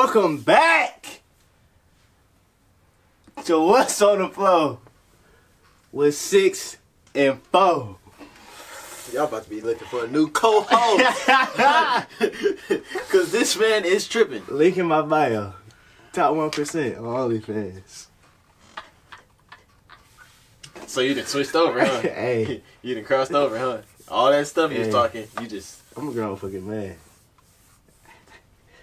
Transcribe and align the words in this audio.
Welcome 0.00 0.38
back 0.38 1.22
to 3.46 3.60
What's 3.60 4.00
on 4.00 4.20
the 4.20 4.28
Flo 4.28 4.78
with 5.90 6.14
six 6.16 6.76
and 7.16 7.42
four. 7.42 7.96
Y'all 9.12 9.24
about 9.24 9.42
to 9.42 9.50
be 9.50 9.60
looking 9.60 9.88
for 9.88 10.04
a 10.04 10.08
new 10.08 10.30
co-host. 10.30 11.26
Cause 13.10 13.32
this 13.32 13.58
man 13.58 13.84
is 13.84 14.06
tripping. 14.06 14.44
Link 14.46 14.76
in 14.76 14.86
my 14.86 15.02
bio. 15.02 15.54
Top 16.12 16.32
1% 16.32 16.98
on 16.98 17.30
OnlyFans. 17.30 18.06
So 20.86 21.00
you 21.00 21.14
done 21.14 21.26
switched 21.26 21.56
over, 21.56 21.84
huh? 21.84 22.00
hey, 22.02 22.62
You 22.82 22.94
done 22.94 23.04
crossed 23.04 23.32
over, 23.32 23.58
huh? 23.58 23.78
All 24.06 24.30
that 24.30 24.46
stuff 24.46 24.70
you 24.70 24.78
was 24.78 24.90
talking, 24.90 25.26
you 25.40 25.48
just 25.48 25.80
I'm 25.96 26.08
a 26.08 26.12
grown 26.12 26.36
fucking 26.36 26.70
man. 26.70 26.94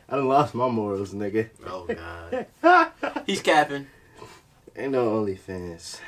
I 0.08 0.18
done 0.18 0.27
lost 0.27 0.54
my 0.54 0.70
morals, 0.70 1.14
nigga. 1.14 1.50
Oh 1.66 1.88
god. 1.88 2.45
He's 3.26 3.41
capping. 3.41 3.88
Ain't 4.76 4.91
no 4.91 5.08
OnlyFans. 5.08 6.00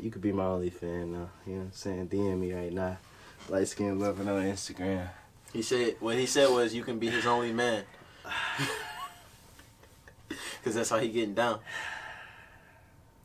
You 0.00 0.10
could 0.10 0.22
be 0.22 0.32
my 0.32 0.44
OnlyFan 0.44 1.12
though. 1.12 1.30
You 1.46 1.52
know 1.52 1.58
what 1.58 1.64
I'm 1.64 1.72
saying? 1.72 2.08
DM 2.08 2.38
me 2.38 2.52
right 2.52 2.72
now. 2.72 2.96
Light 3.48 3.68
skin 3.68 3.98
loving 3.98 4.28
on 4.28 4.42
Instagram. 4.42 5.10
He 5.52 5.60
said 5.60 5.96
what 6.00 6.16
he 6.16 6.24
said 6.24 6.48
was 6.48 6.74
you 6.74 6.82
can 6.82 6.98
be 6.98 7.10
his 7.10 7.26
only 7.26 7.52
man. 7.52 7.84
Cause 10.64 10.74
that's 10.74 10.90
how 10.90 10.98
he 10.98 11.08
getting 11.08 11.34
down. 11.34 11.58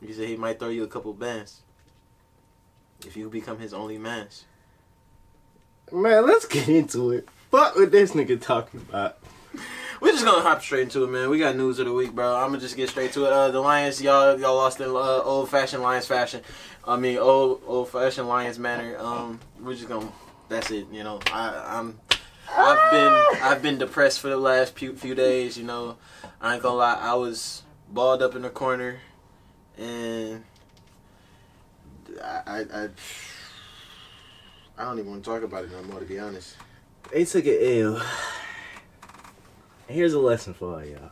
He 0.06 0.12
said 0.12 0.28
he 0.28 0.36
might 0.36 0.60
throw 0.60 0.70
you 0.70 0.84
a 0.84 0.88
couple 0.88 1.14
bands. 1.14 1.62
If 3.06 3.16
you 3.16 3.30
become 3.30 3.60
his 3.60 3.74
only 3.74 3.98
man. 3.98 4.28
Man, 5.92 6.26
let's 6.28 6.46
get 6.46 6.68
into 6.68 7.12
it. 7.12 7.30
Fuck 7.50 7.76
what 7.76 7.92
this 7.92 8.12
nigga 8.12 8.42
talking 8.42 8.82
about. 8.90 9.20
We're 10.00 10.12
just 10.12 10.26
gonna 10.26 10.42
hop 10.42 10.62
straight 10.62 10.84
into 10.84 11.04
it, 11.04 11.08
man. 11.08 11.30
We 11.30 11.40
got 11.40 11.56
news 11.56 11.80
of 11.80 11.86
the 11.88 11.94
week, 11.94 12.14
bro. 12.14 12.36
I'm 12.36 12.50
gonna 12.50 12.60
just 12.60 12.76
get 12.76 12.90
straight 12.90 13.14
to 13.14 13.26
it. 13.26 13.34
Uh, 13.34 13.50
the 13.50 13.60
Lions, 13.60 14.02
y'all, 14.02 14.40
y'all 14.40 14.56
lost 14.56 14.80
in 14.80 14.88
uh, 14.88 14.92
old 14.92 15.50
fashioned 15.50 15.82
Lions 15.82 16.06
fashion. 16.06 16.42
I 16.88 16.98
mean, 16.98 17.18
old 17.18 17.64
old 17.66 17.90
fashioned 17.90 18.28
Lions 18.28 18.60
manner. 18.60 18.96
Um, 19.00 19.40
we're 19.60 19.74
just 19.74 19.90
gonna. 19.90 20.12
That's 20.50 20.70
it. 20.72 20.88
You 20.92 21.04
know, 21.04 21.20
I, 21.34 21.80
I'm. 21.80 22.00
I've 22.56 22.92
been 22.92 23.42
I've 23.42 23.62
been 23.62 23.78
depressed 23.80 24.20
for 24.20 24.30
the 24.30 24.38
last 24.38 24.76
few 24.76 24.96
few 24.96 25.16
days. 25.16 25.58
You 25.58 25.64
know, 25.64 25.98
I 26.40 26.54
ain't 26.54 26.64
gonna 26.64 26.76
lie. 26.76 27.00
I 27.02 27.16
was 27.16 27.64
balled 27.92 28.22
up 28.22 28.36
in 28.36 28.44
the 28.44 28.50
corner, 28.50 29.00
and 29.78 30.44
I 32.24 32.42
I 32.46 32.60
I, 32.60 32.90
I 34.78 34.84
don't 34.84 35.00
even 35.00 35.10
want 35.10 35.24
to 35.24 35.30
talk 35.30 35.42
about 35.42 35.66
it 35.66 35.72
no 35.72 35.82
more. 35.84 36.00
To 36.00 36.06
be 36.06 36.20
honest. 36.20 36.56
They 37.12 37.26
took 37.26 37.46
an 37.46 37.58
L. 37.62 38.02
And 39.88 39.96
Here's 39.96 40.14
a 40.14 40.20
lesson 40.20 40.54
for 40.54 40.76
all 40.76 40.86
y'all. 40.86 41.12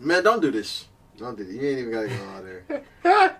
Man, 0.00 0.22
don't 0.24 0.40
do 0.42 0.50
this. 0.50 0.86
Don't 1.16 1.36
do 1.36 1.44
this. 1.44 1.54
You 1.54 1.68
ain't 1.68 1.78
even 1.78 1.92
gotta 1.92 2.08
go 2.08 2.24
out 2.24 2.44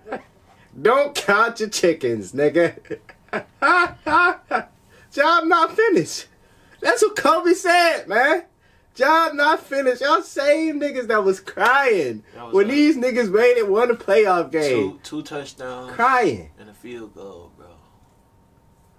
there. 0.05 0.21
Don't 0.81 1.13
count 1.13 1.59
your 1.59 1.69
chickens, 1.69 2.31
nigga. 2.31 2.99
Job 5.11 5.45
not 5.45 5.75
finished. 5.75 6.27
That's 6.81 7.03
what 7.03 7.15
Kobe 7.15 7.53
said, 7.53 8.07
man. 8.07 8.45
Job 8.95 9.33
not 9.35 9.59
finished. 9.61 10.01
Y'all 10.01 10.21
same 10.21 10.79
niggas 10.79 11.07
that 11.07 11.23
was 11.23 11.39
crying 11.39 12.23
That 12.35 12.45
was 12.45 12.53
when 12.55 12.67
a- 12.67 12.71
these 12.71 12.97
niggas 12.97 13.31
made 13.31 13.57
it 13.57 13.67
won 13.69 13.91
a 13.91 13.95
playoff 13.95 14.51
game. 14.51 14.69
Two 14.93 14.99
two 15.03 15.21
touchdowns 15.23 15.91
Crying. 15.93 16.49
and 16.59 16.69
a 16.69 16.73
field 16.73 17.13
goal, 17.15 17.51
bro. 17.57 17.67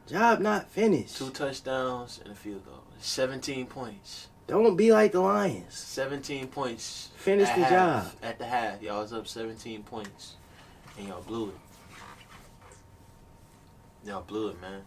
Job 0.07 0.41
not 0.41 0.69
finished. 0.71 1.17
Two 1.17 1.31
touchdowns 1.31 2.21
and 2.23 2.33
a 2.33 2.37
field 2.37 2.65
goal. 2.65 2.83
Seventeen 2.99 3.67
points. 3.67 4.29
Don't 4.47 4.77
be 4.77 4.93
like 4.93 5.13
the 5.13 5.21
Lions. 5.21 5.75
Seventeen 5.75 6.49
points. 6.49 7.11
Finish 7.17 7.49
the 7.49 7.55
half. 7.65 7.71
job. 7.71 8.13
At 8.23 8.39
the 8.39 8.45
half, 8.45 8.83
y'all 8.83 9.01
was 9.01 9.13
up 9.13 9.27
seventeen 9.27 9.83
points, 9.83 10.35
and 10.99 11.09
y'all 11.09 11.23
blew 11.23 11.49
it. 11.49 11.55
Y'all 14.07 14.23
blew 14.23 14.49
it, 14.49 14.61
man. 14.61 14.83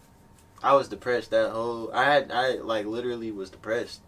I 0.62 0.74
was 0.74 0.88
depressed 0.88 1.30
that 1.30 1.50
whole. 1.50 1.90
I 1.92 2.04
had. 2.04 2.30
I 2.32 2.54
like 2.54 2.86
literally 2.86 3.32
was 3.32 3.50
depressed. 3.50 4.00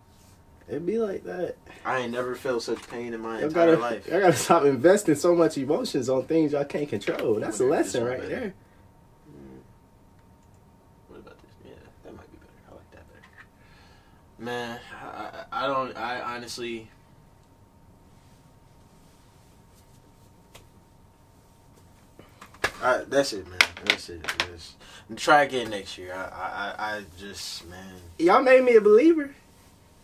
It'd 0.69 0.87
be 0.87 0.99
like 0.99 1.25
that. 1.25 1.57
I 1.85 1.99
ain't 1.99 2.13
never 2.13 2.37
felt 2.37 2.63
such 2.63 2.89
pain 2.89 3.13
in 3.13 3.21
my 3.21 3.39
Y'all 3.41 3.49
entire 3.49 3.75
gotta, 3.75 3.81
life. 3.83 4.07
y'all 4.07 4.21
gotta 4.21 4.33
stop 4.33 4.65
investing 4.65 5.17
so 5.17 5.35
much 5.35 5.59
emotions 5.59 6.09
on 6.09 6.27
things 6.27 6.53
y'all 6.53 6.65
can't 6.65 6.89
control. 6.89 7.41
That's 7.41 7.59
a 7.59 7.65
lesson 7.65 8.05
right 8.05 8.21
better. 8.21 8.29
there. 8.29 8.55
Mm. 9.29 9.59
What 11.09 11.19
about 11.21 11.39
this? 11.43 11.51
Yeah, 11.65 11.73
that 12.05 12.15
might 12.15 12.31
be 12.31 12.39
better. 12.39 12.53
I 12.71 12.75
like 12.77 12.91
that 12.93 13.03
better. 13.09 13.25
Man, 14.39 14.79
I, 15.21 15.65
I, 15.65 15.67
don't. 15.67 15.97
I 15.97 16.21
honestly. 16.37 16.89
I, 22.83 23.03
that's 23.07 23.33
it, 23.33 23.47
man. 23.47 23.59
That's 23.85 24.09
it. 24.09 24.27
Just, 24.51 24.77
try 25.17 25.43
again 25.43 25.71
next 25.71 25.99
year. 25.99 26.15
I, 26.15 26.75
I, 26.79 26.97
I 26.97 27.05
just, 27.19 27.69
man. 27.69 27.95
Y'all 28.19 28.43
made 28.43 28.65
me 28.65 28.77
a 28.77 28.81
believer. 28.81 29.35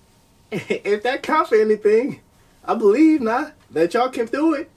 if 0.50 1.02
that 1.02 1.22
counts 1.22 1.50
for 1.50 1.56
anything, 1.56 2.20
I 2.64 2.74
believe 2.74 3.22
now 3.22 3.52
that 3.70 3.94
y'all 3.94 4.10
can 4.10 4.26
do 4.26 4.52
it. 4.52 4.70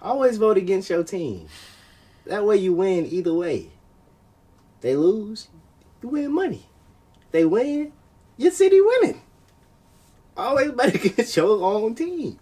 Always 0.00 0.36
vote 0.36 0.58
against 0.58 0.90
your 0.90 1.02
team. 1.02 1.48
That 2.26 2.44
way 2.44 2.58
you 2.58 2.74
win 2.74 3.06
either 3.06 3.34
way. 3.34 3.70
They 4.82 4.96
lose, 4.96 5.48
you 6.02 6.10
win 6.10 6.32
money. 6.32 6.66
They 7.30 7.44
win, 7.44 7.92
your 8.36 8.50
city 8.50 8.80
winning. 8.80 9.20
Always 10.36 10.72
better 10.72 10.96
against 11.04 11.36
your 11.36 11.62
own 11.62 11.94
team. 11.94 12.38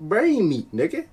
Brain 0.00 0.48
meat, 0.48 0.74
nigga. 0.74 1.06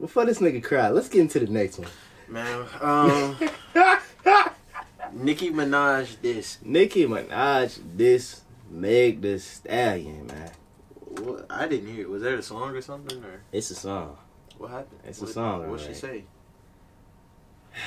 Before 0.00 0.24
this 0.24 0.38
nigga 0.38 0.62
cry, 0.62 0.88
let's 0.90 1.08
get 1.08 1.20
into 1.22 1.40
the 1.40 1.46
next 1.46 1.78
one. 1.78 1.88
Man, 2.28 2.66
um, 2.80 3.36
Nicki 5.12 5.50
Minaj, 5.50 6.20
this. 6.22 6.58
Nicki 6.64 7.06
Minaj, 7.06 7.78
this 7.96 8.42
Meg 8.70 9.20
Thee 9.20 9.38
Stallion, 9.38 10.26
man. 10.26 10.50
What, 11.22 11.46
I 11.50 11.68
didn't 11.68 11.92
hear 11.94 12.02
it. 12.02 12.10
Was 12.10 12.22
that 12.22 12.34
a 12.34 12.42
song 12.42 12.74
or 12.74 12.80
something, 12.80 13.22
or 13.22 13.42
It's 13.52 13.70
a 13.70 13.74
song. 13.74 14.16
what 14.58 14.70
happened? 14.70 15.00
It's 15.04 15.20
a 15.20 15.24
what, 15.24 15.34
song, 15.34 15.70
What 15.70 15.80
she 15.80 15.94
say? 15.94 16.24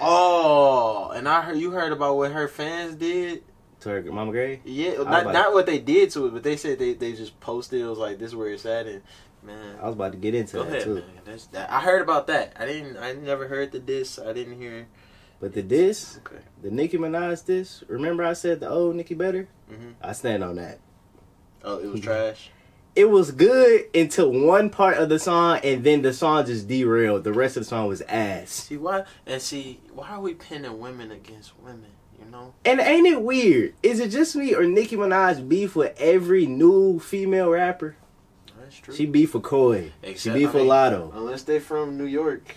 Oh, 0.00 1.10
and 1.14 1.28
I 1.28 1.42
heard 1.42 1.58
you 1.58 1.70
heard 1.72 1.92
about 1.92 2.16
what 2.16 2.32
her 2.32 2.48
fans 2.48 2.94
did. 2.94 3.42
To 3.80 3.88
her 3.88 4.02
Mama 4.02 4.30
Gray? 4.32 4.60
Yeah, 4.64 4.94
not 4.98 5.22
about- 5.22 5.32
not 5.32 5.52
what 5.54 5.66
they 5.66 5.78
did 5.78 6.10
to 6.10 6.26
it, 6.26 6.34
but 6.34 6.42
they 6.42 6.56
said 6.56 6.78
they, 6.78 6.92
they 6.94 7.12
just 7.12 7.38
posted. 7.40 7.80
It 7.80 7.86
was 7.86 7.98
like 7.98 8.18
this 8.18 8.28
is 8.28 8.36
where 8.36 8.48
it's 8.50 8.66
at, 8.66 8.86
and 8.86 9.02
man, 9.42 9.78
I 9.80 9.86
was 9.86 9.94
about 9.94 10.12
to 10.12 10.18
get 10.18 10.34
into 10.34 10.58
that 10.58 10.66
ahead, 10.68 10.82
too. 10.82 11.02
that, 11.52 11.70
I 11.70 11.80
heard 11.80 12.02
about 12.02 12.26
that. 12.26 12.52
I 12.58 12.66
didn't. 12.66 12.98
I 12.98 13.12
never 13.14 13.48
heard 13.48 13.72
the 13.72 13.78
diss. 13.78 14.18
I 14.18 14.32
didn't 14.34 14.60
hear. 14.60 14.86
But 15.40 15.54
the 15.54 15.62
diss, 15.62 16.18
Okay. 16.18 16.42
the 16.62 16.70
Nicki 16.70 16.98
Minaj 16.98 17.46
diss, 17.46 17.82
remember 17.88 18.22
I 18.24 18.34
said 18.34 18.60
the 18.60 18.68
old 18.68 18.96
Nicki 18.96 19.14
better? 19.14 19.48
Mhm. 19.72 19.94
I 20.02 20.12
stand 20.12 20.44
on 20.44 20.56
that. 20.56 20.80
Oh, 21.64 21.78
it 21.78 21.86
was 21.86 22.00
trash. 22.02 22.50
It 22.96 23.08
was 23.08 23.30
good 23.30 23.84
until 23.94 24.30
one 24.32 24.68
part 24.68 24.98
of 24.98 25.08
the 25.08 25.18
song, 25.18 25.60
and 25.62 25.84
then 25.84 26.02
the 26.02 26.12
song 26.12 26.44
just 26.46 26.66
derailed. 26.66 27.24
The 27.24 27.32
rest 27.32 27.56
of 27.56 27.62
the 27.62 27.68
song 27.68 27.86
was 27.86 28.02
ass. 28.02 28.50
See 28.50 28.76
why? 28.76 29.04
And 29.26 29.40
see 29.40 29.80
why 29.92 30.08
are 30.10 30.20
we 30.20 30.34
pinning 30.34 30.78
women 30.80 31.10
against 31.12 31.52
women? 31.60 31.90
You 32.18 32.30
know. 32.30 32.54
And 32.64 32.80
ain't 32.80 33.06
it 33.06 33.22
weird? 33.22 33.74
Is 33.82 34.00
it 34.00 34.10
just 34.10 34.34
me 34.36 34.54
or 34.54 34.64
Nicki 34.64 34.96
Minaj 34.96 35.48
beef 35.48 35.76
with 35.76 35.94
every 35.98 36.46
new 36.46 36.98
female 36.98 37.50
rapper? 37.50 37.96
That's 38.60 38.76
true. 38.76 38.94
She 38.94 39.06
beef 39.06 39.34
with 39.34 39.44
Coi. 39.44 39.92
Except- 40.02 40.36
she 40.36 40.44
beef 40.44 40.54
I 40.54 40.58
mean, 40.58 40.66
Latto. 40.66 41.14
Unless 41.16 41.44
they 41.44 41.60
from 41.60 41.96
New 41.96 42.04
York. 42.04 42.54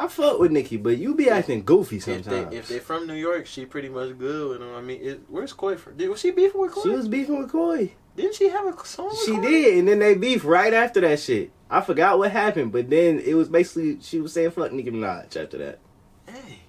I 0.00 0.06
fuck 0.06 0.38
with 0.38 0.52
Nicki, 0.52 0.76
but 0.76 0.96
you 0.96 1.14
be 1.16 1.28
acting 1.28 1.64
goofy 1.64 1.96
If 1.96 2.04
sometimes. 2.04 2.50
they 2.50 2.56
if 2.56 2.68
they 2.68 2.78
from 2.78 3.08
New 3.08 3.14
York, 3.14 3.46
she 3.46 3.66
pretty 3.66 3.88
much 3.88 4.16
good 4.16 4.48
with 4.50 4.60
them. 4.60 4.72
I 4.76 4.80
mean, 4.80 5.00
it, 5.02 5.20
where's 5.28 5.52
Coi 5.52 5.74
from? 5.76 5.96
Did, 5.96 6.08
was 6.08 6.20
she 6.20 6.30
beefing 6.30 6.60
with 6.60 6.70
Coi? 6.72 6.82
She 6.84 6.88
was 6.90 7.08
beefing 7.08 7.36
with 7.38 7.50
Coi. 7.50 7.92
Didn't 8.16 8.36
she 8.36 8.48
have 8.48 8.66
a 8.66 8.86
song? 8.86 9.08
With 9.08 9.18
She 9.24 9.32
Coi? 9.32 9.42
did, 9.42 9.78
and 9.78 9.88
then 9.88 9.98
they 9.98 10.14
beef 10.14 10.44
right 10.44 10.72
after 10.72 11.00
that 11.00 11.18
shit. 11.18 11.50
I 11.68 11.80
forgot 11.80 12.18
what 12.18 12.30
happened, 12.30 12.70
but 12.72 12.88
then 12.88 13.18
it 13.18 13.34
was 13.34 13.48
basically 13.48 13.98
she 14.00 14.20
was 14.20 14.32
saying 14.32 14.52
fuck 14.52 14.72
Nicki 14.72 14.90
Minaj 14.92 15.36
after 15.36 15.58
that. 15.58 15.80
Hey. 16.26 16.60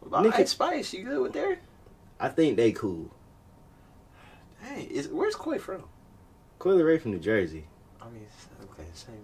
What 0.00 0.08
about 0.08 0.22
Nicki- 0.24 0.42
Ice 0.42 0.50
Spice? 0.50 0.92
You 0.94 1.04
good 1.04 1.20
with 1.20 1.32
there? 1.34 1.58
I 2.18 2.30
think 2.30 2.56
they 2.56 2.72
cool. 2.72 3.10
Hey, 4.62 4.84
is 4.84 5.08
where's 5.08 5.34
Coi 5.34 5.58
from? 5.58 5.84
Coi 6.58 6.72
Leray 6.72 6.98
from 7.00 7.10
New 7.10 7.18
Jersey. 7.18 7.66
I 8.00 8.06
mean, 8.08 8.26
okay, 8.62 8.88
same. 8.94 9.14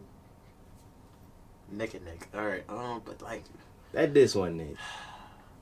Neck 1.70 1.94
and 1.94 2.04
neck. 2.04 2.28
All 2.34 2.44
right. 2.46 2.64
Um, 2.68 3.02
but 3.04 3.22
like, 3.22 3.44
That 3.92 4.12
this 4.14 4.34
one 4.34 4.56
Nick. 4.56 4.76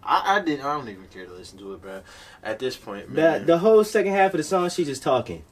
I 0.02 0.36
I 0.36 0.40
didn't. 0.40 0.64
I 0.64 0.74
don't 0.76 0.88
even 0.88 1.06
care 1.08 1.26
to 1.26 1.32
listen 1.32 1.58
to 1.58 1.72
it, 1.74 1.82
bro. 1.82 2.00
At 2.42 2.58
this 2.58 2.76
point, 2.76 3.08
The 3.14 3.20
man. 3.20 3.46
the 3.46 3.58
whole 3.58 3.84
second 3.84 4.12
half 4.12 4.32
of 4.32 4.38
the 4.38 4.44
song, 4.44 4.70
she 4.70 4.84
just 4.84 5.02
talking. 5.02 5.44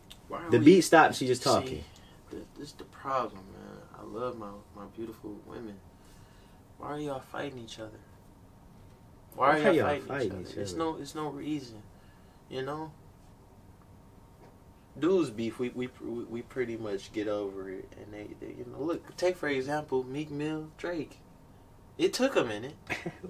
The 0.51 0.59
we- 0.59 0.65
beat 0.65 0.81
stopped, 0.83 1.15
she 1.17 1.27
just 1.27 1.43
talking. 1.43 1.85
th- 2.31 2.43
this 2.59 2.69
is 2.69 2.73
the 2.75 2.85
problem, 2.85 3.43
man. 3.53 3.79
I 3.99 4.03
love 4.05 4.39
my 4.39 4.49
my 4.75 4.85
beautiful 4.97 5.37
women. 5.47 5.77
Why 6.79 6.89
are 6.89 6.99
y'all 7.01 7.21
fighting 7.21 7.59
each 7.59 7.79
other? 7.79 7.99
Why 9.35 9.47
are 9.47 9.53
Why 9.53 9.59
y'all 9.65 9.75
y'all 9.75 9.87
fighting, 9.87 10.07
fighting 10.07 10.41
each 10.41 10.47
each 10.49 10.53
other? 10.53 10.61
It's 10.63 10.73
no, 10.75 10.97
it's 10.97 11.15
no 11.15 11.29
reason. 11.29 11.83
You 12.49 12.63
know. 12.63 12.93
Dudes 14.99 15.31
beef, 15.31 15.59
we, 15.59 15.69
we 15.71 15.89
we 16.09 16.43
pretty 16.43 16.77
much 16.77 17.13
get 17.13 17.29
over 17.29 17.69
it, 17.71 17.93
and 17.97 18.13
they, 18.13 18.35
they 18.41 18.55
you 18.55 18.67
know 18.71 18.83
look 18.83 19.17
take 19.17 19.37
for 19.37 19.49
example 19.49 20.05
Meek 20.05 20.31
Mill 20.31 20.69
Drake. 20.79 21.19
It 21.99 22.13
took 22.13 22.37
a 22.37 22.45
minute, 22.45 22.75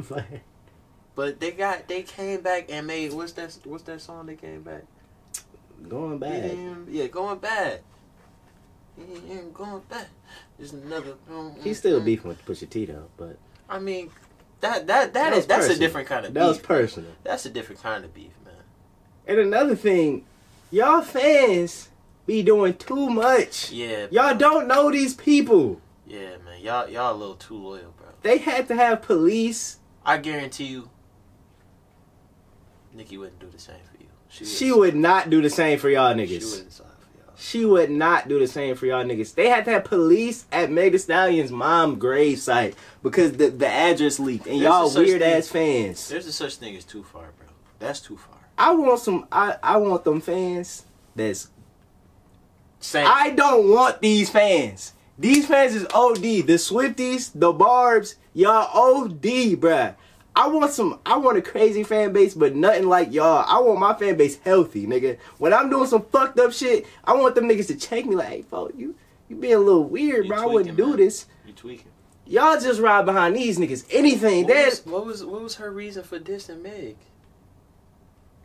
but 1.15 1.41
they 1.41 1.51
got 1.51 1.89
they 1.89 2.03
came 2.03 2.41
back 2.43 2.67
and 2.71 2.87
made 2.87 3.13
what's 3.13 3.33
that 3.33 3.57
what's 3.65 3.85
that 3.85 4.01
song 4.01 4.27
they 4.27 4.37
came 4.37 4.63
back? 4.63 4.85
Going 5.89 6.19
back. 6.19 6.53
Yeah, 6.89 7.07
going 7.09 7.39
bad. 7.39 7.81
Yeah, 8.99 9.41
going 9.53 9.83
bad. 9.89 10.07
There's 10.57 10.73
another. 10.73 11.15
He's 11.63 11.79
still 11.79 12.01
beefing 12.01 12.29
with 12.29 12.45
Pusha 12.47 12.69
T 12.69 12.87
though, 12.87 13.09
but 13.17 13.37
I 13.69 13.79
mean, 13.79 14.11
that 14.61 14.87
that 14.87 15.13
that 15.13 15.31
That 15.31 15.33
is 15.35 15.47
that's 15.47 15.69
a 15.69 15.79
different 15.79 16.09
kind 16.09 16.27
of 16.27 16.35
that 16.35 16.47
was 16.47 16.59
personal. 16.59 17.11
that's 17.25 17.45
a 17.45 17.51
different 17.51 17.83
kind 17.83 18.05
of 18.05 18.15
beef, 18.15 18.33
man. 18.45 18.55
And 19.27 19.39
another 19.39 19.77
thing, 19.77 20.25
y'all 20.77 21.01
fans 21.03 21.89
be 22.27 22.43
doing 22.43 22.75
too 22.75 23.09
much. 23.09 23.71
Yeah, 23.73 24.07
Y'all 24.11 24.37
don't 24.37 24.67
know 24.69 24.91
these 24.91 25.15
people. 25.15 25.81
yeah, 26.07 26.37
man. 26.45 26.61
Y'all 26.61 26.89
y'all 26.89 27.15
a 27.15 27.17
little 27.17 27.35
too 27.37 27.57
loyal, 27.57 27.95
bro. 27.97 28.09
They 28.23 28.39
had 28.39 28.69
to 28.69 28.75
have 28.75 29.03
police. 29.03 29.79
I 30.05 30.19
guarantee 30.19 30.65
you, 30.67 30.91
Nicki 32.95 33.17
wouldn't 33.19 33.39
do 33.41 33.49
the 33.51 33.59
same 33.59 33.77
for 33.91 34.03
you. 34.03 34.47
She 34.47 34.73
would 34.73 34.95
not 34.95 35.31
do 35.31 35.41
the 35.41 35.51
same 35.51 35.79
for 35.79 35.89
y'all 35.89 36.15
niggas. 36.15 36.41
She 36.41 36.45
wouldn't 36.47 36.73
side 36.73 36.87
for 37.01 37.19
y'all. 37.19 37.35
She 37.37 37.65
would 37.65 37.91
not 37.91 38.29
do 38.29 38.39
the 38.39 38.47
same 38.47 38.75
for 38.75 38.87
y'all 38.87 39.05
niggas. 39.05 39.35
They 39.35 39.49
had 39.49 39.65
to 39.67 39.71
have 39.73 39.85
police 39.85 40.47
at 40.53 40.71
Meg 40.71 40.93
Thee 40.93 40.99
Stallion's 40.99 41.51
mom 41.51 41.99
grave 41.99 42.39
site 42.39 42.75
because 43.03 43.33
the, 43.33 43.49
the 43.51 43.69
address 43.69 44.19
leaked 44.19 44.47
and 44.47 44.57
There's 44.61 44.65
y'all 44.65 44.95
weird 44.95 45.21
thing- 45.21 45.35
ass 45.35 45.49
fans. 45.49 46.09
There's 46.09 46.27
a 46.27 46.33
such 46.33 46.57
thing 46.57 46.77
as 46.77 46.85
too 46.85 47.03
far, 47.05 47.31
bro. 47.39 47.49
That's 47.79 48.01
too 48.01 48.17
far. 48.17 48.36
I 48.59 48.73
want 48.75 49.01
some 49.01 49.27
I, 49.31 49.57
I 49.63 49.77
want 49.77 50.05
them 50.05 50.21
fans 50.21 50.85
that's 51.15 51.49
Same. 52.81 53.07
I 53.09 53.31
don't 53.31 53.69
want 53.69 54.01
these 54.01 54.31
fans. 54.31 54.93
These 55.19 55.47
fans 55.47 55.75
is 55.75 55.87
OD. 55.95 56.21
The 56.23 56.59
Swifties, 56.59 57.31
the 57.35 57.53
Barbs, 57.53 58.17
y'all 58.35 58.69
OD, 58.73 59.23
bruh. 59.23 59.95
I 60.35 60.49
want 60.49 60.71
some. 60.73 61.01
I 61.07 61.17
want 61.17 61.39
a 61.39 61.43
crazy 61.43 61.83
fan 61.83 62.13
base, 62.13 62.35
but 62.35 62.55
nothing 62.55 62.87
like 62.89 63.11
y'all. 63.11 63.45
I 63.49 63.59
want 63.61 63.81
my 63.81 63.95
fan 63.95 64.19
base 64.19 64.39
healthy, 64.45 64.87
nigga. 64.87 65.17
When 65.39 65.55
I'm 65.55 65.71
doing 65.71 65.87
some 65.87 66.03
fucked 66.13 66.39
up 66.39 66.53
shit, 66.53 66.87
I 67.05 67.15
want 67.15 67.35
them 67.35 67.49
niggas 67.49 67.69
to 67.69 67.77
check 67.77 68.05
me 68.05 68.15
like, 68.17 68.29
"Hey, 68.29 68.43
folks, 68.43 68.75
you 68.77 68.95
you 69.31 69.37
being 69.37 69.55
a 69.55 69.59
little 69.59 69.85
weird, 69.85 70.27
You 70.27 70.33
bro. 70.33 70.43
I 70.43 70.47
wouldn't 70.47 70.77
do 70.77 70.89
man. 70.89 70.97
this." 70.99 71.25
you 71.47 71.55
tweaking. 71.55 71.91
Y'all 72.27 72.61
just 72.61 72.81
ride 72.81 73.07
behind 73.07 73.35
these 73.37 73.57
niggas. 73.59 73.87
Anything. 73.91 74.45
What 74.45 74.55
That 74.55 74.67
was, 74.67 74.85
what 74.87 75.07
was 75.07 75.25
what 75.25 75.41
was 75.43 75.55
her 75.55 75.71
reason 75.71 76.03
for 76.03 76.19
dissing 76.19 76.61
Meg? 76.63 76.97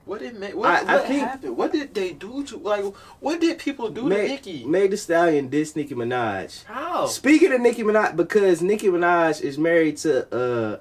What 0.06 0.20
did 0.20 0.36
Meg? 0.40 0.56
What, 0.56 0.70
I- 0.70 0.96
I 0.96 1.08
think- 1.08 1.22
happened? 1.22 1.58
What 1.58 1.72
did 1.72 1.94
they 1.94 2.12
do 2.14 2.44
to 2.46 2.58
like? 2.58 2.84
What 3.20 3.40
did 3.40 3.60
people 3.60 3.90
do 3.90 4.10
to 4.10 4.10
Nicki? 4.10 4.66
Meg 4.66 4.92
Thee 4.92 4.98
Stallion 4.98 5.50
dissed 5.50 5.76
Nicki 5.76 5.94
Minaj. 5.96 6.64
How? 6.66 7.06
Speaking 7.06 7.54
of 7.54 7.62
Nicki 7.62 7.84
Minaj, 7.84 8.16
because 8.16 8.62
Nicki 8.62 8.88
Minaj 8.88 9.42
is 9.42 9.58
married 9.58 9.98
to 9.98 10.34
uh, 10.36 10.80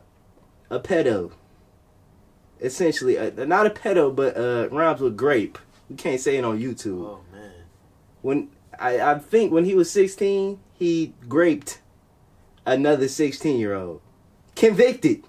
a 0.71 0.81
pedo. 0.81 1.33
Essentially, 2.61 3.19
uh, 3.19 3.31
not 3.47 3.67
a 3.67 3.71
pedo, 3.71 4.15
but 4.15 4.37
uh, 4.37 4.69
rhymes 4.71 5.01
with 5.01 5.17
grape. 5.17 5.59
You 5.89 5.97
can't 5.97 6.21
say 6.21 6.37
it 6.37 6.45
on 6.45 6.59
YouTube. 6.61 7.01
Oh 7.05 7.21
man. 7.33 7.53
When 8.23 8.51
I, 8.79 9.01
I 9.01 9.19
think 9.19 9.53
when 9.53 9.65
he 9.65 9.75
was 9.75 9.91
16, 9.91 10.59
he 10.75 11.15
graped 11.29 11.81
another 12.67 13.09
16 13.09 13.59
year 13.59 13.75
old. 13.75 14.01
Convicted. 14.57 15.25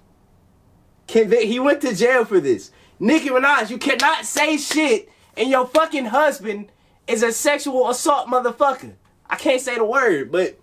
Convict. 1.08 1.44
He 1.44 1.58
went 1.58 1.80
to 1.82 1.94
jail 1.94 2.24
for 2.24 2.38
this. 2.40 2.70
Nicki 3.02 3.30
Minaj, 3.30 3.68
you 3.68 3.78
cannot 3.78 4.24
say 4.24 4.56
shit, 4.56 5.10
and 5.36 5.50
your 5.50 5.66
fucking 5.66 6.04
husband 6.04 6.70
is 7.08 7.24
a 7.24 7.32
sexual 7.32 7.90
assault 7.90 8.28
motherfucker. 8.28 8.92
I 9.28 9.34
can't 9.34 9.60
say 9.60 9.74
the 9.74 9.84
word, 9.84 10.30
but 10.30 10.56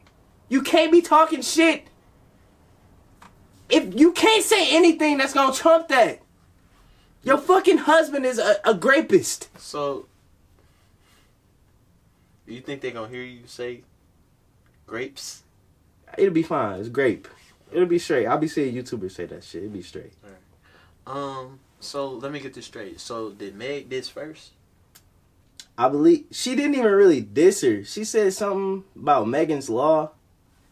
you 0.47 0.61
can't 0.61 0.89
be 0.89 1.01
talking 1.01 1.41
shit. 1.41 1.87
If 3.69 3.99
you 3.99 4.13
can't 4.13 4.41
say 4.41 4.73
anything 4.73 5.17
that's 5.17 5.33
gonna 5.33 5.53
trump 5.53 5.89
that. 5.89 6.21
Your 7.23 7.37
fucking 7.37 7.79
husband 7.79 8.25
is 8.25 8.39
a, 8.39 8.55
a 8.63 8.73
grapist. 8.73 9.49
So, 9.59 10.05
you 12.47 12.61
think 12.61 12.79
they 12.79 12.91
gonna 12.91 13.09
hear 13.09 13.21
you 13.21 13.41
say 13.47 13.81
grapes? 14.87 15.43
It'll 16.17 16.33
be 16.33 16.43
fine. 16.43 16.79
It's 16.79 16.87
grape. 16.87 17.27
It'll 17.69 17.85
be 17.85 17.99
straight. 17.99 18.27
I'll 18.27 18.37
be 18.37 18.47
seeing 18.47 18.73
YouTubers 18.73 19.11
say 19.11 19.25
that 19.25 19.43
shit. 19.43 19.63
It'll 19.63 19.73
be 19.73 19.81
straight. 19.81 20.13
Um. 21.05 21.59
So 21.79 22.09
let 22.09 22.31
me 22.31 22.39
get 22.39 22.53
this 22.53 22.65
straight. 22.65 22.99
So 22.99 23.31
did 23.31 23.55
Meg 23.55 23.89
diss 23.89 24.09
first? 24.09 24.51
I 25.77 25.87
believe 25.87 26.25
she 26.31 26.55
didn't 26.55 26.75
even 26.75 26.91
really 26.91 27.21
diss 27.21 27.61
her. 27.61 27.83
She 27.85 28.03
said 28.03 28.33
something 28.33 28.83
about 28.95 29.27
Megan's 29.29 29.69
Law. 29.69 30.11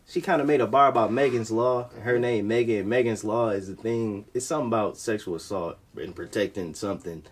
She 0.05 0.21
kind 0.21 0.41
of 0.41 0.47
made 0.47 0.61
a 0.61 0.67
bar 0.67 0.89
about 0.89 1.13
Megan's 1.13 1.51
Law. 1.51 1.89
Her 2.01 2.19
name 2.19 2.47
Megan. 2.47 2.87
Megan's 2.87 3.23
Law 3.23 3.49
is 3.49 3.67
the 3.67 3.75
thing. 3.75 4.25
It's 4.33 4.45
something 4.45 4.67
about 4.67 4.97
sexual 4.97 5.35
assault 5.35 5.77
and 5.95 6.15
protecting 6.15 6.73
something. 6.73 7.23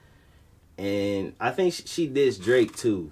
And 0.78 1.34
I 1.40 1.52
think 1.52 1.74
she, 1.74 1.84
she 1.86 2.10
dissed 2.10 2.44
Drake 2.44 2.76
too. 2.76 3.12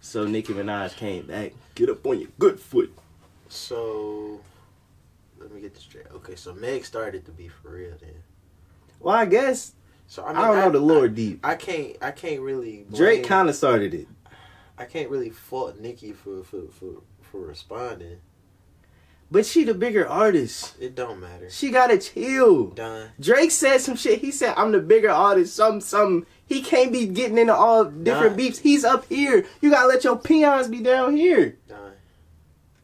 So 0.00 0.26
Nicki 0.26 0.52
Minaj 0.52 0.96
came 0.96 1.26
back. 1.26 1.52
Get 1.74 1.88
up 1.88 2.06
on 2.06 2.20
your 2.20 2.30
good 2.38 2.60
foot. 2.60 2.92
So 3.48 4.40
let 5.38 5.52
me 5.52 5.60
get 5.60 5.74
this 5.74 5.84
straight. 5.84 6.06
Okay, 6.12 6.36
so 6.36 6.54
Meg 6.54 6.84
started 6.84 7.24
to 7.26 7.32
be 7.32 7.48
for 7.48 7.70
real 7.70 7.96
then. 8.00 8.14
Well, 9.00 9.14
I 9.14 9.26
guess 9.26 9.72
So 10.06 10.22
I, 10.22 10.30
I, 10.30 10.46
don't 10.48 10.56
know 10.56 10.70
the 10.70 10.84
lore 10.84 11.08
deep. 11.08 11.40
I, 11.44 11.52
I 11.52 11.54
can't. 11.56 11.96
I 12.02 12.10
can't 12.10 12.40
really. 12.40 12.86
Drake 12.94 13.24
kind 13.24 13.48
of 13.48 13.54
started 13.54 13.94
it. 13.94 14.08
I 14.78 14.84
can't 14.84 15.10
really 15.10 15.30
fault 15.30 15.78
Nicki 15.78 16.12
for 16.12 16.42
for 16.44 16.68
for 16.68 17.02
for 17.22 17.40
responding. 17.40 18.18
But 19.30 19.46
she 19.46 19.64
the 19.64 19.74
bigger 19.74 20.06
artist. 20.06 20.76
It 20.80 20.94
don't 20.94 21.20
matter. 21.20 21.50
She 21.50 21.70
gotta 21.70 21.98
chill. 21.98 22.66
Done. 22.66 23.10
Drake 23.18 23.50
said 23.50 23.78
some 23.78 23.96
shit. 23.96 24.20
He 24.20 24.30
said, 24.30 24.54
I'm 24.56 24.70
the 24.70 24.78
bigger 24.78 25.10
artist. 25.10 25.56
Some, 25.56 25.80
some. 25.80 26.26
He 26.46 26.62
can't 26.62 26.92
be 26.92 27.06
getting 27.06 27.38
into 27.38 27.54
all 27.54 27.84
different 27.84 28.32
Nah. 28.32 28.36
beefs. 28.36 28.58
He's 28.58 28.84
up 28.84 29.06
here. 29.06 29.44
You 29.60 29.70
gotta 29.70 29.88
let 29.88 30.04
your 30.04 30.16
peons 30.16 30.68
be 30.68 30.80
down 30.80 31.16
here. 31.16 31.56
Done. 31.66 31.94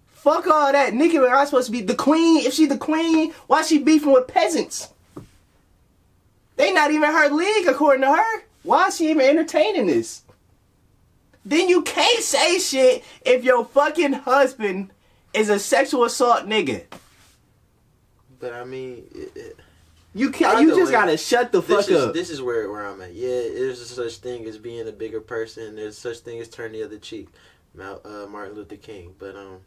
Fuck 0.06 0.46
all 0.48 0.72
that. 0.72 0.92
Nicki 0.92 1.18
Minaj 1.18 1.44
supposed 1.46 1.66
to 1.66 1.72
be 1.72 1.82
the 1.82 1.94
queen. 1.94 2.44
If 2.44 2.54
she 2.54 2.66
the 2.66 2.78
queen, 2.78 3.32
why 3.46 3.62
she 3.62 3.78
beefing 3.78 4.12
with 4.12 4.26
peasants? 4.26 4.92
They 6.60 6.74
not 6.74 6.90
even 6.90 7.10
her 7.10 7.30
league 7.30 7.66
according 7.66 8.02
to 8.02 8.14
her. 8.14 8.42
Why 8.64 8.88
is 8.88 8.98
she 8.98 9.10
even 9.10 9.24
entertaining 9.24 9.86
this? 9.86 10.24
Then 11.42 11.70
you 11.70 11.80
can't 11.80 12.22
say 12.22 12.58
shit 12.58 13.02
if 13.24 13.44
your 13.44 13.64
fucking 13.64 14.12
husband 14.12 14.90
is 15.32 15.48
a 15.48 15.58
sexual 15.58 16.04
assault 16.04 16.44
nigga. 16.44 16.84
But 18.38 18.52
I 18.52 18.64
mean, 18.64 19.04
it, 19.14 19.32
it, 19.34 19.56
You 20.12 20.30
can't. 20.30 20.60
You 20.60 20.76
just 20.76 20.92
way, 20.92 20.98
gotta 20.98 21.16
shut 21.16 21.50
the 21.50 21.62
fuck 21.62 21.88
is 21.88 21.96
up. 21.96 22.12
this 22.12 22.28
is 22.28 22.42
where 22.42 22.70
where 22.70 22.84
I'm 22.84 23.00
at. 23.00 23.14
Yeah, 23.14 23.28
there's 23.28 23.80
a 23.80 23.86
such 23.86 24.16
thing 24.16 24.44
as 24.44 24.58
being 24.58 24.86
a 24.86 24.92
bigger 24.92 25.22
person. 25.22 25.76
There's 25.76 25.96
such 25.96 26.18
thing 26.18 26.40
as 26.40 26.48
turn 26.50 26.72
the 26.72 26.82
other 26.82 26.98
cheek. 26.98 27.28
Mal, 27.72 28.02
uh, 28.04 28.26
Martin 28.26 28.54
Luther 28.54 28.76
King. 28.76 29.14
But 29.18 29.34
um, 29.34 29.60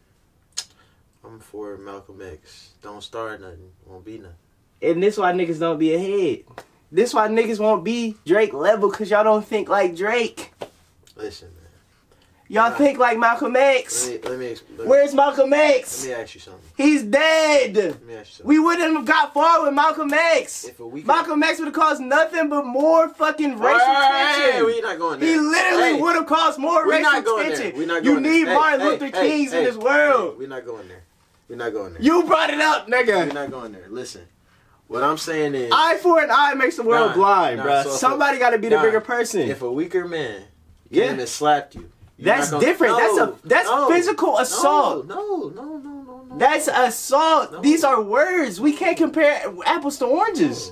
I'm 1.25 1.39
for 1.39 1.75
Malcolm 1.75 2.21
X. 2.21 2.73
Don't 2.83 3.01
start 3.01 3.41
nothing. 3.41 3.71
Won't 3.87 4.05
be 4.05 4.19
nothing. 4.19 4.35
And 4.79 5.01
this 5.01 5.17
why 5.17 5.31
niggas 5.33 5.59
don't 5.59 5.79
be 5.79 5.95
ahead. 5.95 6.43
This 6.93 7.11
why 7.11 7.27
niggas 7.27 7.59
won't 7.59 7.83
be 7.83 8.15
Drake 8.23 8.53
level 8.53 8.89
because 8.91 9.09
y'all 9.09 9.23
don't 9.23 9.43
think 9.45 9.67
like 9.67 9.95
Drake. 9.95 10.53
Listen, 11.15 11.47
man. 11.47 11.57
Y'all 12.49 12.69
Nah. 12.69 12.75
think 12.77 12.99
like 12.99 13.17
Malcolm 13.17 13.55
X. 13.55 14.07
Let 14.09 14.21
me 14.23 14.29
let 14.29 14.39
me 14.39 14.47
ex- 14.51 14.61
let 14.69 14.79
me, 14.81 14.85
Where's 14.85 15.13
Malcolm 15.15 15.53
X? 15.53 16.05
let 16.05 16.15
me 16.17 16.21
ask 16.23 16.35
you 16.35 16.41
something. 16.41 16.61
He's 16.77 17.01
dead. 17.01 17.75
Let 17.75 18.05
me 18.05 18.13
ask 18.13 18.27
you 18.29 18.33
something. 18.35 18.45
We 18.47 18.59
wouldn't 18.59 18.95
have 18.95 19.05
got 19.05 19.33
far 19.33 19.63
with 19.65 19.73
Malcolm 19.73 20.13
X. 20.13 20.65
if 20.65 20.79
a 20.79 20.85
week 20.85 21.07
Malcolm 21.07 21.41
X 21.41 21.57
would 21.57 21.65
have 21.65 21.73
caused 21.73 21.99
nothing 22.01 22.47
but 22.49 22.63
more 22.63 23.09
fucking 23.09 23.57
racial 23.57 23.79
Hey, 23.79 24.41
tension. 24.51 24.65
we 24.67 24.81
not 24.81 24.99
going 24.99 25.19
there. 25.19 25.29
he 25.33 25.39
literally 25.39 25.93
Hey, 25.95 26.01
would 26.01 26.15
have 26.15 26.27
caused 26.27 26.59
more 26.59 26.87
racial 26.87 27.11
not 27.11 27.25
going 27.25 27.47
tension. 27.47 27.69
there. 27.71 27.79
We 27.79 27.85
not 27.87 28.03
you 28.03 28.11
going 28.11 28.23
need 28.23 28.43
there. 28.45 28.53
Martin 28.55 28.81
Hey, 28.81 28.85
Luther 28.87 29.05
hey, 29.05 29.11
Kings 29.29 29.51
hey, 29.51 29.57
in 29.59 29.63
this 29.63 29.75
hey, 29.75 29.81
world. 29.81 30.37
We're 30.37 30.47
not 30.47 30.63
going 30.63 30.87
there. 30.89 31.01
We're 31.49 31.55
not 31.55 31.73
going 31.73 31.93
there. 31.93 32.01
You 32.03 32.23
brought 32.23 32.51
it 32.51 32.59
up, 32.61 32.87
nigga. 32.87 33.27
We're 33.27 33.33
not 33.33 33.49
going 33.49 33.71
there. 33.71 33.87
Listen, 33.89 34.21
what 34.93 35.03
I'm 35.03 35.17
saying 35.17 35.55
is, 35.55 35.71
Eye 35.73 35.97
for 35.97 36.21
an 36.21 36.29
eye 36.31 36.53
makes 36.53 36.75
the 36.77 36.83
world 36.83 37.09
Nah, 37.09 37.15
blind, 37.15 37.57
nah, 37.57 37.65
bruh. 37.65 37.83
so 37.83 37.89
Somebody 37.91 38.37
got 38.39 38.51
to 38.51 38.57
be 38.59 38.69
the 38.69 38.75
nah, 38.77 38.83
bigger 38.83 39.01
person. 39.01 39.41
if 39.49 39.61
a 39.61 39.71
weaker 39.71 40.07
man 40.07 40.43
Yeah. 40.89 41.07
came 41.07 41.19
and 41.19 41.27
slapped 41.27 41.75
you, 41.75 41.89
That's 42.19 42.51
gonna- 42.51 42.63
different. 42.63 42.97
That's 42.97 43.17
a 43.17 43.35
that's 43.43 43.67
no, 43.69 43.89
physical 43.89 44.37
assault. 44.37 45.07
No, 45.07 45.51
no, 45.55 45.63
no, 45.77 45.77
no, 45.77 46.25
no. 46.29 46.37
That's 46.37 46.67
assault. 46.67 47.51
No. 47.53 47.61
These 47.61 47.83
are 47.83 48.01
words. 48.01 48.61
We 48.61 48.73
can't 48.73 48.95
compare 48.97 49.41
apples 49.65 49.97
to 49.99 50.05
oranges. 50.05 50.71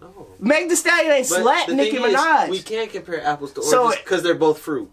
No. 0.00 0.06
no. 0.08 0.26
Meg 0.40 0.68
Thee 0.68 0.74
Stallion 0.74 1.12
ain't 1.12 1.28
But 1.28 1.42
slapped 1.42 1.70
Nicki 1.70 1.96
thing 1.98 2.04
is, 2.10 2.14
Minaj. 2.16 2.48
we 2.48 2.60
can't 2.62 2.90
compare 2.90 3.24
apples 3.24 3.52
to 3.52 3.60
oranges 3.60 4.00
because 4.02 4.22
they're 4.22 4.34
both 4.34 4.58
fruit. 4.58 4.90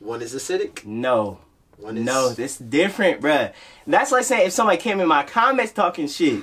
One 0.00 0.20
is 0.22 0.34
acidic. 0.34 0.84
no, 0.84 1.38
One 1.78 1.96
is 1.98 2.04
no, 2.04 2.28
this 2.30 2.56
different, 2.58 3.20
bruh. 3.20 3.52
That's 3.86 4.10
like 4.12 4.24
saying 4.24 4.46
if 4.48 4.52
somebody 4.52 4.78
came 4.78 4.98
in 5.00 5.08
my 5.08 5.22
comments 5.24 5.72
talking 5.72 6.06
shit. 6.08 6.42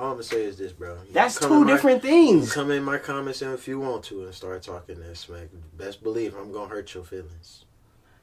All 0.00 0.06
I'm 0.06 0.12
gonna 0.14 0.22
say 0.22 0.42
is 0.44 0.56
this, 0.56 0.72
bro. 0.72 0.94
You 0.94 1.12
That's 1.12 1.38
two 1.38 1.64
my- 1.64 1.70
different 1.70 2.02
things. 2.02 2.52
come 2.52 2.70
in 2.70 2.82
my 2.82 2.98
comments 2.98 3.42
if 3.42 3.68
you 3.68 3.78
want 3.80 4.04
to 4.04 4.24
and 4.24 4.34
start 4.34 4.62
talking 4.62 4.98
that 5.00 5.16
smack. 5.16 5.48
Best 5.76 6.02
believe 6.02 6.34
I'm 6.34 6.52
gonna 6.52 6.68
hurt 6.68 6.94
your 6.94 7.04
feelings. 7.04 7.64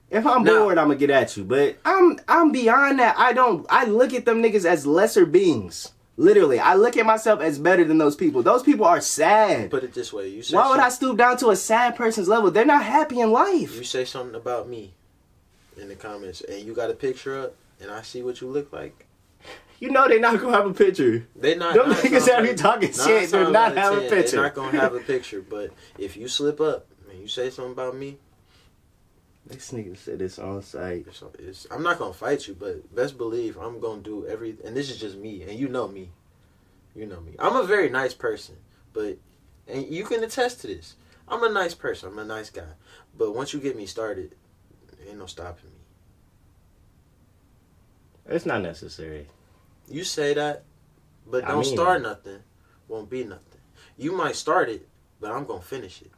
If 0.10 0.26
I'm 0.26 0.44
Now- 0.44 0.60
bored, 0.60 0.78
I'm 0.78 0.88
gonna 0.88 1.00
get 1.00 1.10
at 1.10 1.36
you. 1.38 1.44
But 1.44 1.78
I'm 1.86 2.20
I'm 2.28 2.52
beyond 2.52 3.00
that. 3.00 3.16
I 3.18 3.34
don't. 3.34 3.66
I 3.70 3.86
look 3.86 4.14
at 4.14 4.26
them 4.26 4.42
niggas 4.42 4.66
as 4.66 4.86
lesser 4.88 5.26
beings. 5.26 5.92
Literally, 6.20 6.60
I 6.60 6.74
look 6.74 6.98
at 6.98 7.06
myself 7.06 7.42
as 7.42 7.60
better 7.60 7.84
than 7.84 8.00
those 8.00 8.16
people. 8.16 8.42
Those 8.42 8.64
people 8.64 8.86
are 8.86 9.00
sad. 9.02 9.70
Put 9.70 9.84
it 9.84 9.94
this 9.94 10.12
way: 10.12 10.30
you 10.30 10.42
say 10.42 10.56
Why 10.56 10.70
would 10.70 10.80
I 10.80 10.90
stoop 10.90 11.16
down 11.18 11.38
to 11.38 11.50
a 11.52 11.56
sad 11.56 11.96
person's 11.96 12.28
level? 12.28 12.50
They're 12.50 12.66
not 12.66 12.84
happy 12.84 13.20
in 13.20 13.32
life. 13.32 13.76
you 13.76 13.84
say 13.84 14.04
something 14.06 14.34
about 14.36 14.68
me 14.68 14.94
in 15.80 15.90
the 15.90 15.96
comments, 15.96 16.42
and 16.42 16.64
you 16.64 16.74
got 16.74 16.90
a 16.90 16.94
picture 16.96 17.38
up, 17.40 17.56
and 17.80 17.92
I 17.92 18.02
see 18.02 18.24
what 18.24 18.42
you 18.42 18.48
look 18.48 18.74
like. 18.74 19.06
You 19.80 19.92
know 19.92 20.08
they're 20.08 20.20
not 20.20 20.40
gonna 20.42 20.58
have 20.58 20.66
a 20.66 20.74
picture. 20.74 21.28
They 21.36 21.56
not. 21.56 21.76
Them 21.76 21.90
nine 21.90 21.98
niggas 22.00 22.12
times 22.12 22.26
that 22.26 22.42
be 22.44 22.50
out 22.50 22.54
of- 22.56 22.60
talking 22.60 22.94
shit, 22.94 23.30
they're 23.30 23.52
not 23.52 23.78
having 23.78 24.08
a 24.08 24.10
picture. 24.10 24.38
They're 24.38 24.46
not 24.46 24.56
gonna 24.56 24.80
have 24.80 24.96
a 24.96 25.00
picture. 25.14 25.42
But 25.48 25.72
if 26.00 26.18
you 26.18 26.28
slip 26.28 26.60
up 26.60 26.88
and 27.12 27.20
you 27.20 27.28
say 27.28 27.50
something 27.52 27.74
about 27.74 27.96
me, 27.96 28.18
This 29.46 29.72
nigga 29.72 29.96
said 29.96 30.22
it's 30.22 30.40
on 30.40 30.62
site. 30.64 31.06
it's, 31.08 31.24
it's, 31.40 31.68
I'm 31.70 31.84
not 31.84 32.00
gonna 32.00 32.14
fight 32.14 32.48
you. 32.48 32.56
But 32.56 32.94
best 32.96 33.18
believe 33.18 33.58
I'm 33.58 33.80
gonna 33.80 34.02
do 34.02 34.26
every. 34.28 34.58
And 34.66 34.76
this 34.76 34.90
is 34.90 35.00
just 35.00 35.18
me, 35.18 35.44
and 35.44 35.58
you 35.60 35.68
know 35.68 35.88
me. 35.88 36.10
You 36.96 37.06
know 37.06 37.20
me. 37.22 37.36
I'm 37.38 37.56
a 37.56 37.64
very 37.64 37.90
nice 37.90 38.16
person, 38.16 38.56
but 38.94 39.18
and 39.68 39.86
you 39.86 40.06
can 40.06 40.24
attest 40.24 40.62
to 40.62 40.68
this. 40.68 40.96
I'm 41.28 41.44
a 41.44 41.50
nice 41.50 41.76
person. 41.76 42.10
I'm 42.10 42.18
a 42.20 42.26
nice 42.26 42.50
guy. 42.50 42.74
But 43.16 43.36
once 43.36 43.54
you 43.54 43.60
get 43.60 43.78
me 43.78 43.86
started, 43.86 44.34
ain't 45.08 45.20
no 45.20 45.28
stopping 45.28 45.70
me. 45.70 45.76
It's 48.36 48.46
not 48.46 48.62
necessary. 48.62 49.28
You 49.90 50.04
say 50.04 50.34
that, 50.34 50.64
but 51.26 51.46
don't 51.48 51.62
mean 51.62 51.74
start 51.76 52.02
it. 52.02 52.04
nothing. 52.04 52.40
Won't 52.88 53.10
be 53.10 53.24
nothing. 53.24 53.44
You 53.98 54.12
might 54.12 54.36
start 54.36 54.70
it, 54.70 54.88
but 55.20 55.32
I'm 55.32 55.46
gonna 55.46 55.62
finish 55.62 56.02
it. 56.02 56.12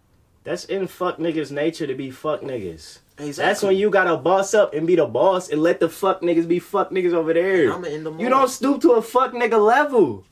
That's 0.43 0.65
in 0.65 0.87
fuck 0.87 1.17
niggas' 1.17 1.51
nature 1.51 1.85
to 1.87 1.93
be 1.95 2.11
fuck 2.11 2.41
niggas. 2.41 2.99
Exactly. 3.17 3.31
That's 3.33 3.63
when 3.63 3.75
you 3.77 3.89
gotta 3.89 4.17
boss 4.17 4.53
up 4.53 4.73
and 4.73 4.87
be 4.87 4.95
the 4.95 5.05
boss 5.05 5.49
and 5.49 5.61
let 5.61 5.79
the 5.79 5.89
fuck 5.89 6.21
niggas 6.21 6.47
be 6.47 6.59
fuck 6.59 6.89
niggas 6.89 7.13
over 7.13 7.33
there. 7.33 7.71
I'm 7.71 7.83
in 7.85 8.03
the 8.03 8.13
You 8.13 8.29
don't 8.29 8.49
stoop 8.49 8.81
to 8.81 8.93
a 8.93 9.01
fuck 9.01 9.33
nigga 9.33 9.63
level. 9.63 10.25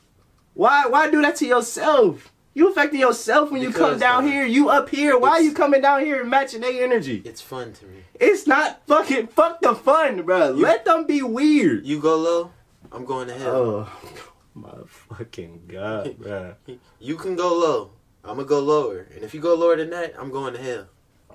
Why 0.54 0.86
why 0.86 1.10
do 1.10 1.22
that 1.22 1.36
to 1.36 1.46
yourself? 1.46 2.32
You 2.54 2.70
affecting 2.70 2.98
yourself 2.98 3.52
when 3.52 3.62
you 3.62 3.72
come 3.72 3.98
down 4.00 4.24
uh, 4.24 4.26
here. 4.26 4.44
You 4.44 4.68
up 4.68 4.88
here. 4.88 5.16
Why 5.16 5.30
are 5.30 5.40
you 5.40 5.52
coming 5.52 5.80
down 5.80 6.00
here 6.04 6.20
and 6.20 6.28
matching 6.28 6.62
their 6.62 6.82
energy? 6.82 7.22
It's 7.24 7.40
fun 7.40 7.72
to 7.74 7.86
me. 7.86 8.02
It's 8.18 8.48
not 8.48 8.84
fucking 8.88 9.28
fuck 9.28 9.60
the 9.60 9.76
fun, 9.76 10.22
bro. 10.22 10.48
You- 10.48 10.62
Let 10.62 10.84
them 10.84 11.06
be 11.06 11.22
weird. 11.22 11.86
You 11.86 12.00
go 12.00 12.16
low, 12.16 12.50
I'm 12.92 13.04
going 13.04 13.28
to 13.28 13.34
hell. 13.34 13.54
Oh 13.54 13.92
my 14.54 14.70
fucking 14.86 15.62
god, 15.68 16.16
bro. 16.18 16.54
You 16.98 17.16
can 17.16 17.36
go 17.36 17.54
low. 17.56 17.90
I'm 18.24 18.36
gonna 18.36 18.48
go 18.48 18.60
lower, 18.60 19.06
and 19.14 19.24
if 19.24 19.32
you 19.34 19.40
go 19.40 19.54
lower 19.54 19.76
than 19.76 19.90
that, 19.90 20.14
I'm 20.18 20.30
going 20.30 20.52
to 20.54 20.60
hell. 20.62 20.86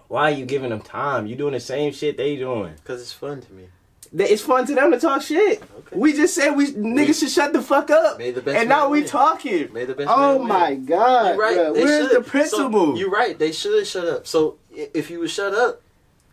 Why 0.10 0.32
are 0.32 0.36
you 0.36 0.46
giving 0.46 0.70
them 0.70 0.82
time? 0.82 1.26
You 1.26 1.36
doing 1.36 1.54
the 1.54 1.60
same 1.60 1.92
shit 1.94 2.18
they 2.18 2.36
doing. 2.36 2.74
Cause 2.84 3.02
it's 3.02 3.14
fun 3.14 3.42
to 3.42 3.54
me. 3.54 3.68
It's 4.16 4.44
fun 4.44 4.68
to 4.68 4.76
them 4.76 4.92
to 4.92 5.00
talk 5.00 5.24
shit. 5.24 5.64
Okay. 5.64 5.96
We 5.98 6.14
just 6.14 6.36
said 6.36 6.52
we 6.52 6.72
niggas 6.74 7.20
should 7.20 7.32
shut 7.32 7.52
the 7.52 7.64
fuck 7.64 7.90
up. 7.90 8.20
May 8.20 8.30
the 8.30 8.44
best 8.44 8.58
And 8.60 8.70
now 8.70 8.90
we 8.90 9.00
win. 9.00 9.10
talking. 9.10 9.74
May 9.74 9.86
the 9.86 9.96
best 9.96 10.08
Oh 10.12 10.38
man 10.38 10.40
win. 10.40 10.48
my 10.50 10.76
god, 10.76 11.28
You're 11.30 11.38
right. 11.38 11.74
Where's 11.74 12.10
should. 12.12 12.18
the 12.18 12.30
principle? 12.30 12.94
So, 12.94 12.96
you're 13.00 13.10
right. 13.10 13.40
They 13.40 13.52
should 13.52 13.88
shut 13.88 14.08
up. 14.08 14.28
So 14.28 14.58
if 14.72 15.10
you 15.10 15.20
would 15.20 15.32
shut 15.32 15.54
up, 15.56 15.82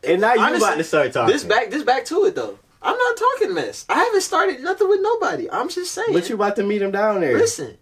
and 0.06 0.20
now 0.20 0.34
you 0.34 0.40
Honestly, 0.40 0.66
about 0.68 0.76
to 0.76 0.84
start 0.84 1.12
talking. 1.14 1.32
this 1.32 1.44
back 1.44 1.70
this 1.70 1.82
back 1.84 2.04
to 2.06 2.24
it 2.26 2.34
though. 2.34 2.58
I'm 2.82 2.96
not 2.96 3.16
talking 3.16 3.54
mess. 3.54 3.84
I 3.88 4.02
haven't 4.04 4.22
started 4.22 4.60
nothing 4.60 4.88
with 4.88 5.00
nobody. 5.02 5.50
I'm 5.50 5.68
just 5.68 5.92
saying. 5.92 6.12
But 6.12 6.28
you 6.28 6.34
about 6.34 6.56
to 6.56 6.62
meet 6.62 6.82
him 6.82 6.90
down 6.90 7.20
there. 7.20 7.36
listen. 7.38 7.76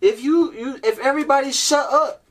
If 0.00 0.22
you 0.22 0.52
you 0.52 0.78
if 0.84 0.98
everybody 0.98 1.52
shut 1.52 1.90
up, 1.92 2.22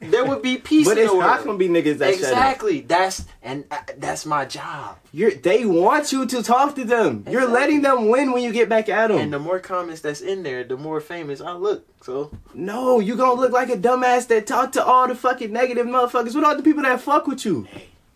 there 0.00 0.24
would 0.24 0.42
be 0.42 0.58
peace 0.70 0.86
but 0.86 0.98
in 0.98 1.04
it's 1.04 1.12
the 1.12 1.18
not 1.18 1.44
gonna 1.44 1.56
be 1.56 1.68
niggas 1.68 1.98
that 1.98 2.14
shut 2.14 2.24
up. 2.24 2.30
exactly. 2.32 2.80
That's 2.80 3.24
and 3.42 3.64
uh, 3.70 3.78
that's 3.98 4.26
my 4.26 4.44
job. 4.44 4.98
You're, 5.12 5.30
they 5.30 5.64
want 5.64 6.10
you 6.12 6.26
to 6.26 6.42
talk 6.42 6.74
to 6.74 6.84
them. 6.84 7.24
You're 7.30 7.46
letting 7.48 7.82
them 7.82 8.08
win 8.08 8.32
when 8.32 8.42
you 8.42 8.52
get 8.52 8.68
back 8.68 8.88
at 8.88 9.08
them. 9.08 9.18
And 9.18 9.32
the 9.32 9.38
more 9.38 9.58
comments 9.60 10.00
that's 10.00 10.20
in 10.22 10.42
there, 10.42 10.64
the 10.64 10.76
more 10.76 11.00
famous 11.00 11.40
I 11.40 11.52
look. 11.52 11.86
So 12.02 12.30
no, 12.52 12.98
you 13.00 13.16
gonna 13.16 13.40
look 13.40 13.52
like 13.52 13.68
a 13.70 13.76
dumbass 13.76 14.26
that 14.28 14.46
talk 14.46 14.72
to 14.72 14.84
all 14.84 15.06
the 15.08 15.14
fucking 15.14 15.52
negative 15.52 15.86
motherfuckers. 15.86 16.34
with 16.34 16.44
all 16.44 16.56
the 16.56 16.62
people 16.62 16.82
that 16.82 17.00
fuck 17.00 17.26
with 17.26 17.44
you? 17.46 17.66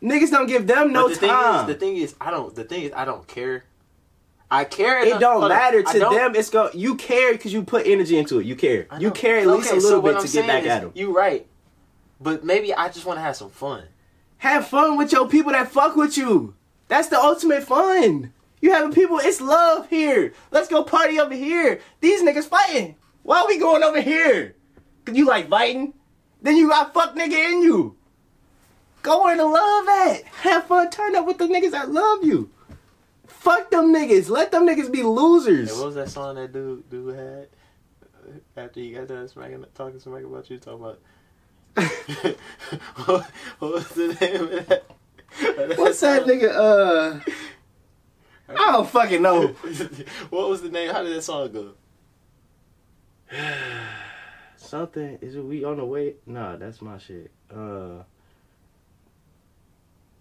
Niggas 0.02 0.30
don't 0.30 0.46
give 0.46 0.66
them 0.66 0.92
no 0.92 1.08
but 1.08 1.20
the 1.20 1.26
time. 1.26 1.54
thing 1.54 1.60
is, 1.60 1.66
the 1.66 1.74
thing 1.74 1.96
is, 1.96 2.14
I 2.20 2.30
don't. 2.30 2.54
The 2.54 2.64
thing 2.64 2.82
is, 2.82 2.92
I 2.94 3.04
don't 3.04 3.26
care. 3.26 3.64
I 4.50 4.64
care. 4.64 5.00
it 5.00 5.18
don't 5.18 5.48
matter 5.48 5.82
to 5.82 5.98
them. 5.98 6.36
It's 6.36 6.50
go. 6.50 6.70
You 6.72 6.94
care 6.96 7.32
because 7.32 7.52
you 7.52 7.64
put 7.64 7.86
energy 7.86 8.16
into 8.16 8.38
it. 8.38 8.46
You 8.46 8.54
care. 8.54 8.86
You 8.98 9.10
care 9.10 9.38
at 9.38 9.46
least 9.46 9.68
Okay, 9.68 9.78
a 9.78 9.80
little 9.80 10.00
what 10.00 10.10
bit 10.10 10.20
I'm 10.20 10.26
to 10.26 10.32
get 10.32 10.46
back 10.46 10.62
is, 10.62 10.68
at 10.68 10.82
them. 10.82 10.92
You 10.94 11.16
right, 11.16 11.46
but 12.20 12.44
maybe 12.44 12.72
I 12.72 12.88
just 12.88 13.06
want 13.06 13.18
to 13.18 13.22
have 13.22 13.36
some 13.36 13.50
fun. 13.50 13.84
Have 14.38 14.68
fun 14.68 14.96
with 14.96 15.12
your 15.12 15.26
people 15.28 15.52
that 15.52 15.72
fuck 15.72 15.96
with 15.96 16.16
you. 16.16 16.54
That's 16.88 17.08
the 17.08 17.18
ultimate 17.18 17.64
fun. 17.64 18.32
You 18.60 18.72
having 18.72 18.92
people, 18.92 19.18
it's 19.18 19.40
love 19.40 19.88
here. 19.88 20.32
Let's 20.50 20.68
go 20.68 20.82
party 20.82 21.18
over 21.18 21.34
here. 21.34 21.80
These 22.00 22.22
niggas 22.22 22.44
fighting. 22.44 22.96
Why 23.22 23.40
are 23.40 23.46
we 23.46 23.58
going 23.58 23.82
over 23.82 24.00
here? 24.00 24.54
Cause 25.04 25.16
you 25.16 25.26
like 25.26 25.48
fighting? 25.48 25.94
Then 26.42 26.56
you 26.56 26.68
got 26.68 26.94
fuck 26.94 27.14
nigga 27.14 27.52
in 27.52 27.62
you. 27.62 27.96
Go 29.06 29.22
where 29.22 29.36
the 29.36 29.44
love 29.44 29.88
at. 29.88 30.24
Have 30.42 30.66
fun. 30.66 30.90
Turn 30.90 31.14
up 31.14 31.28
with 31.28 31.38
the 31.38 31.44
niggas 31.46 31.70
that 31.70 31.92
love 31.92 32.24
you. 32.24 32.50
Fuck 33.28 33.70
them 33.70 33.94
niggas. 33.94 34.28
Let 34.28 34.50
them 34.50 34.66
niggas 34.66 34.90
be 34.90 35.04
losers. 35.04 35.70
Hey, 35.70 35.76
what 35.76 35.86
was 35.86 35.94
that 35.94 36.08
song 36.08 36.34
that 36.34 36.52
dude 36.52 36.90
dude 36.90 37.14
had 37.14 37.48
after 38.56 38.80
he 38.80 38.90
got 38.90 39.06
done 39.06 39.28
smacking 39.28 39.64
talking 39.76 40.00
smack 40.00 40.24
about 40.24 40.50
you? 40.50 40.58
Talking 40.58 40.80
about 40.80 40.98
what, 41.76 42.36
what 43.60 43.72
was 43.74 43.88
the 43.90 44.08
name 44.20 44.42
of 44.42 44.66
that? 44.66 45.78
What's 45.78 46.00
that 46.00 46.24
nigga? 46.24 46.50
Uh, 46.50 47.20
I 48.48 48.72
don't 48.72 48.90
fucking 48.90 49.22
know. 49.22 49.46
what 50.30 50.48
was 50.48 50.62
the 50.62 50.68
name? 50.68 50.92
How 50.92 51.04
did 51.04 51.14
that 51.14 51.22
song 51.22 51.52
go? 51.52 51.74
Something 54.56 55.18
is 55.20 55.36
it 55.36 55.44
we 55.44 55.62
on 55.62 55.76
the 55.76 55.84
way? 55.84 56.16
Nah, 56.26 56.56
that's 56.56 56.82
my 56.82 56.98
shit. 56.98 57.30
Uh, 57.48 58.02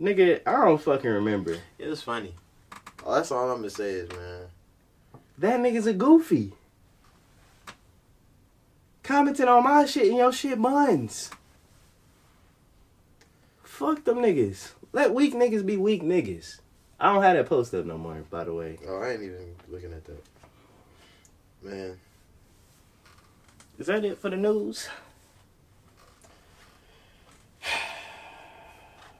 nigga, 0.01 0.41
I 0.45 0.65
don't 0.65 0.81
fucking 0.81 1.09
remember. 1.09 1.57
It 1.77 1.87
was 1.87 2.01
funny. 2.01 2.33
Oh, 3.05 3.15
that's 3.15 3.31
all 3.31 3.49
I'm 3.49 3.57
gonna 3.57 3.69
say 3.69 3.91
is, 3.91 4.09
man. 4.09 4.47
That 5.37 5.59
nigga's 5.59 5.87
a 5.87 5.93
goofy. 5.93 6.53
Commenting 9.03 9.47
on 9.47 9.63
my 9.63 9.85
shit 9.85 10.07
and 10.07 10.17
your 10.17 10.31
shit 10.31 10.59
buns. 10.59 11.29
Fuck 13.61 14.03
them 14.03 14.17
niggas. 14.17 14.71
Let 14.93 15.13
weak 15.13 15.33
niggas 15.33 15.65
be 15.65 15.77
weak 15.77 16.01
niggas. 16.01 16.59
I 16.99 17.13
don't 17.13 17.21
have 17.21 17.35
that 17.35 17.47
post 17.47 17.73
up 17.73 17.85
no 17.85 17.97
more, 17.97 18.23
by 18.31 18.45
the 18.45 18.53
way. 18.53 18.79
Oh, 18.87 19.01
I 19.01 19.11
ain't 19.11 19.21
even 19.21 19.55
looking 19.69 19.91
at 19.91 20.05
that. 20.05 20.23
Man, 21.61 21.99
Is 23.77 23.87
that 23.87 24.05
it 24.05 24.17
for 24.17 24.29
the 24.29 24.37
news? 24.37 24.87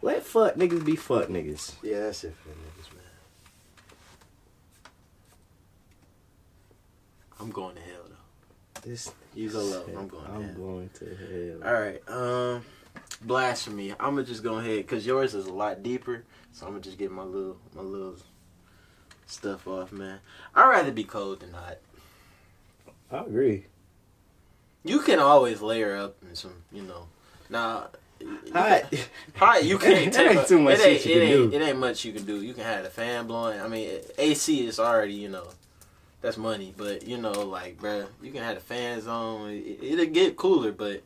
Let 0.06 0.24
fuck 0.24 0.54
niggas 0.54 0.86
be 0.86 0.96
fuck 0.96 1.30
niggas. 1.30 1.74
yeah, 1.82 2.02
that's 2.02 2.24
it 2.26 2.36
for 2.36 2.50
the 2.50 2.54
niggas, 2.54 2.94
man. 2.94 3.04
I'm 7.40 7.50
going 7.50 7.74
to 7.74 7.82
hell 7.82 8.04
though. 8.08 8.82
This 8.82 9.12
You 9.34 9.50
go 9.50 9.64
low. 9.64 9.84
I'm 9.98 10.08
going 10.08 10.26
to 10.26 10.32
I'm 10.32 10.44
hell. 10.44 10.54
going 10.54 10.90
to 11.00 11.58
hell. 11.60 11.68
All 11.68 11.82
right. 11.82 12.02
Um, 12.08 12.66
blasphemy. 13.24 13.94
I'm 13.94 14.14
gonna 14.14 14.24
just 14.24 14.44
go 14.44 14.60
ahead 14.60 14.78
because 14.78 15.08
yours 15.08 15.34
is 15.34 15.48
a 15.48 15.54
lot 15.54 15.82
deeper. 15.82 16.24
So 16.52 16.68
I'm 16.68 16.74
gonna 16.74 16.84
just 16.84 17.00
get 17.00 17.12
my 17.12 17.24
little 17.24 17.58
my 17.74 17.82
little 17.82 18.16
stuff 19.26 19.68
off, 19.68 19.92
man. 19.92 20.20
I'd 20.54 20.70
rather 20.70 20.92
be 20.92 21.04
cold 21.04 21.40
than 21.40 21.54
hot. 21.54 21.78
I 23.12 23.22
agree. 23.22 23.66
You 24.84 25.00
can 25.00 25.18
always 25.18 25.64
layer 25.64 25.98
up 25.98 26.18
in 26.30 26.36
some, 26.36 26.54
you 26.72 26.84
know. 26.84 27.08
Now, 27.50 27.88
Hot. 28.54 28.94
hot. 29.36 29.64
You 29.64 29.78
can't. 29.78 30.08
It 30.08 30.14
take 30.14 30.32
ain't 30.32 30.46
a- 30.46 30.48
too 30.48 30.60
much 30.60 30.80
It 30.80 30.86
ain't, 30.86 31.06
you 31.06 31.12
it 31.12 31.14
can 31.16 31.22
ain't, 31.28 31.52
do. 31.52 31.58
It 31.58 31.62
ain't 31.62 31.78
much 31.80 32.06
you 32.06 32.14
can 32.14 32.26
do. 32.26 32.42
You 32.42 32.54
can 32.54 32.64
have 32.64 32.84
the 32.84 32.90
fan 32.90 33.28
blowing. 33.28 33.60
I 33.60 33.68
mean, 33.68 34.00
AC 34.18 34.66
is 34.68 34.80
already, 34.80 35.14
you 35.14 35.30
know. 35.30 35.48
That's 36.22 36.38
money, 36.38 36.74
but 36.76 37.08
you 37.08 37.18
know, 37.18 37.32
like, 37.44 37.78
bruh, 37.80 38.08
you 38.24 38.32
can 38.32 38.42
have 38.42 38.56
the 38.56 38.62
fans 38.62 39.06
on. 39.06 39.52
It, 39.52 39.80
it'll 39.84 40.06
get 40.08 40.36
cooler, 40.36 40.72
but 40.72 41.04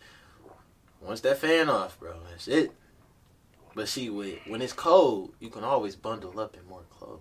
once 1.02 1.20
that 1.22 1.40
fan 1.40 1.70
off, 1.70 2.00
bro, 2.00 2.14
that's 2.30 2.48
it. 2.48 2.72
But 3.76 3.90
see, 3.90 4.10
with, 4.10 4.36
when 4.48 4.62
it's 4.62 4.72
cold, 4.74 5.34
you 5.40 5.50
can 5.50 5.64
always 5.64 5.96
bundle 5.96 6.40
up 6.40 6.56
in 6.56 6.66
more 6.70 6.84
clothes. 6.90 7.20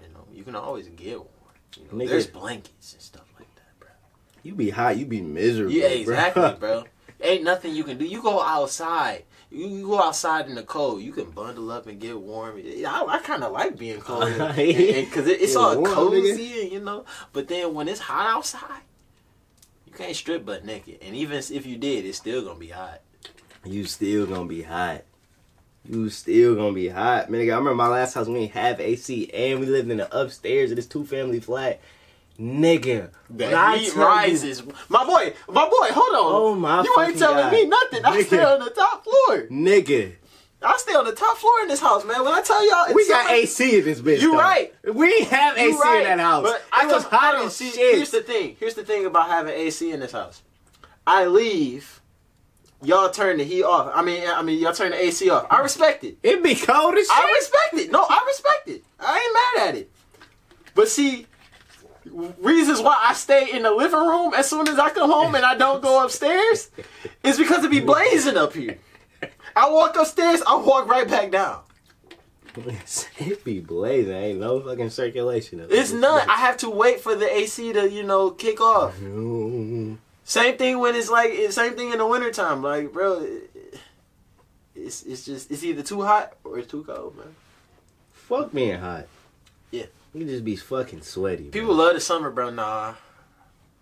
You 0.00 0.08
know, 0.12 0.24
you 0.32 0.42
can 0.42 0.56
always 0.56 0.88
get 0.88 1.18
warm. 1.18 1.28
You 1.76 1.98
know, 1.98 2.06
there's 2.06 2.26
blankets 2.26 2.92
and 2.94 3.02
stuff 3.02 3.26
like 3.38 3.54
that, 3.54 3.78
bro. 3.78 3.88
You 4.42 4.54
be 4.56 4.70
hot, 4.70 4.96
you 4.96 5.06
be 5.06 5.20
miserable. 5.22 5.72
Yeah, 5.72 5.82
bro. 5.88 5.96
exactly, 6.14 6.54
bro. 6.58 6.84
Ain't 7.22 7.44
nothing 7.44 7.74
you 7.74 7.84
can 7.84 7.98
do. 7.98 8.04
You 8.04 8.22
go 8.22 8.40
outside. 8.42 9.24
You, 9.50 9.66
you 9.68 9.86
go 9.86 10.02
outside 10.02 10.46
in 10.48 10.54
the 10.54 10.62
cold. 10.62 11.02
You 11.02 11.12
can 11.12 11.30
bundle 11.30 11.70
up 11.70 11.86
and 11.86 12.00
get 12.00 12.18
warm. 12.18 12.56
I, 12.58 13.04
I 13.08 13.18
kind 13.18 13.44
of 13.44 13.52
like 13.52 13.78
being 13.78 14.00
cold 14.00 14.24
because 14.56 15.26
it, 15.26 15.40
it's 15.40 15.54
all 15.56 15.76
warm, 15.78 15.92
cozy, 15.94 16.62
and, 16.62 16.72
you 16.72 16.80
know. 16.80 17.04
But 17.32 17.48
then 17.48 17.74
when 17.74 17.88
it's 17.88 18.00
hot 18.00 18.26
outside, 18.36 18.82
You 19.86 19.92
can't 19.92 20.16
strip 20.16 20.46
butt 20.46 20.64
naked, 20.64 20.98
and 21.02 21.14
even 21.14 21.36
if 21.38 21.66
you 21.66 21.76
did, 21.76 22.06
it's 22.06 22.16
still 22.18 22.42
gonna 22.44 22.58
be 22.58 22.68
hot. 22.68 23.02
You 23.64 23.84
still 23.84 24.26
gonna 24.26 24.46
be 24.46 24.62
hot. 24.62 25.02
You 25.84 26.08
still 26.08 26.54
gonna 26.54 26.72
be 26.72 26.88
hot, 26.88 27.28
man. 27.30 27.40
Nigga, 27.42 27.52
I 27.52 27.56
remember 27.58 27.74
my 27.74 27.88
last 27.88 28.14
house 28.14 28.26
we 28.28 28.34
didn't 28.40 28.52
have 28.52 28.80
AC 28.80 29.30
and 29.34 29.60
we 29.60 29.66
lived 29.66 29.90
in 29.90 29.98
the 29.98 30.16
upstairs 30.16 30.70
of 30.70 30.76
this 30.76 30.86
two 30.86 31.04
family 31.04 31.40
flat. 31.40 31.80
Nigga, 32.42 33.10
I 33.40 33.76
heat 33.76 33.92
tell 33.92 34.02
you- 34.02 34.04
rises. 34.08 34.62
My 34.88 35.04
boy, 35.04 35.32
my 35.48 35.64
boy, 35.68 35.88
hold 35.92 36.14
on. 36.16 36.32
Oh 36.42 36.54
my 36.56 36.82
You 36.82 36.94
ain't 37.00 37.16
telling 37.16 37.36
God. 37.44 37.52
me 37.52 37.66
nothing. 37.66 38.04
I 38.04 38.16
Nigga. 38.20 38.26
stay 38.26 38.42
on 38.44 38.58
the 38.58 38.70
top 38.70 39.04
floor. 39.04 39.42
nigga. 39.48 40.14
I 40.64 40.76
stay 40.78 40.94
on 40.94 41.04
the 41.04 41.12
top 41.12 41.36
floor 41.38 41.60
in 41.62 41.68
this 41.68 41.80
house, 41.80 42.04
man. 42.04 42.22
When 42.24 42.32
I 42.32 42.40
tell 42.40 42.64
y'all, 42.68 42.84
it's 42.86 42.94
We 42.94 43.08
got 43.08 43.30
AC 43.30 43.78
in 43.78 43.84
this 43.84 44.00
bitch. 44.00 44.20
You 44.20 44.32
though. 44.32 44.38
right. 44.38 44.72
We 44.92 45.22
have 45.24 45.56
AC 45.58 45.76
right. 45.80 45.98
in 45.98 46.04
that 46.04 46.20
house. 46.20 46.42
But 46.44 46.62
I 46.72 46.84
it 46.88 46.92
was 46.92 47.04
hot 47.04 47.34
I 47.36 47.44
as 47.44 47.56
shit. 47.56 47.74
Here's 47.74 48.10
the 48.10 48.22
thing. 48.22 48.56
Here's 48.58 48.74
the 48.74 48.84
thing 48.84 49.06
about 49.06 49.28
having 49.28 49.54
AC 49.54 49.90
in 49.90 50.00
this 50.00 50.12
house. 50.12 50.42
I 51.06 51.26
leave. 51.26 52.00
Y'all 52.84 53.10
turn 53.10 53.38
the 53.38 53.44
heat 53.44 53.62
off. 53.62 53.90
I 53.94 54.02
mean, 54.02 54.24
I 54.26 54.42
mean, 54.42 54.60
y'all 54.60 54.72
turn 54.72 54.90
the 54.90 55.04
AC 55.04 55.30
off. 55.30 55.46
I 55.50 55.60
respect 55.60 56.02
it. 56.04 56.16
It 56.24 56.42
be 56.42 56.54
cold 56.56 56.94
as 56.96 57.06
shit. 57.06 57.16
I 57.16 57.32
respect 57.32 57.74
it. 57.74 57.92
No, 57.92 58.04
I 58.08 58.24
respect 58.26 58.68
it. 58.68 58.84
I 59.00 59.18
ain't 59.18 59.60
mad 59.60 59.68
at 59.68 59.74
it. 59.80 59.90
But 60.74 60.88
see, 60.88 61.26
reasons 62.38 62.80
why 62.80 62.96
I 63.00 63.14
stay 63.14 63.48
in 63.52 63.62
the 63.62 63.70
living 63.70 63.98
room 64.00 64.32
as 64.34 64.48
soon 64.48 64.68
as 64.68 64.78
I 64.78 64.90
come 64.90 65.10
home 65.10 65.34
and 65.34 65.44
I 65.44 65.56
don't 65.56 65.82
go 65.82 66.04
upstairs 66.04 66.70
is 67.22 67.38
because 67.38 67.64
it 67.64 67.70
be 67.70 67.80
blazing 67.80 68.36
up 68.36 68.52
here. 68.54 68.78
I 69.56 69.70
walk 69.70 69.96
upstairs, 69.96 70.42
I 70.46 70.56
walk 70.56 70.88
right 70.88 71.08
back 71.08 71.30
down. 71.30 71.60
it 73.18 73.44
be 73.44 73.60
blazing. 73.60 74.12
Ain't 74.14 74.40
no 74.40 74.60
fucking 74.60 74.90
circulation. 74.90 75.64
It's 75.70 75.92
none. 75.92 76.28
I 76.28 76.36
have 76.36 76.58
to 76.58 76.70
wait 76.70 77.00
for 77.00 77.14
the 77.14 77.30
AC 77.34 77.72
to, 77.72 77.90
you 77.90 78.02
know, 78.02 78.30
kick 78.30 78.60
off. 78.60 78.94
Mm. 79.00 79.96
Same 80.24 80.56
thing 80.58 80.78
when 80.78 80.94
it's 80.94 81.10
like 81.10 81.32
same 81.50 81.74
thing 81.74 81.92
in 81.92 81.98
the 81.98 82.06
wintertime. 82.06 82.62
Like, 82.62 82.92
bro, 82.92 83.20
it- 83.22 83.48
it's 84.74 85.02
it's 85.02 85.24
just 85.26 85.50
it's 85.50 85.62
either 85.62 85.82
too 85.82 86.02
hot 86.02 86.32
or 86.44 86.58
it's 86.58 86.70
too 86.70 86.82
cold, 86.84 87.16
man. 87.16 87.34
Fuck 88.12 88.52
being 88.52 88.78
hot. 88.80 89.06
Yeah. 89.70 89.84
You 90.14 90.26
just 90.26 90.44
be 90.44 90.56
fucking 90.56 91.02
sweaty. 91.02 91.44
bro. 91.44 91.50
People 91.60 91.74
love 91.74 91.94
the 91.94 92.00
summer, 92.00 92.30
bro. 92.30 92.50
Nah, 92.50 92.94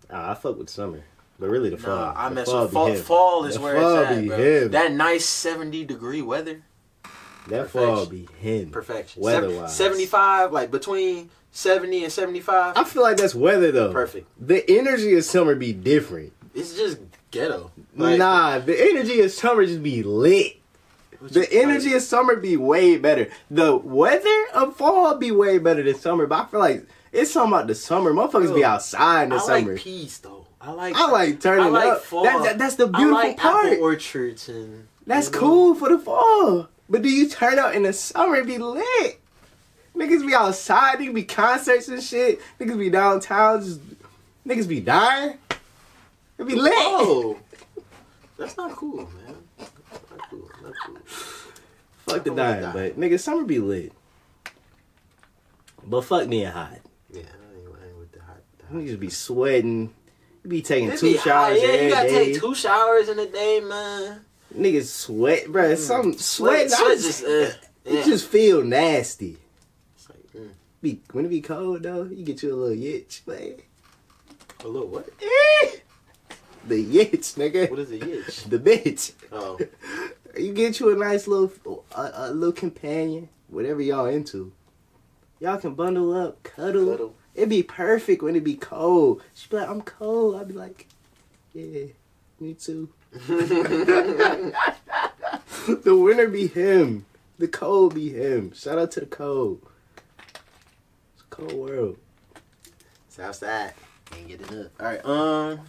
Ah, 0.09 0.31
I 0.31 0.33
fuck 0.35 0.57
with 0.57 0.69
summer, 0.69 1.03
but 1.39 1.49
really 1.49 1.69
the 1.69 1.77
fall. 1.77 1.95
nah. 1.95 2.13
I 2.15 2.29
The 2.29 2.35
mess 2.35 2.47
fall 2.47 2.63
with 2.63 2.71
fall. 2.73 2.95
Fall 2.95 3.45
is 3.45 3.55
The 3.55 3.61
where 3.61 3.79
fall 3.81 3.97
it's 3.99 4.11
at, 4.11 4.21
be 4.21 4.27
bro. 4.27 4.67
That 4.69 4.91
nice 4.93 5.25
seventy 5.25 5.83
degree 5.85 6.21
weather, 6.21 6.63
That 7.47 7.63
perfection. 7.67 7.67
fall 7.95 8.05
be 8.05 8.27
him. 8.39 8.69
perfection. 8.71 9.23
Seventy 9.67 10.05
five, 10.05 10.51
like 10.53 10.71
between 10.71 11.29
seventy 11.51 12.03
and 12.03 12.11
seventy 12.13 12.39
five, 12.41 12.77
I 12.77 12.83
feel 12.85 13.01
like 13.03 13.17
that's 13.17 13.35
weather 13.35 13.71
though. 13.71 13.91
perfect. 13.91 14.27
The 14.39 14.63
energy 14.69 15.15
of 15.17 15.23
summer 15.25 15.55
be 15.55 15.73
different. 15.73 16.31
It's 16.53 16.75
just 16.75 16.99
ghetto. 17.31 17.71
Like, 17.95 18.17
nah, 18.19 18.59
the 18.59 18.77
energy 18.91 19.21
of 19.21 19.31
summer 19.31 19.65
just 19.65 19.81
be 19.83 20.03
lit. 20.03 20.57
The 21.21 21.41
crazy. 21.45 21.59
energy 21.59 21.93
of 21.93 22.01
summer 22.01 22.35
be 22.35 22.57
way 22.57 22.97
better. 22.97 23.29
The 23.49 23.75
weather 23.75 24.45
of 24.53 24.75
fall 24.75 25.15
be 25.17 25.31
way 25.31 25.57
better 25.59 25.83
than 25.83 25.95
summer. 25.95 26.25
But 26.27 26.43
I 26.43 26.45
feel 26.47 26.59
like 26.59 26.85
it's 27.11 27.31
something 27.31 27.53
about 27.53 27.67
the 27.67 27.75
summer. 27.75 28.11
Motherfuckers 28.13 28.53
be 28.55 28.63
outside 28.63 29.23
in 29.23 29.29
the 29.29 29.35
I 29.35 29.39
summer. 29.39 29.73
like 29.73 29.81
peace 29.81 30.17
though. 30.19 30.47
I 30.59 30.71
like. 30.71 30.95
I 30.95 31.09
like 31.09 31.39
turning 31.41 31.65
I 31.65 31.69
like 31.69 31.91
up. 31.93 32.01
fall. 32.03 32.23
That, 32.23 32.43
that- 32.43 32.57
that's 32.59 32.75
the 32.75 32.87
I 32.87 32.97
beautiful 32.97 33.13
like 33.13 33.37
part. 33.37 33.65
apple 33.67 33.83
orchards 33.83 34.49
and. 34.49 34.87
That's 35.07 35.27
you 35.27 35.33
know, 35.33 35.39
cool 35.39 35.75
for 35.75 35.89
the 35.89 35.99
fall. 35.99 36.69
But 36.89 37.01
do 37.01 37.09
you 37.09 37.27
turn 37.27 37.57
up 37.57 37.73
in 37.73 37.83
the 37.83 37.93
summer 37.93 38.35
and 38.35 38.47
be 38.47 38.57
lit? 38.57 39.19
Niggas 39.95 40.25
be 40.25 40.33
outside, 40.33 40.99
niggas 40.99 41.13
be 41.13 41.23
concerts 41.23 41.87
and 41.89 42.01
shit. 42.01 42.39
Niggas 42.59 42.77
be 42.77 42.89
downtown, 42.89 43.61
just 43.61 43.79
niggas 44.47 44.67
be 44.67 44.79
dying. 44.79 45.37
It 46.37 46.47
be 46.47 46.55
lit. 46.55 46.71
Whoa. 46.73 47.37
That's 48.37 48.55
not 48.57 48.71
cool, 48.75 48.97
man. 48.97 49.35
Not 49.59 50.29
cool. 50.29 50.49
Not 50.63 50.63
cool. 50.63 50.70
Fuck 52.05 52.23
the 52.23 52.31
dying, 52.31 52.61
die. 52.63 52.71
but 52.73 52.99
nigga, 52.99 53.19
summer 53.19 53.43
be 53.43 53.59
lit. 53.59 53.93
But 55.85 56.01
fuck 56.01 56.29
being 56.29 56.45
hot. 56.47 56.79
Yeah, 57.11 57.21
I 57.21 57.57
ain't, 57.57 57.67
I 57.81 57.87
ain't 57.87 57.97
with 57.97 58.11
the 58.11 58.21
hot. 58.21 58.41
The 58.59 58.65
hot. 58.65 58.75
Niggas 58.75 58.99
be 58.99 59.09
sweating. 59.09 59.93
You 60.43 60.49
be 60.49 60.61
taking 60.61 60.89
It 60.91 60.99
two 60.99 61.11
be 61.11 61.17
hot. 61.17 61.23
showers 61.23 61.61
Yeah, 61.61 61.67
every 61.69 61.85
you 61.85 61.91
gotta 61.91 62.09
day. 62.09 62.25
take 62.33 62.41
two 62.41 62.55
showers 62.55 63.09
in 63.09 63.19
a 63.19 63.25
day, 63.27 63.59
man. 63.61 64.21
Niggas 64.55 64.85
sweat, 64.87 65.45
bruh. 65.45 65.77
Some 65.77 66.13
sweat. 66.13 66.69
Sweat, 66.69 66.79
sweat 66.79 66.97
just, 66.99 67.23
uh, 67.23 67.27
it 67.27 67.59
yeah. 67.85 68.03
just 68.03 68.27
feel 68.27 68.63
nasty. 68.63 69.37
It's 69.95 70.09
like, 70.09 70.19
mm. 70.35 70.51
Be 70.81 71.01
when 71.11 71.25
it 71.25 71.29
be 71.29 71.41
cold 71.41 71.83
though, 71.83 72.03
you 72.03 72.25
get 72.25 72.43
you 72.43 72.53
a 72.53 72.55
little 72.55 72.83
itch, 72.83 73.21
man. 73.25 73.55
A 74.63 74.67
little 74.67 74.87
what? 74.89 75.09
Eh. 75.21 75.69
The 76.67 76.99
itch, 76.99 77.35
nigga. 77.35 77.69
What 77.71 77.79
is 77.79 77.91
a 77.91 77.95
itch? 78.19 78.43
The 78.49 78.59
bitch. 78.59 79.13
Oh, 79.31 79.57
You 80.37 80.53
get 80.53 80.79
you 80.79 80.91
a 80.93 80.95
nice 80.95 81.27
little 81.27 81.83
a, 81.95 82.11
a 82.13 82.31
little 82.31 82.53
companion, 82.53 83.29
whatever 83.47 83.81
y'all 83.81 84.05
into. 84.05 84.53
Y'all 85.39 85.57
can 85.57 85.73
bundle 85.73 86.13
up, 86.13 86.41
cuddle. 86.43 86.83
little. 86.83 87.15
It'd 87.33 87.49
be 87.49 87.63
perfect 87.63 88.21
when 88.21 88.35
it 88.35 88.43
be 88.43 88.55
cold. 88.55 89.23
She'd 89.33 89.49
be 89.49 89.57
like, 89.57 89.69
I'm 89.69 89.81
cold. 89.81 90.35
I'd 90.35 90.47
be 90.47 90.53
like, 90.53 90.87
Yeah, 91.53 91.85
me 92.39 92.53
too. 92.53 92.89
the 93.11 94.53
winter 95.85 96.27
be 96.27 96.47
him. 96.47 97.05
The 97.37 97.47
cold 97.47 97.95
be 97.95 98.09
him. 98.09 98.53
Shout 98.53 98.77
out 98.77 98.91
to 98.91 98.99
the 99.01 99.05
cold. 99.07 99.61
It's 101.13 101.23
a 101.23 101.25
cold 101.29 101.53
world. 101.53 101.97
Southside. 103.09 103.73
Ain't 104.15 104.27
getting 104.27 104.59
up. 104.59 104.71
All 104.79 104.85
right. 104.85 105.05
Um. 105.05 105.61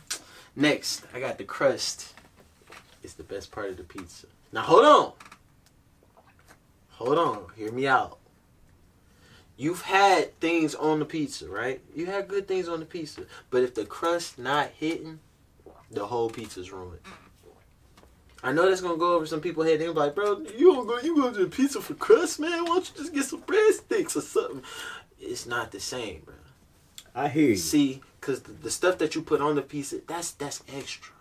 Next, 0.55 1.07
I 1.15 1.21
got 1.21 1.39
the 1.39 1.45
crust. 1.45 2.13
It's 3.03 3.15
the 3.15 3.23
best 3.23 3.51
part 3.51 3.71
of 3.71 3.77
the 3.77 3.85
pizza. 3.85 4.27
Now 4.53 4.63
hold 4.63 4.85
on. 4.85 5.13
Hold 6.91 7.19
on. 7.19 7.47
Hear 7.57 7.73
me 7.73 7.87
out. 7.87 8.19
You've 9.57 9.83
had 9.83 10.39
things 10.41 10.75
on 10.75 10.99
the 10.99 11.05
pizza, 11.05 11.49
right? 11.49 11.81
You 11.95 12.07
had 12.07 12.29
good 12.29 12.49
things 12.49 12.69
on 12.69 12.81
the 12.81 12.87
pizza, 12.87 13.23
but 13.51 13.63
if 13.63 13.75
the 13.75 13.85
crust 13.85 14.39
not 14.39 14.71
hitting, 14.71 15.21
the 15.91 16.07
whole 16.07 16.31
pizza's 16.31 16.73
ruined. 16.73 17.01
I 18.43 18.51
know 18.53 18.69
that's 18.69 18.81
gonna 18.81 18.97
go 18.97 19.15
over 19.15 19.27
some 19.27 19.41
people's 19.41 19.67
head. 19.67 19.81
They're 19.81 19.93
like, 19.93 20.15
"Bro, 20.17 20.47
you 20.57 20.73
don't 20.73 20.87
go, 20.87 20.99
you 20.99 21.15
go 21.15 21.33
to 21.33 21.45
the 21.45 21.51
pizza 21.51 21.81
for 21.81 21.95
crust, 21.95 22.41
man? 22.41 22.65
Why 22.65 22.75
don't 22.75 22.89
you 22.89 22.97
just 22.97 23.15
get 23.15 23.25
some 23.25 23.43
breadsticks 23.43 24.17
or 24.17 24.21
something?" 24.21 24.63
It's 25.21 25.47
not 25.47 25.71
the 25.71 25.79
same, 25.79 26.23
bro. 26.25 26.35
I 27.15 27.29
hear 27.29 27.51
you. 27.51 27.57
See, 27.57 28.01
cause 28.21 28.43
the, 28.43 28.53
the 28.53 28.71
stuff 28.71 28.99
that 28.99 29.15
you 29.15 29.23
put 29.23 29.41
on 29.41 29.55
the 29.55 29.63
pizza, 29.63 30.01
that's 30.07 30.33
that's 30.33 30.65
extra. 30.75 31.15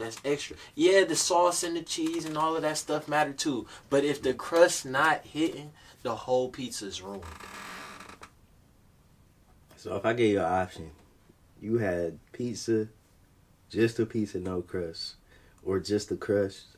That's 0.00 0.18
extra. 0.24 0.56
Yeah, 0.74 1.04
the 1.04 1.14
sauce 1.14 1.62
and 1.62 1.76
the 1.76 1.82
cheese 1.82 2.24
and 2.24 2.36
all 2.36 2.56
of 2.56 2.62
that 2.62 2.78
stuff 2.78 3.06
matter 3.06 3.34
too. 3.34 3.66
But 3.90 4.02
if 4.02 4.22
the 4.22 4.32
crust 4.32 4.86
not 4.86 5.20
hitting, 5.24 5.72
the 6.02 6.16
whole 6.16 6.48
pizza's 6.48 7.02
ruined. 7.02 7.22
So 9.76 9.94
if 9.96 10.06
I 10.06 10.14
gave 10.14 10.32
you 10.32 10.40
an 10.40 10.46
option, 10.46 10.90
you 11.60 11.78
had 11.78 12.18
pizza, 12.32 12.88
just 13.68 13.98
a 13.98 14.06
pizza, 14.06 14.38
no 14.38 14.62
crust, 14.62 15.16
or 15.62 15.78
just 15.78 16.08
the 16.08 16.16
crust, 16.16 16.76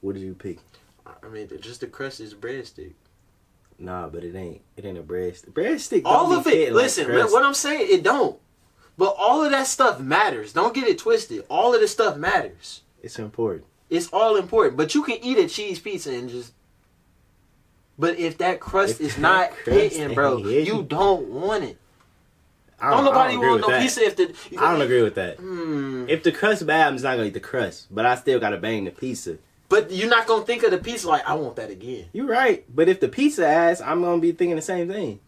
what 0.00 0.14
did 0.14 0.22
you 0.22 0.34
pick? 0.34 0.60
I 1.04 1.28
mean, 1.28 1.48
just 1.60 1.80
the 1.80 1.88
crust 1.88 2.20
is 2.20 2.34
breadstick. 2.34 2.94
Nah, 3.80 4.08
but 4.08 4.22
it 4.22 4.36
ain't. 4.36 4.60
It 4.76 4.84
ain't 4.84 4.98
a 4.98 5.02
breadstick. 5.02 5.52
Breadstick. 5.52 6.02
All 6.04 6.32
of 6.32 6.46
it. 6.46 6.72
like 6.72 6.84
Listen, 6.84 7.10
what 7.10 7.44
I'm 7.44 7.54
saying, 7.54 7.88
it 7.90 8.04
don't. 8.04 8.38
But 8.98 9.14
all 9.18 9.42
of 9.44 9.50
that 9.50 9.66
stuff 9.66 9.98
matters. 10.00 10.52
Don't 10.52 10.74
get 10.74 10.86
it 10.86 10.98
twisted. 10.98 11.44
All 11.48 11.74
of 11.74 11.80
this 11.80 11.92
stuff 11.92 12.16
matters. 12.16 12.82
It's 13.02 13.18
important. 13.18 13.64
It's 13.88 14.08
all 14.12 14.36
important. 14.36 14.76
But 14.76 14.94
you 14.94 15.02
can 15.02 15.16
eat 15.22 15.38
a 15.38 15.48
cheese 15.48 15.78
pizza 15.78 16.12
and 16.12 16.28
just. 16.28 16.52
But 17.98 18.18
if 18.18 18.38
that 18.38 18.60
crust 18.60 18.94
If 18.94 19.00
is 19.00 19.14
that 19.16 19.20
not 19.20 19.50
crust 19.50 19.96
hitting, 19.96 20.14
bro, 20.14 20.38
hitting. 20.42 20.66
you 20.66 20.82
don't 20.82 21.28
want 21.28 21.64
it. 21.64 21.76
I 22.82 22.90
Don't, 22.90 23.04
don't, 23.04 23.14
nobody 23.14 23.28
I 23.34 23.36
don't 23.40 23.46
want 23.50 23.60
no 23.62 23.68
that. 23.68 23.82
pizza 23.82 24.00
if 24.02 24.16
the. 24.16 24.34
I 24.58 24.72
don't 24.72 24.80
agree 24.80 25.02
with 25.02 25.14
that. 25.16 25.36
Hmm. 25.38 26.06
If 26.08 26.22
the 26.22 26.32
crust 26.32 26.66
bad, 26.66 26.88
I'm 26.88 26.94
just 26.94 27.04
not 27.04 27.16
gonna 27.16 27.28
eat 27.28 27.34
the 27.34 27.40
crust. 27.40 27.88
But 27.90 28.06
I 28.06 28.14
still 28.14 28.40
gotta 28.40 28.56
bang 28.56 28.84
the 28.84 28.90
pizza. 28.90 29.36
But 29.68 29.90
you're 29.90 30.08
not 30.08 30.26
gonna 30.26 30.44
think 30.46 30.62
of 30.62 30.70
the 30.70 30.78
pizza 30.78 31.08
like 31.08 31.28
I 31.28 31.34
want 31.34 31.56
that 31.56 31.70
again. 31.70 32.06
You're 32.12 32.26
right. 32.26 32.64
But 32.74 32.88
if 32.88 33.00
the 33.00 33.08
pizza 33.08 33.46
ass, 33.46 33.80
I'm 33.82 34.00
gonna 34.02 34.20
be 34.20 34.32
thinking 34.32 34.56
the 34.56 34.62
same 34.62 34.88
thing. 34.88 35.20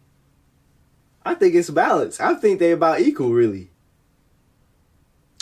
I 1.25 1.35
think 1.35 1.55
it's 1.55 1.71
balanced. 1.71 2.21
I 2.21 2.35
think 2.35 2.59
they 2.59 2.73
about 2.73 3.01
equal, 3.01 3.31
really. 3.33 3.71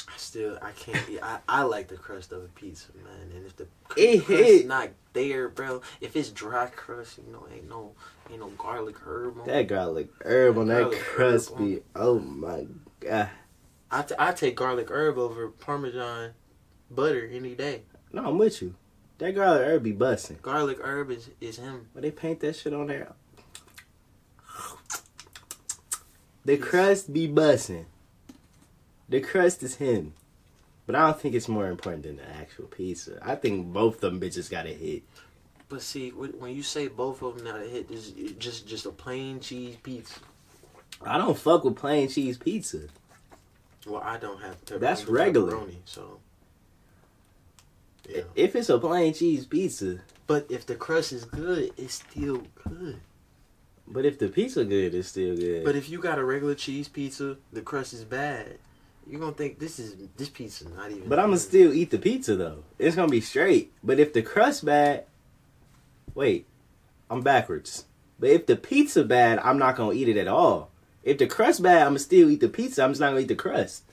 I 0.09 0.17
still 0.17 0.59
I 0.61 0.73
can't. 0.73 0.99
I 1.23 1.39
I 1.49 1.63
like 1.63 1.89
the 1.89 1.97
crust 1.97 2.33
of 2.33 2.43
a 2.45 2.49
pizza, 2.49 2.89
man. 3.03 3.31
And 3.35 3.47
if 3.47 3.57
the 3.57 3.67
It 3.97 4.25
crust 4.25 4.31
hit. 4.41 4.67
not 4.67 4.91
there, 5.13 5.49
bro. 5.49 5.81
If 6.01 6.17
it's 6.17 6.31
dry 6.31 6.67
crust, 6.67 7.19
you 7.25 7.33
know, 7.33 7.47
ain't 7.53 7.69
no 7.69 7.93
ain't 8.31 8.41
no 8.41 8.49
garlic 8.51 8.97
herb. 9.05 9.41
On 9.41 9.47
That 9.47 9.67
garlic 9.69 10.09
herb 10.25 10.59
on 10.59 10.69
that 10.69 10.83
Garlic 10.83 11.01
crust 11.01 11.57
be. 11.57 11.81
Oh 11.97 12.19
my 12.19 12.67
god. 13.01 13.31
I 13.91 14.03
t- 14.03 14.15
I 14.19 14.33
take 14.33 14.57
garlic 14.57 14.89
herb 14.91 15.19
over 15.19 15.49
Parmesan 15.49 16.31
butter 16.91 17.29
any 17.33 17.55
day. 17.55 17.83
No, 18.13 18.27
I'm 18.29 18.39
with 18.39 18.61
you. 18.63 18.75
That 19.19 19.35
garlic 19.35 19.63
herb 19.67 19.83
be 19.83 19.93
busting. 19.93 20.39
Garlic 20.43 20.79
herb 20.83 21.11
is 21.11 21.31
is 21.41 21.57
him. 21.59 21.89
But 21.95 22.03
they 22.03 22.11
paint 22.11 22.41
that 22.41 22.57
shit 22.57 22.73
on 22.73 22.87
there. 22.89 23.13
The 26.51 26.57
crust 26.57 27.13
be 27.13 27.29
busting. 27.29 27.87
The 29.09 29.21
crust 29.21 29.63
is 29.63 29.77
him. 29.77 30.15
But 30.85 30.97
I 30.97 31.07
don't 31.07 31.21
think 31.21 31.37
it's 31.37 31.47
more 31.47 31.69
important 31.69 32.03
than 32.03 32.17
the 32.17 32.29
actual 32.29 32.65
pizza. 32.65 33.21
I 33.23 33.37
think 33.37 33.73
both 33.73 33.95
of 33.95 34.01
them 34.01 34.21
bitches 34.21 34.51
got 34.51 34.67
a 34.67 34.71
hit. 34.71 35.05
But 35.69 35.81
see, 35.81 36.11
when 36.11 36.53
you 36.57 36.65
say 36.65 36.89
both 36.89 37.23
of 37.23 37.37
them 37.37 37.45
now, 37.45 37.57
hit 37.59 37.89
is 37.89 38.11
just 38.41 38.67
just 38.67 38.85
a 38.85 38.91
plain 38.91 39.39
cheese 39.39 39.77
pizza. 39.81 40.19
I 41.07 41.19
don't 41.19 41.39
fuck 41.39 41.63
with 41.63 41.77
plain 41.77 42.09
cheese 42.09 42.37
pizza. 42.37 42.89
Well, 43.87 44.03
I 44.05 44.17
don't 44.17 44.41
have. 44.43 44.65
Pepperoni, 44.65 44.81
That's 44.81 45.07
regular. 45.07 45.53
pepperoni, 45.53 45.77
so. 45.85 46.19
Yeah. 48.09 48.23
If 48.35 48.57
it's 48.57 48.71
a 48.71 48.79
plain 48.81 49.15
cheese 49.15 49.47
pizza, 49.47 50.01
But 50.27 50.47
if 50.51 50.67
the 50.67 50.75
crust 50.75 51.13
is 51.13 51.25
good, 51.25 51.73
it's 51.77 51.95
still 51.95 52.43
good. 52.65 52.99
But 53.91 54.07
if 54.07 54.19
the 54.19 54.29
pizza 54.29 54.65
good, 54.65 54.95
it's 54.95 55.09
still 55.09 55.37
good. 55.37 55.65
But 55.65 55.77
if 55.77 55.91
you 55.91 55.99
got 55.99 56.19
a 56.19 56.25
regular 56.25 56.55
cheese 56.55 56.89
pizza, 56.89 57.37
the 57.53 57.61
crust 57.61 57.93
is 57.93 58.05
bad. 58.05 58.59
You're 59.07 59.21
gonna 59.21 59.33
think 59.33 59.59
this 59.59 59.79
is 59.81 59.97
this 60.17 60.29
pizza 60.29 60.69
not 60.69 60.91
even. 60.91 61.09
But 61.09 61.19
I'm 61.19 61.27
gonna 61.27 61.39
still 61.39 61.73
eat 61.75 61.91
the 61.91 61.99
pizza 61.99 62.37
though. 62.37 62.63
It's 62.79 62.95
gonna 62.95 63.11
be 63.11 63.21
straight. 63.21 63.73
But 63.83 63.99
if 63.99 64.13
the 64.13 64.23
crust 64.23 64.65
bad, 64.65 65.05
wait, 66.15 66.47
I'm 67.11 67.21
backwards. 67.21 67.87
But 68.21 68.31
if 68.31 68.47
the 68.47 68.57
pizza 68.57 69.03
bad, 69.03 69.41
I'm 69.41 69.59
not 69.59 69.75
gonna 69.77 69.95
eat 69.95 70.09
it 70.09 70.17
at 70.17 70.29
all. 70.29 70.71
If 71.03 71.19
the 71.19 71.27
crust 71.27 71.63
bad, 71.63 71.83
I'm 71.83 71.89
gonna 71.89 71.99
still 71.99 72.31
eat 72.31 72.41
the 72.41 72.49
pizza. 72.49 72.85
I'm 72.85 72.91
just 72.91 73.01
not 73.01 73.09
gonna 73.09 73.23
eat 73.23 73.29
the 73.29 73.35
crust. 73.35 73.85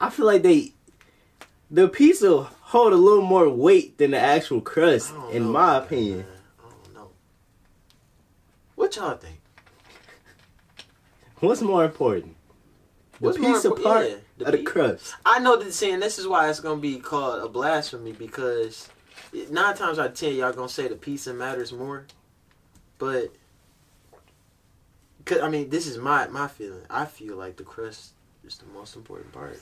I 0.00 0.10
feel 0.10 0.26
like 0.26 0.42
they, 0.42 0.72
the 1.70 1.88
pizza 1.88 2.44
hold 2.60 2.92
a 2.92 2.96
little 2.96 3.24
more 3.24 3.48
weight 3.50 3.98
than 3.98 4.12
the 4.12 4.18
actual 4.18 4.60
crust, 4.60 5.12
in 5.32 5.44
know 5.44 5.50
my 5.50 5.78
opinion. 5.78 6.18
man. 6.18 6.26
I 8.88 9.00
don't 9.00 9.00
know. 9.00 9.08
What 9.08 9.10
y'all 9.10 9.16
think? 9.18 9.40
What's 11.40 11.60
more 11.60 11.84
important, 11.84 12.36
the 13.20 13.26
What's 13.26 13.38
more 13.38 13.52
pizza 13.52 13.70
impor- 13.70 13.82
part 13.82 14.08
yeah, 14.08 14.16
the 14.38 14.48
or 14.48 14.50
the 14.52 14.62
crust? 14.62 15.14
I 15.24 15.38
know 15.38 15.56
that 15.56 15.72
saying 15.72 16.00
this 16.00 16.18
is 16.18 16.26
why 16.26 16.48
it's 16.48 16.60
gonna 16.60 16.80
be 16.80 16.98
called 16.98 17.42
a 17.44 17.48
blasphemy 17.48 18.12
because 18.12 18.88
nine 19.50 19.76
times 19.76 19.98
out 19.98 20.06
of 20.06 20.14
ten 20.14 20.34
y'all 20.34 20.52
gonna 20.52 20.68
say 20.68 20.88
the 20.88 20.96
pizza 20.96 21.32
matters 21.34 21.72
more, 21.72 22.06
but 22.98 23.32
cause 25.24 25.38
I 25.40 25.48
mean 25.48 25.68
this 25.70 25.86
is 25.86 25.98
my 25.98 26.26
my 26.28 26.48
feeling. 26.48 26.82
I 26.90 27.04
feel 27.04 27.36
like 27.36 27.56
the 27.56 27.64
crust 27.64 28.12
is 28.44 28.58
the 28.58 28.66
most 28.66 28.96
important 28.96 29.30
part. 29.32 29.60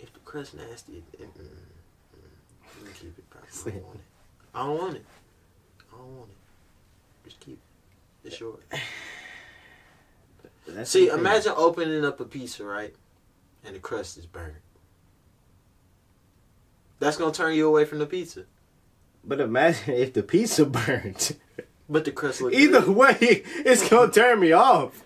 If 0.00 0.12
the 0.12 0.20
crust 0.20 0.54
nasty, 0.54 1.04
it, 1.12 1.20
mm, 1.20 1.28
mm, 1.28 1.46
you 2.80 2.86
can 2.86 2.94
keep 2.94 3.18
it. 3.18 3.24
I 3.32 3.70
don't 3.70 3.84
want 3.84 3.94
it. 3.94 4.00
I 4.54 4.66
don't 4.66 4.78
want 4.78 4.96
it. 4.96 5.04
I 5.94 5.96
don't 5.96 6.18
want 6.18 6.30
it. 6.30 6.36
Just 7.24 7.40
keep 7.40 7.54
it. 7.54 7.71
It's 8.24 8.38
yours. 8.40 8.62
See, 10.84 11.08
imagine 11.08 11.52
opening 11.56 12.04
up 12.04 12.20
a 12.20 12.24
pizza, 12.24 12.64
right? 12.64 12.94
And 13.64 13.74
the 13.74 13.80
crust 13.80 14.16
is 14.16 14.26
burned. 14.26 14.54
That's 16.98 17.16
gonna 17.16 17.32
turn 17.32 17.54
you 17.54 17.66
away 17.66 17.84
from 17.84 17.98
the 17.98 18.06
pizza. 18.06 18.44
But 19.24 19.40
imagine 19.40 19.94
if 19.94 20.12
the 20.12 20.22
pizza 20.22 20.64
burnt. 20.66 21.32
But 21.88 22.04
the 22.04 22.12
crust 22.12 22.40
looks 22.40 22.56
Either 22.56 22.80
good. 22.80 22.96
way, 22.96 23.16
it's 23.20 23.88
gonna 23.88 24.10
turn 24.12 24.40
me 24.40 24.52
off. 24.52 25.02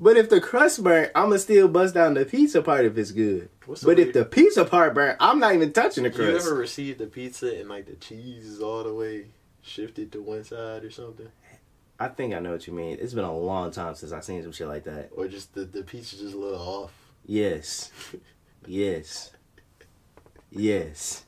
But 0.00 0.16
if 0.16 0.28
the 0.30 0.40
crust 0.40 0.82
burnt, 0.82 1.12
I'ma 1.14 1.36
still 1.36 1.68
bust 1.68 1.94
down 1.94 2.14
the 2.14 2.24
pizza 2.24 2.60
part 2.62 2.84
if 2.86 2.98
it's 2.98 3.12
good. 3.12 3.50
What's 3.66 3.84
But 3.84 3.98
if 4.00 4.12
the 4.12 4.24
pizza 4.24 4.64
part 4.64 4.94
burnt, 4.94 5.16
I'm 5.20 5.38
not 5.38 5.54
even 5.54 5.72
touching 5.72 6.02
the 6.04 6.10
crust. 6.10 6.30
you 6.30 6.36
ever 6.36 6.54
received 6.58 7.00
a 7.02 7.06
pizza 7.06 7.54
and 7.60 7.68
like 7.68 7.86
the 7.86 7.94
cheese 7.94 8.46
is 8.46 8.60
all 8.60 8.82
the 8.82 8.92
way 8.94 9.26
shifted 9.62 10.12
to 10.12 10.22
one 10.22 10.44
side 10.44 10.84
or 10.84 10.90
something, 10.90 11.28
I 11.98 12.08
think 12.08 12.34
I 12.34 12.40
know 12.40 12.50
what 12.52 12.66
you 12.66 12.72
mean. 12.72 12.98
It's 13.00 13.14
been 13.14 13.24
a 13.24 13.36
long 13.36 13.70
time 13.70 13.94
since 13.94 14.12
I've 14.12 14.24
seen 14.24 14.42
some 14.42 14.52
shit 14.52 14.66
like 14.68 14.84
that. 14.84 15.10
or 15.16 15.28
just 15.28 15.54
the 15.54 15.64
the 15.64 15.82
pizza 15.82 16.16
just 16.16 16.34
a 16.34 16.38
little 16.38 16.58
off? 16.60 16.92
Yes. 17.26 17.90
Yes. 18.66 19.30
Yes. 20.50 21.24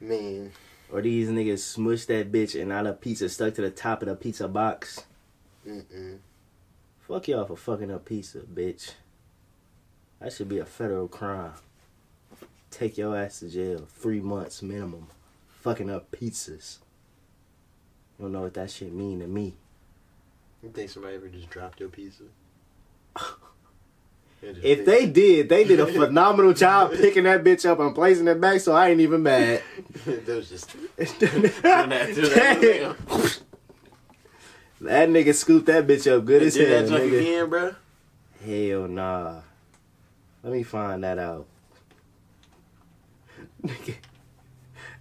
Man, 0.00 0.50
Or 0.90 1.02
these 1.02 1.28
niggas 1.28 1.58
smush 1.58 2.06
that 2.06 2.32
bitch 2.32 2.58
and 2.58 2.70
now 2.70 2.82
the 2.82 2.92
pizza 2.94 3.28
stuck 3.28 3.54
to 3.54 3.60
the 3.62 3.70
top 3.70 4.02
of 4.02 4.08
the 4.08 4.16
pizza 4.16 4.48
box. 4.48 5.04
mm-mm. 5.66 6.18
Fuck 7.00 7.28
y'all 7.28 7.44
for 7.44 7.56
fucking 7.56 7.90
up 7.90 8.06
pizza, 8.06 8.38
bitch. 8.38 8.92
That 10.20 10.32
should 10.32 10.48
be 10.48 10.58
a 10.58 10.64
federal 10.64 11.06
crime. 11.08 11.52
Take 12.70 12.96
your 12.96 13.16
ass 13.16 13.40
to 13.40 13.48
jail. 13.48 13.86
Three 13.90 14.20
months 14.20 14.62
minimum. 14.62 15.08
Fucking 15.60 15.90
up 15.90 16.10
pizzas. 16.10 16.78
You 18.18 18.24
don't 18.24 18.32
know 18.32 18.42
what 18.42 18.54
that 18.54 18.70
shit 18.70 18.92
mean 18.92 19.20
to 19.20 19.26
me. 19.26 19.54
you 20.62 20.70
think 20.70 20.90
somebody 20.90 21.16
ever 21.16 21.28
just 21.28 21.50
dropped 21.50 21.80
your 21.80 21.88
pizza? 21.88 22.24
If 24.42 24.86
they 24.86 25.04
did, 25.04 25.50
they 25.50 25.64
did 25.64 25.80
a 25.80 25.86
phenomenal 25.86 26.54
job 26.54 26.92
picking 26.96 27.24
that 27.24 27.44
bitch 27.44 27.68
up 27.68 27.78
and 27.78 27.94
placing 27.94 28.26
it 28.26 28.40
back, 28.40 28.60
so 28.60 28.72
I 28.72 28.88
ain't 28.88 29.00
even 29.00 29.22
mad. 29.22 29.62
that 30.06 30.26
was 30.26 30.48
just 30.48 30.72
that, 30.96 31.90
that. 34.80 35.08
nigga 35.10 35.34
scooped 35.34 35.66
that 35.66 35.86
bitch 35.86 36.10
up 36.10 36.24
good 36.24 36.42
as 36.42 36.54
did 36.54 36.70
hell, 36.70 36.80
that 36.80 36.88
junk 36.88 37.02
nigga. 37.02 37.20
again, 37.20 37.50
bro. 37.50 37.74
Hell 38.42 38.88
nah. 38.88 39.40
Let 40.42 40.52
me 40.54 40.62
find 40.62 41.04
that 41.04 41.18
out. 41.18 41.46
Nigga. 43.62 43.94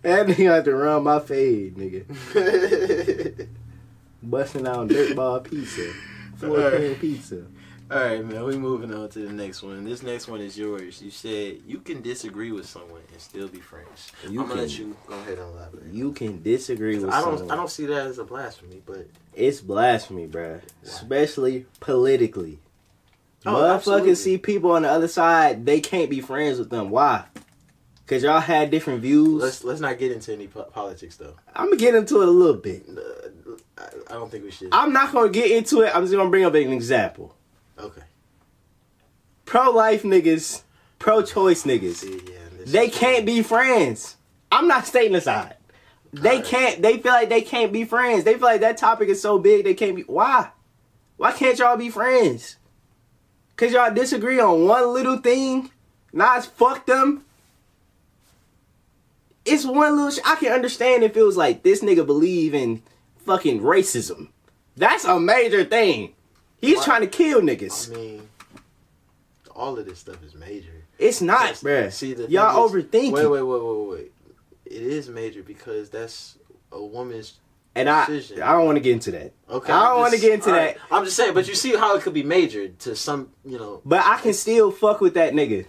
That 0.02 0.28
nigga 0.28 0.56
had 0.56 0.66
to 0.66 0.76
run 0.76 1.04
my 1.04 1.20
fade, 1.20 1.76
nigga. 1.76 3.48
Busting 4.24 4.68
out 4.68 4.88
dirtball 4.88 5.44
pizza. 5.44 5.92
Four 6.38 6.50
Alright. 6.58 6.74
pan 6.80 6.96
pizza. 6.96 7.44
All 7.92 7.98
right, 8.00 8.24
man. 8.24 8.44
We 8.44 8.56
moving 8.58 8.94
on 8.94 9.10
to 9.10 9.20
the 9.20 9.32
next 9.34 9.64
one. 9.64 9.84
This 9.84 10.04
next 10.04 10.28
one 10.28 10.42
is 10.42 10.58
yours. 10.58 11.02
You 11.02 11.10
said 11.10 11.62
you 11.66 11.80
can 11.80 12.02
disagree 12.02 12.52
with 12.52 12.66
someone 12.68 13.02
and 13.12 13.20
still 13.22 13.48
be 13.48 13.60
friends. 13.60 14.12
You 14.30 14.42
I'm 14.42 14.48
gonna 14.48 14.62
let 14.62 14.70
can- 14.70 14.80
you 14.90 14.98
go 15.08 15.16
ahead 15.16 15.40
and 15.40 15.54
elaborate. 15.54 15.86
You 15.92 16.12
can 16.12 16.44
disagree 16.44 17.00
with 17.00 17.10
I 17.10 17.22
don't. 17.22 17.38
someone. 17.40 17.52
I 17.52 17.56
don't 17.56 17.70
see 17.72 17.86
that 17.88 18.08
as 18.08 18.20
a 18.20 18.24
blasphemy, 18.24 18.82
but 18.86 19.08
It's 19.34 19.60
blasphemy, 19.62 20.28
bruh. 20.28 20.62
Especially 20.84 21.66
politically. 21.80 22.60
Oh, 23.46 23.54
Motherfuckers 23.54 24.18
see 24.18 24.38
people 24.38 24.72
on 24.72 24.82
the 24.84 24.90
other 24.92 25.08
side, 25.08 25.66
they 25.66 25.80
can't 25.80 26.10
be 26.10 26.20
friends 26.22 26.60
with 26.60 26.70
them. 26.70 26.90
Why? 26.90 27.24
Cause 28.10 28.24
y'all 28.24 28.40
had 28.40 28.72
different 28.72 29.02
views. 29.04 29.40
let's 29.44 29.64
let's 29.64 29.80
not 29.80 30.00
get 30.00 30.12
into 30.12 30.34
any 30.34 30.48
po- 30.48 30.64
politics 30.64 31.16
though. 31.18 31.36
I'm 31.56 31.66
gonna 31.66 31.76
get 31.78 31.94
into 31.94 32.24
it 32.24 32.28
a 32.28 32.32
little 32.32 32.60
bit. 32.60 32.84
Uh, 32.90 33.52
I, 33.78 33.84
I 34.10 34.14
don't 34.14 34.32
think 34.32 34.44
we 34.46 34.50
should. 34.50 34.70
I'm 34.72 34.92
not 34.92 35.14
gonna 35.14 35.30
get 35.30 35.52
into 35.52 35.82
it. 35.82 35.96
I'm 35.96 36.02
just 36.04 36.16
gonna 36.16 36.32
bring 36.32 36.44
up 36.44 36.56
an 36.56 36.74
example. 36.74 37.36
okay. 37.78 38.02
Pro 39.46 39.70
life 39.70 40.02
niggas, 40.02 40.64
pro 40.98 41.22
choice 41.22 41.66
niggas, 41.66 41.98
See, 41.98 42.20
yeah, 42.28 42.64
they 42.66 42.90
can't 42.90 43.28
be 43.28 43.44
friends. 43.44 44.16
I'm 44.52 44.68
not 44.68 44.88
stating 44.88 45.14
the 45.14 45.22
side. 45.22 45.58
They 46.12 46.38
Alright. 46.38 46.46
can't. 46.46 46.82
They 46.82 46.98
feel 46.98 47.12
like 47.12 47.30
they 47.30 47.42
can't 47.42 47.72
be 47.72 47.84
friends. 47.86 48.24
They 48.24 48.34
feel 48.34 48.42
like 48.42 48.62
that 48.62 48.78
topic 48.78 49.10
is 49.10 49.22
so 49.22 49.38
big 49.38 49.66
they 49.66 49.76
can't 49.76 49.96
be. 49.96 50.02
Why? 50.02 50.50
Why 51.18 51.32
can't 51.32 51.60
y'all 51.60 51.78
be 51.78 51.92
friends? 51.92 52.58
Cause 53.56 53.72
y'all 53.72 53.94
disagree 53.94 54.40
on 54.40 54.66
one 54.66 54.94
little 54.96 55.18
thing. 55.18 55.70
Nas 56.12 56.48
fuck 56.48 56.88
them. 56.88 57.26
It's 59.46 59.66
one 59.66 59.96
little. 59.96 60.12
Sh- 60.12 60.20
I 60.26 60.36
can 60.36 60.52
understand 60.52 61.04
if 61.04 61.16
it 61.18 61.24
was 61.24 61.38
like 61.38 61.64
this 61.64 61.82
nigga 61.82 62.06
believe 62.06 62.54
in 62.54 62.84
fucking 63.26 63.62
racism. 63.62 64.30
That's 64.78 65.06
a 65.06 65.20
major 65.20 65.64
thing. 65.64 66.14
He's 66.62 66.78
Why- 66.80 66.86
trying 66.86 67.02
to 67.02 67.08
kill 67.08 67.42
niggas. 67.42 67.92
I 67.92 67.96
mean, 67.96 68.30
all 69.56 69.78
of 69.78 69.86
this 69.86 70.00
stuff 70.00 70.24
is 70.24 70.36
major. 70.36 70.72
It's 70.98 71.22
not, 71.22 71.42
Yes, 71.48 71.64
bruh. 71.64 71.92
See, 71.92 72.14
the 72.14 72.30
Y'all 72.30 72.66
is- 72.66 72.72
overthinking. 72.72 73.12
Wait, 73.14 73.28
wait, 73.28 73.42
wait, 73.42 73.62
wait, 73.64 73.90
wait. 73.90 74.12
It 74.66 74.82
is 74.84 75.10
major 75.10 75.42
because 75.44 75.90
that's 75.90 76.38
a 76.72 76.82
woman's. 76.84 77.40
and 77.76 77.90
I, 77.90 78.06
decision. 78.06 78.42
I 78.44 78.52
don't 78.54 78.66
want 78.66 78.76
to 78.76 78.82
get 78.82 78.94
into 78.94 79.12
that. 79.12 79.32
Okay, 79.50 79.72
I 79.72 79.90
don't 79.90 80.00
wanna 80.02 80.18
get 80.18 80.34
into 80.34 80.52
right. 80.52 80.76
that. 80.76 80.82
I'm 80.92 81.06
just 81.06 81.16
saying, 81.16 81.34
but 81.34 81.48
you 81.48 81.56
see 81.56 81.76
how 81.76 81.96
it 81.96 82.02
could 82.04 82.14
be 82.14 82.24
major 82.24 82.68
to 82.68 82.96
some, 82.96 83.30
you 83.46 83.58
know. 83.58 83.82
But 83.86 84.04
I 84.06 84.18
can 84.20 84.34
still 84.34 84.72
fuck 84.72 85.00
with 85.02 85.14
that 85.14 85.34
nigga. 85.34 85.66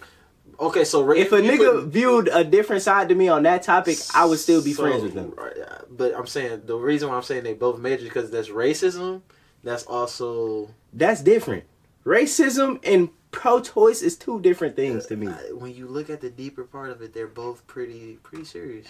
Okay, 0.61 0.85
so 0.85 1.03
ra- 1.03 1.15
If 1.15 1.33
a 1.33 1.41
nigga 1.41 1.57
could- 1.59 1.85
viewed 1.93 2.29
a 2.29 2.45
different 2.45 2.83
side 2.83 3.09
to 3.09 3.15
me 3.15 3.29
on 3.29 3.45
that 3.45 3.63
topic, 3.63 3.97
I 4.15 4.27
would 4.27 4.39
still 4.39 4.63
be 4.63 4.73
So, 4.75 4.83
friends 4.83 5.03
with 5.03 5.15
them. 5.15 5.33
right, 5.37 5.55
But 5.91 6.15
I'm 6.17 6.27
saying 6.27 6.63
the 6.67 6.77
reason 6.77 7.09
why 7.09 7.17
I'm 7.17 7.23
saying 7.23 7.45
they 7.45 7.55
both 7.55 7.79
major 7.79 8.05
because 8.05 8.31
that's 8.31 8.49
racism. 8.51 9.23
That's 9.65 9.85
also 9.85 10.69
That's 10.93 11.23
different. 11.23 11.65
Racism 12.05 12.79
and 12.85 13.09
pro-choice 13.31 14.03
is 14.03 14.17
two 14.17 14.41
different 14.41 14.75
things 14.77 15.07
to 15.07 15.17
me. 15.17 15.29
uh, 15.29 15.33
when 15.57 15.75
you 15.75 15.87
look 15.87 16.11
at 16.11 16.21
the 16.21 16.31
deeper 16.31 16.65
part 16.65 16.91
of 16.91 17.01
it, 17.03 17.15
they're 17.15 17.27
both 17.27 17.67
pretty 17.67 18.19
pretty 18.23 18.45
serious. 18.45 18.87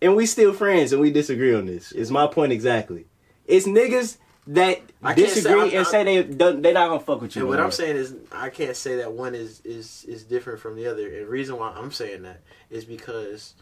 And 0.00 0.14
we 0.16 0.26
still 0.26 0.52
friends 0.52 0.92
and 0.92 1.00
we 1.02 1.10
disagree 1.10 1.52
on 1.54 1.66
this. 1.66 1.92
Is 1.92 2.10
my 2.10 2.26
point 2.28 2.52
exactly. 2.52 3.06
It's 3.46 3.66
niggas 3.66 4.16
that 4.48 4.80
I 5.02 5.14
say- 5.14 5.22
disagree 5.22 5.60
I'm- 5.60 5.76
and 5.76 5.86
say 5.86 6.04
they 6.04 6.22
they 6.22 6.72
not 6.72 6.88
gonna 6.88 7.00
fuck 7.00 7.20
with 7.20 7.36
you. 7.36 7.42
And 7.42 7.48
what. 7.50 7.60
I'm 7.60 7.70
saying 7.70 7.96
is, 7.96 8.14
I 8.32 8.48
can't 8.50 8.76
say 8.76 8.96
that 8.96 9.12
one 9.12 9.34
is 9.34 9.60
is 9.64 10.04
is 10.08 10.24
different 10.24 10.60
from 10.60 10.74
the 10.76 10.86
other. 10.86 11.06
And 11.06 11.22
the 11.26 11.28
reason 11.28 11.56
why 11.56 11.70
I'm 11.76 11.92
saying 11.92 12.22
that 12.22 12.40
is 12.70 12.84
because 12.84 13.54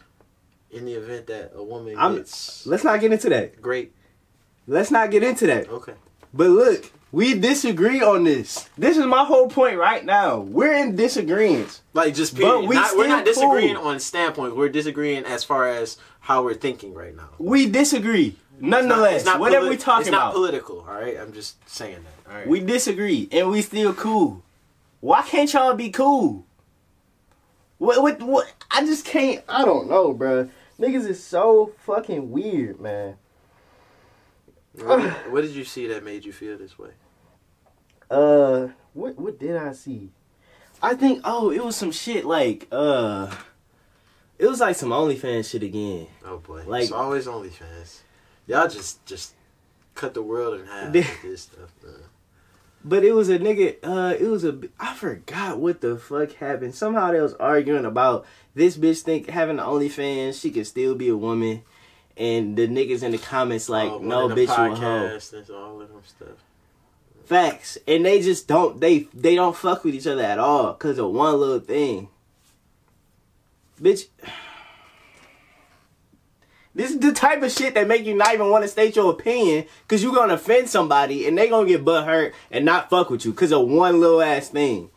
in 0.71 0.85
the 0.85 0.95
event 0.95 1.27
that 1.29 1.53
a 1.55 1.63
woman 1.63 1.97
I'm- 1.99 2.17
gets 2.17 2.67
Let's 2.67 2.85
not 2.85 3.01
get 3.01 3.13
into 3.13 3.29
that. 3.31 3.61
great, 3.61 3.93
Let's 4.67 4.91
not 4.91 5.11
get 5.11 5.23
into 5.23 5.47
that. 5.47 5.69
okay, 5.69 5.95
But 6.35 6.49
look, 6.51 6.91
we 7.13 7.35
disagree 7.35 8.03
on 8.03 8.25
this. 8.25 8.69
This 8.77 8.97
is 8.97 9.07
my 9.07 9.25
whole 9.25 9.49
point 9.49 9.79
right 9.79 10.05
now. 10.05 10.39
We're 10.41 10.75
in 10.75 10.97
disagreement. 10.97 11.81
Like 11.95 12.15
just 12.15 12.39
But 12.39 12.67
we 12.67 12.75
Not- 12.75 12.97
we're 12.97 13.09
not 13.09 13.25
disagreeing 13.25 13.77
cool. 13.77 13.89
on 13.89 14.01
standpoint. 14.01 14.57
We're 14.57 14.69
disagreeing 14.69 15.25
as 15.25 15.45
far 15.45 15.69
as 15.69 15.97
how 16.21 16.43
we're 16.45 16.55
thinking 16.55 16.93
right 16.95 17.17
now. 17.17 17.29
We 17.39 17.67
disagree. 17.71 18.37
It's 18.55 18.63
not- 18.63 18.85
Nonetheless, 18.85 19.17
it's 19.17 19.25
not 19.25 19.39
whatever 19.41 19.69
we 19.69 19.77
talking 19.77 20.09
about. 20.09 20.29
It's 20.29 20.35
not 20.35 20.35
political. 20.35 20.81
All 20.81 20.95
right, 20.95 21.17
I'm 21.19 21.33
just 21.33 21.57
saying 21.69 21.99
that. 22.05 22.31
All 22.31 22.39
right. 22.39 22.49
we 22.49 22.61
disagree, 22.61 23.29
and 23.31 23.51
we 23.51 23.63
still 23.63 23.95
cool. 23.95 24.43
Why 25.01 25.23
can't 25.23 25.53
y'all 25.53 25.75
be 25.75 25.91
cool? 25.91 26.45
What? 27.79 28.03
What? 28.03 28.21
What? 28.23 28.53
I 28.71 28.85
just 28.85 29.05
can't. 29.05 29.45
I 29.49 29.65
don't 29.65 29.89
know, 29.89 30.15
bruh. 30.15 30.49
Niggas 30.81 31.07
is 31.09 31.23
so 31.23 31.73
fucking 31.85 32.31
weird, 32.31 32.81
man. 32.81 33.17
What, 34.85 35.01
did, 35.01 35.13
what 35.33 35.41
did 35.43 35.53
you 35.53 35.65
see 35.65 35.87
that 35.89 36.05
made 36.05 36.25
you 36.25 36.33
feel 36.33 36.57
this 36.59 36.79
way? 36.79 36.91
Uh, 38.11 38.69
what 38.95 39.19
what 39.19 39.39
did 39.39 39.57
I 39.57 39.73
see? 39.73 40.11
I 40.83 40.95
think 40.95 41.21
oh, 41.25 41.51
it 41.51 41.65
was 41.65 41.75
some 41.77 41.91
shit 41.91 42.25
like 42.25 42.69
uh, 42.71 43.35
it 44.39 44.47
was 44.47 44.61
like 44.61 44.77
some 44.77 44.91
OnlyFans 44.91 45.51
shit 45.51 45.63
again. 45.63 46.07
Oh 46.25 46.39
boy, 46.39 46.65
Like- 46.67 46.85
it's 46.85 46.93
always 46.93 47.27
OnlyFans. 47.27 48.01
Y'all 48.47 48.69
just 48.69 49.05
just 49.07 49.35
cut 49.95 50.15
the 50.15 50.23
world 50.23 50.61
in 50.61 50.67
half 50.67 50.93
with 50.93 51.23
this 51.23 51.43
stuff. 51.43 51.71
Man. 51.83 51.95
But 52.85 53.05
it 53.05 53.13
was 53.13 53.29
a 53.29 53.39
nigga. 53.41 53.79
Uh, 53.83 54.15
it 54.15 54.29
was 54.29 54.45
a. 54.45 54.57
I 54.79 54.95
forgot 54.95 55.59
what 55.59 55.81
the 55.81 55.97
fuck 55.97 56.33
happened. 56.35 56.77
Somehow 56.77 57.11
they 57.11 57.21
was 57.21 57.35
arguing 57.35 57.85
about 57.85 58.25
this 58.55 58.77
bitch 58.77 59.01
think 59.03 59.29
having 59.29 59.57
the 59.57 59.65
OnlyFans 59.65 60.41
she 60.41 60.53
could 60.53 60.69
still 60.69 60.95
be 60.95 61.09
a 61.09 61.17
woman, 61.17 61.63
and 62.17 62.57
the 62.57 62.67
niggas 62.67 63.03
in 63.03 63.13
the 63.13 63.19
comments 63.19 63.69
like, 63.69 63.91
Oh, 63.91 63.99
no, 63.99 64.23
one 64.23 64.31
of 64.33 64.37
the 64.37 64.47
bitch, 64.47 64.59
you 64.59 64.73
a 64.73 64.77
hoe. 64.77 65.55
all 65.55 65.81
of 65.81 65.89
them 65.89 66.03
stuff. 66.07 66.29
Facts, 67.25 67.77
and 67.89 68.07
they 68.07 68.23
just 68.23 68.47
don't. 68.47 68.81
They 68.81 69.09
they 69.13 69.35
don't 69.35 69.57
fuck 69.57 69.83
with 69.85 69.95
each 69.95 70.07
other 70.07 70.23
at 70.23 70.39
all 70.39 70.73
because 70.73 70.99
of 70.99 71.11
one 71.11 71.39
little 71.41 71.59
thing. 71.59 72.09
Bitch, 73.83 74.07
this 76.75 76.91
is 76.93 77.01
the 77.01 77.13
type 77.13 77.43
of 77.43 77.51
shit 77.51 77.75
that 77.75 77.89
make 77.89 78.05
you 78.05 78.15
not 78.15 78.35
even 78.35 78.51
want 78.51 78.63
to 78.63 78.69
state 78.69 78.95
your 78.95 79.11
opinion 79.11 79.65
because 79.83 80.03
you're 80.03 80.15
gonna 80.15 80.35
offend 80.35 80.69
somebody 80.69 81.27
and 81.27 81.37
they 81.37 81.49
gonna 81.49 81.67
get 81.67 81.85
butt 81.85 82.05
hurt 82.07 82.33
and 82.51 82.65
not 82.65 82.91
fuck 82.91 83.11
with 83.11 83.25
you 83.25 83.33
because 83.33 83.53
of 83.53 83.67
one 83.67 83.99
little 83.99 84.23
ass 84.23 84.51
thing. 84.51 84.91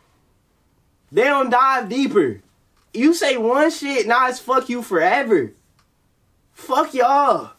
They 1.11 1.23
don't 1.23 1.49
dive 1.49 1.89
deeper. 1.89 2.41
You 2.93 3.15
say 3.15 3.37
one 3.37 3.71
shit, 3.71 4.07
now 4.07 4.27
it's 4.29 4.39
fuck 4.39 4.69
you 4.69 4.83
forever. 4.83 5.51
Fuck 6.59 6.93
y'all. 6.93 7.51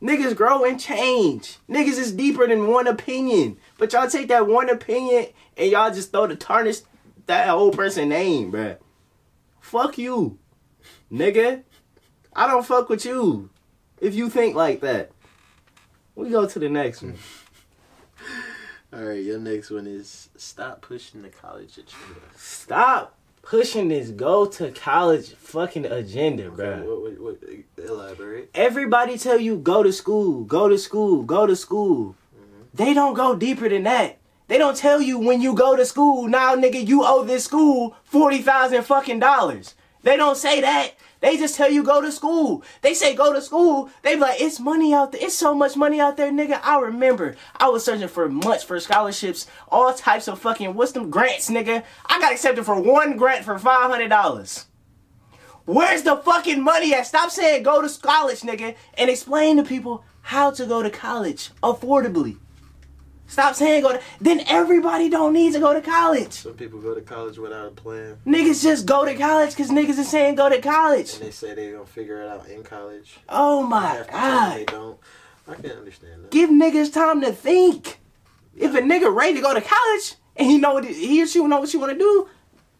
Niggas 0.00 0.34
grow 0.36 0.64
and 0.64 0.80
change. 0.80 1.58
Niggas 1.68 1.98
is 1.98 2.12
deeper 2.12 2.46
than 2.46 2.68
one 2.68 2.86
opinion. 2.86 3.58
But 3.76 3.92
y'all 3.92 4.08
take 4.08 4.28
that 4.28 4.46
one 4.46 4.70
opinion 4.70 5.26
and 5.56 5.70
y'all 5.70 5.92
just 5.92 6.10
throw 6.10 6.26
the 6.26 6.36
tarnish 6.36 6.80
that 7.26 7.48
whole 7.48 7.70
person 7.70 8.08
name, 8.08 8.52
bruh. 8.52 8.78
Fuck 9.60 9.98
you. 9.98 10.38
Nigga. 11.12 11.64
I 12.34 12.46
don't 12.46 12.64
fuck 12.64 12.88
with 12.88 13.04
you. 13.04 13.50
If 14.00 14.14
you 14.14 14.30
think 14.30 14.54
like 14.54 14.80
that. 14.80 15.10
We 16.14 16.30
go 16.30 16.46
to 16.46 16.58
the 16.58 16.68
next 16.68 17.02
one. 17.02 17.18
All 18.92 19.02
right, 19.02 19.22
your 19.22 19.38
next 19.38 19.70
one 19.70 19.86
is 19.86 20.30
stop 20.36 20.82
pushing 20.82 21.22
the 21.22 21.28
college 21.28 21.78
agenda. 21.78 22.20
Stop 22.36 23.18
pushing 23.44 23.88
this 23.88 24.10
go 24.10 24.46
to 24.46 24.70
college 24.70 25.34
fucking 25.34 25.86
agenda. 25.86 26.46
Okay, 26.46 26.86
what, 26.86 27.02
what, 27.02 27.20
what, 27.20 27.42
elaborate. 27.78 28.50
Everybody 28.54 29.18
tell 29.18 29.38
you 29.38 29.56
go 29.56 29.82
to 29.82 29.92
school, 29.92 30.44
go 30.44 30.68
to 30.68 30.78
school, 30.78 31.22
go 31.22 31.46
to 31.46 31.56
school. 31.56 32.16
Mm-hmm. 32.36 32.62
They 32.74 32.94
don't 32.94 33.14
go 33.14 33.36
deeper 33.36 33.68
than 33.68 33.84
that. 33.84 34.18
They 34.48 34.58
don't 34.58 34.76
tell 34.76 35.00
you 35.00 35.18
when 35.18 35.40
you 35.40 35.54
go 35.54 35.76
to 35.76 35.86
school, 35.86 36.28
now 36.28 36.54
nigga, 36.54 36.86
you 36.86 37.04
owe 37.04 37.24
this 37.24 37.44
school 37.44 37.96
forty 38.04 38.42
thousand 38.42 38.82
fucking 38.84 39.20
dollars. 39.20 39.74
They 40.02 40.16
don't 40.16 40.36
say 40.36 40.60
that. 40.60 40.92
They 41.24 41.38
just 41.38 41.54
tell 41.56 41.70
you 41.70 41.82
go 41.82 42.02
to 42.02 42.12
school. 42.12 42.62
They 42.82 42.92
say 42.92 43.14
go 43.14 43.32
to 43.32 43.40
school. 43.40 43.88
They 44.02 44.16
be 44.16 44.20
like, 44.20 44.42
it's 44.42 44.60
money 44.60 44.92
out 44.92 45.12
there. 45.12 45.24
It's 45.24 45.34
so 45.34 45.54
much 45.54 45.74
money 45.74 45.98
out 45.98 46.18
there, 46.18 46.30
nigga. 46.30 46.60
I 46.62 46.78
remember 46.78 47.34
I 47.56 47.70
was 47.70 47.82
searching 47.82 48.08
for 48.08 48.28
months 48.28 48.62
for 48.62 48.78
scholarships, 48.78 49.46
all 49.70 49.94
types 49.94 50.28
of 50.28 50.38
fucking 50.38 50.74
what's 50.74 50.92
them 50.92 51.08
grants, 51.08 51.48
nigga. 51.48 51.82
I 52.04 52.20
got 52.20 52.32
accepted 52.32 52.66
for 52.66 52.78
one 52.78 53.16
grant 53.16 53.46
for 53.46 53.58
five 53.58 53.90
hundred 53.90 54.08
dollars. 54.08 54.66
Where's 55.64 56.02
the 56.02 56.18
fucking 56.18 56.62
money 56.62 56.92
at? 56.92 57.06
Stop 57.06 57.30
saying 57.30 57.62
go 57.62 57.80
to 57.80 58.00
college, 58.00 58.42
nigga, 58.42 58.76
and 58.98 59.08
explain 59.08 59.56
to 59.56 59.62
people 59.62 60.04
how 60.20 60.50
to 60.50 60.66
go 60.66 60.82
to 60.82 60.90
college 60.90 61.52
affordably. 61.62 62.36
Stop 63.26 63.54
saying 63.54 63.82
go 63.82 63.92
to. 63.94 64.00
Then 64.20 64.40
everybody 64.46 65.08
don't 65.08 65.32
need 65.32 65.54
to 65.54 65.60
go 65.60 65.72
to 65.72 65.80
college. 65.80 66.32
Some 66.32 66.54
people 66.54 66.80
go 66.80 66.94
to 66.94 67.00
college 67.00 67.38
without 67.38 67.66
a 67.66 67.70
plan, 67.70 68.18
Niggas 68.26 68.62
just 68.62 68.86
go 68.86 69.04
to 69.04 69.14
college 69.14 69.50
because 69.50 69.70
niggas 69.70 69.98
is 69.98 70.08
saying 70.10 70.34
go 70.36 70.48
to 70.48 70.60
college. 70.60 71.14
and 71.14 71.22
they 71.22 71.30
say 71.30 71.54
they're 71.54 71.72
gonna 71.72 71.86
figure 71.86 72.22
it 72.22 72.28
out 72.28 72.48
in 72.48 72.62
college. 72.62 73.16
Oh 73.28 73.62
my 73.62 74.04
time 74.08 74.58
they 74.58 74.64
don't. 74.66 74.98
I 75.48 75.54
can't 75.54 75.78
understand 75.78 76.24
that. 76.24 76.30
Give 76.30 76.50
niggas 76.50 76.92
time 76.92 77.20
to 77.22 77.32
think. 77.32 78.00
If 78.56 78.74
a 78.74 78.80
nigga 78.80 79.12
ready 79.14 79.34
to 79.34 79.40
go 79.40 79.52
to 79.52 79.60
college 79.60 80.14
and 80.36 80.48
he 80.48 80.58
know 80.58 80.74
what 80.74 80.84
he 80.84 81.22
or 81.22 81.26
she 81.26 81.42
know 81.42 81.60
what 81.60 81.68
she 81.68 81.76
want 81.76 81.92
to 81.92 81.98
do, 81.98 82.28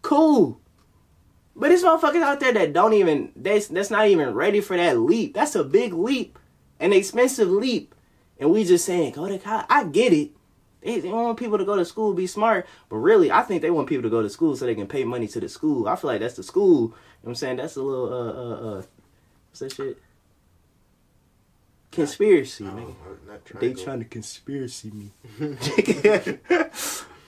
cool. 0.03 0.61
But 1.57 1.69
there's 1.69 1.83
motherfuckers 1.83 2.23
out 2.23 2.41
there 2.41 2.53
that 2.53 2.73
don't 2.73 2.93
even 2.95 3.33
that's 3.35 3.69
that's 3.69 3.91
not 3.91 4.09
even 4.09 4.35
ready 4.35 4.61
for 4.61 4.77
that 4.77 4.99
leap. 4.99 5.35
That's 5.35 5.55
a 5.57 5.65
big 5.65 5.93
leap, 5.95 6.39
an 6.81 6.93
expensive 6.93 7.49
leap, 7.49 7.95
and 8.38 8.51
we 8.51 8.64
just 8.64 8.85
saying 8.85 9.12
go 9.12 9.29
to 9.29 9.38
college. 9.38 9.66
I 9.68 9.85
get 9.85 10.12
it. 10.12 10.31
They, 10.83 11.01
they 11.01 11.09
want 11.09 11.38
people 11.38 11.57
to 11.57 11.64
go 11.64 11.77
to 11.77 11.85
school, 11.85 12.12
be 12.12 12.27
smart, 12.27 12.66
but 12.90 12.97
really, 12.97 13.33
I 13.33 13.42
think 13.42 13.62
they 13.62 13.70
want 13.70 13.88
people 13.88 14.03
to 14.03 14.11
go 14.11 14.20
to 14.20 14.29
school 14.29 14.55
so 14.55 14.66
they 14.66 14.75
can 14.75 14.87
pay 14.87 15.05
money 15.05 15.27
to 15.29 15.40
the 15.40 15.49
school. 15.49 15.88
I 15.88 15.97
feel 15.97 16.09
like 16.09 16.20
that's 16.20 16.35
the 16.37 16.42
school. 16.42 16.83
You 16.83 16.88
know 16.88 16.94
what 17.23 17.31
I'm 17.31 17.35
saying? 17.37 17.57
That's 17.57 17.77
a 17.77 17.83
little 17.83 18.12
uh 18.12 18.33
uh 18.33 18.79
uh, 18.79 18.83
what's 19.51 19.61
that 19.61 19.73
shit? 19.73 19.99
Conspiracy, 21.90 22.64
No, 22.64 22.73
nigga. 22.73 22.94
Not 23.29 23.44
trying 23.44 23.61
They 23.61 23.73
to 23.73 23.85
trying 23.85 23.99
to 24.01 24.05
conspiracy 24.05 24.90
me. 24.90 25.12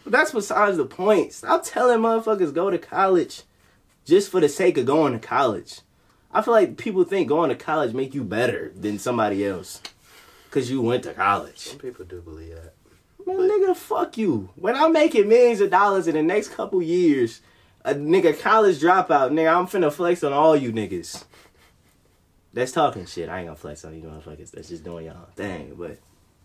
That's 0.06 0.32
besides 0.32 0.76
the 0.76 0.86
point. 0.86 1.32
Stop 1.32 1.64
telling 1.64 2.00
motherfuckers 2.00 2.52
go 2.52 2.70
to 2.70 2.78
college 2.78 3.42
just 4.04 4.30
for 4.30 4.40
the 4.40 4.48
sake 4.48 4.76
of 4.76 4.86
going 4.86 5.12
to 5.12 5.18
college. 5.20 5.80
I 6.32 6.42
feel 6.42 6.52
like 6.52 6.76
people 6.76 7.04
think 7.04 7.28
going 7.28 7.50
to 7.50 7.56
college 7.56 7.94
make 7.94 8.12
you 8.14 8.24
better 8.24 8.72
than 8.74 8.98
somebody 8.98 9.46
else. 9.46 9.80
Cause 10.50 10.70
you 10.70 10.80
went 10.80 11.02
to 11.04 11.12
college. 11.12 11.58
Some 11.58 11.78
people 11.78 12.04
do 12.04 12.20
believe 12.20 12.54
that. 12.54 12.74
Man, 13.26 13.36
nigga, 13.36 13.76
fuck 13.76 14.16
you. 14.16 14.50
When 14.54 14.74
I'm 14.76 14.92
making 14.92 15.28
millions 15.28 15.60
of 15.60 15.70
dollars 15.70 16.06
in 16.06 16.14
the 16.14 16.22
next 16.22 16.50
couple 16.50 16.80
years, 16.80 17.40
a 17.84 17.94
nigga 17.94 18.38
college 18.40 18.78
dropout, 18.80 19.32
nigga, 19.32 19.54
I'm 19.54 19.66
finna 19.66 19.92
flex 19.92 20.22
on 20.22 20.32
all 20.32 20.56
you 20.56 20.72
niggas. 20.72 21.24
That's 22.52 22.72
talking 22.72 23.04
shit. 23.04 23.28
I 23.28 23.38
ain't 23.38 23.48
gonna 23.48 23.56
flex 23.56 23.84
on 23.84 23.94
you 23.94 24.02
motherfuckers. 24.02 24.50
That's 24.50 24.68
just 24.68 24.84
doing 24.84 25.06
y'all 25.06 25.28
thing. 25.34 25.74
But 25.76 25.98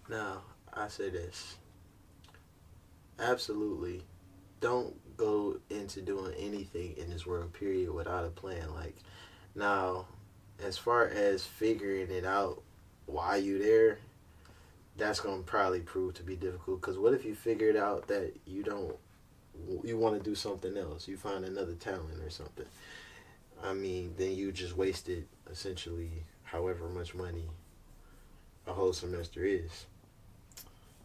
Now, 0.09 0.41
I 0.73 0.87
say 0.87 1.09
this. 1.09 1.55
Absolutely. 3.19 4.03
Don't 4.59 4.93
go 5.15 5.57
into 5.69 6.01
doing 6.01 6.33
anything 6.37 6.95
in 6.97 7.09
this 7.09 7.25
world, 7.25 7.53
period, 7.53 7.91
without 7.91 8.25
a 8.25 8.29
plan. 8.29 8.73
Like, 8.73 8.95
now, 9.55 10.07
as 10.63 10.77
far 10.77 11.07
as 11.07 11.45
figuring 11.45 12.09
it 12.09 12.25
out 12.25 12.61
why 13.11 13.37
you 13.37 13.61
there, 13.61 13.99
that's 14.97 15.19
going 15.19 15.39
to 15.39 15.43
probably 15.43 15.81
prove 15.81 16.13
to 16.15 16.23
be 16.23 16.35
difficult. 16.35 16.81
Because 16.81 16.97
what 16.97 17.13
if 17.13 17.25
you 17.25 17.35
figured 17.35 17.75
out 17.75 18.07
that 18.07 18.33
you 18.45 18.63
don't, 18.63 18.95
you 19.83 19.97
want 19.97 20.17
to 20.17 20.23
do 20.23 20.35
something 20.35 20.77
else? 20.77 21.07
You 21.07 21.17
find 21.17 21.45
another 21.45 21.73
talent 21.73 22.21
or 22.23 22.29
something. 22.29 22.65
I 23.63 23.73
mean, 23.73 24.15
then 24.17 24.33
you 24.35 24.51
just 24.51 24.75
wasted 24.75 25.27
essentially 25.49 26.23
however 26.43 26.89
much 26.89 27.13
money 27.13 27.45
a 28.67 28.73
whole 28.73 28.93
semester 28.93 29.43
is. 29.43 29.85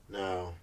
Now, 0.09 0.55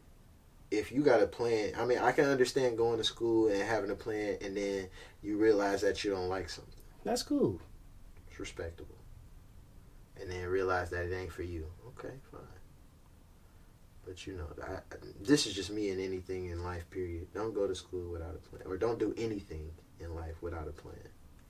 if 0.71 0.91
you 0.91 1.01
got 1.01 1.21
a 1.21 1.27
plan, 1.27 1.73
I 1.77 1.86
mean, 1.86 1.99
I 1.99 2.12
can 2.12 2.25
understand 2.25 2.77
going 2.77 2.97
to 2.97 3.03
school 3.03 3.47
and 3.47 3.62
having 3.62 3.91
a 3.91 3.95
plan, 3.95 4.38
and 4.41 4.58
then 4.58 4.88
you 5.21 5.38
realize 5.38 5.82
that 5.82 6.03
you 6.03 6.12
don't 6.12 6.29
like 6.29 6.49
something. 6.49 6.73
that's 7.03 7.23
cool. 7.23 7.60
It's 8.29 8.39
respectable. 8.39 8.95
And 10.23 10.31
then 10.31 10.47
realize 10.47 10.89
that 10.91 11.03
it 11.03 11.13
ain't 11.13 11.33
for 11.33 11.43
you. 11.43 11.65
Okay, 11.99 12.13
fine. 12.31 12.39
But 14.05 14.25
you 14.25 14.33
know, 14.38 14.47
I, 14.65 14.75
I- 14.75 14.79
this 15.21 15.45
is 15.45 15.53
just 15.53 15.69
me 15.69 15.89
and 15.89 15.99
anything 15.99 16.45
in 16.49 16.63
life. 16.63 16.89
Period. 16.89 17.27
Don't 17.33 17.53
go 17.53 17.67
to 17.67 17.75
school 17.75 18.09
without 18.09 18.33
a 18.36 18.49
plan, 18.49 18.62
or 18.65 18.77
don't 18.77 18.97
do 18.97 19.13
anything 19.17 19.69
in 19.99 20.15
life 20.15 20.36
without 20.41 20.67
a 20.67 20.71
plan. 20.71 20.95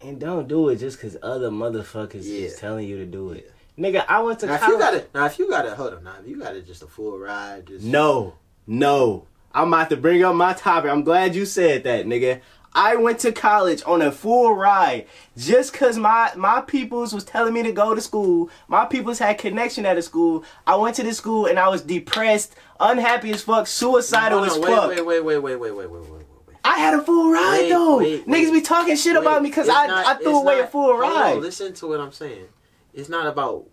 And 0.01 0.19
don't 0.19 0.47
do 0.47 0.69
it 0.69 0.77
just 0.77 0.99
cause 0.99 1.15
other 1.21 1.49
motherfuckers 1.51 2.23
Yeah. 2.25 2.47
is 2.47 2.55
telling 2.57 2.87
you 2.87 2.97
to 2.97 3.05
do 3.05 3.29
it. 3.31 3.51
Nigga, 3.77 4.05
I 4.07 4.21
went 4.21 4.39
to 4.39 4.47
Now, 4.47 4.55
if 4.55 4.59
college. 4.61 4.73
you 4.73 4.79
got 4.79 4.93
it, 4.95 5.09
now 5.13 5.25
if 5.25 5.37
you 5.39 5.49
got 5.49 5.65
it, 5.65 5.73
hold 5.73 5.93
on. 5.93 6.03
Now, 6.03 6.15
if 6.19 6.27
you 6.27 6.37
got 6.39 6.55
it, 6.55 6.65
just 6.65 6.81
a 6.83 6.87
full 6.87 7.17
ride, 7.19 7.67
just 7.67 7.85
No, 7.85 8.35
no. 8.67 9.27
I'm 9.53 9.67
about 9.71 9.89
to 9.91 9.97
bring 9.97 10.23
up 10.23 10.35
my 10.35 10.53
topic. 10.53 10.89
I'm 10.91 11.03
glad 11.03 11.35
you 11.35 11.45
said 11.45 11.83
that, 11.83 12.05
nigga. 12.07 12.41
I 12.75 12.95
went 12.95 13.19
to 13.19 13.31
college 13.31 13.83
on 13.85 14.01
a 14.01 14.11
full 14.11 14.55
ride 14.55 15.05
just 15.37 15.73
cause 15.73 15.97
my 15.97 16.31
my 16.35 16.61
peoples 16.61 17.13
was 17.13 17.23
telling 17.23 17.53
me 17.53 17.63
to 17.63 17.71
go 17.71 17.95
to 17.95 18.01
school. 18.01 18.49
My 18.67 18.85
peoples 18.85 19.19
had 19.19 19.37
connection 19.37 19.85
at 19.85 19.97
a 19.97 20.01
school. 20.01 20.43
I 20.67 20.75
went 20.75 20.95
to 20.97 21.03
the 21.03 21.13
school 21.13 21.47
and 21.47 21.57
I 21.57 21.69
was 21.69 21.81
depressed, 21.81 22.55
unhappy 22.79 23.31
as 23.31 23.43
fuck, 23.43 23.67
suicidal 23.67 24.41
no, 24.41 24.45
no, 24.45 24.51
as 24.53 24.59
wait, 24.59 24.75
fuck. 24.75 24.89
Wait, 24.89 25.05
wait, 25.05 25.23
wait, 25.23 25.37
wait, 25.37 25.55
wait, 25.55 25.71
wait, 25.75 25.89
wait, 25.89 26.09
wait. 26.09 26.25
I 26.65 26.77
had 26.77 26.93
a 26.93 27.01
full 27.01 27.31
ride 27.31 27.59
wait, 27.59 27.69
though. 27.69 27.97
Wait, 27.97 28.27
Niggas 28.27 28.51
wait, 28.51 28.53
be 28.53 28.61
talking 28.61 28.95
shit 28.95 29.15
about 29.15 29.43
me 29.43 29.49
because 29.49 29.67
I, 29.67 30.11
I 30.11 30.15
threw 30.15 30.39
away 30.39 30.59
not, 30.59 30.63
a 30.65 30.67
full 30.67 30.97
ride. 30.97 31.35
On, 31.35 31.41
listen 31.41 31.73
to 31.73 31.87
what 31.87 31.99
I'm 31.99 32.11
saying. 32.11 32.47
It's 32.93 33.09
not 33.09 33.27
about 33.27 33.65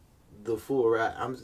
the 0.43 0.57
full 0.57 0.89
ride. 0.89 1.15
I'm 1.17 1.37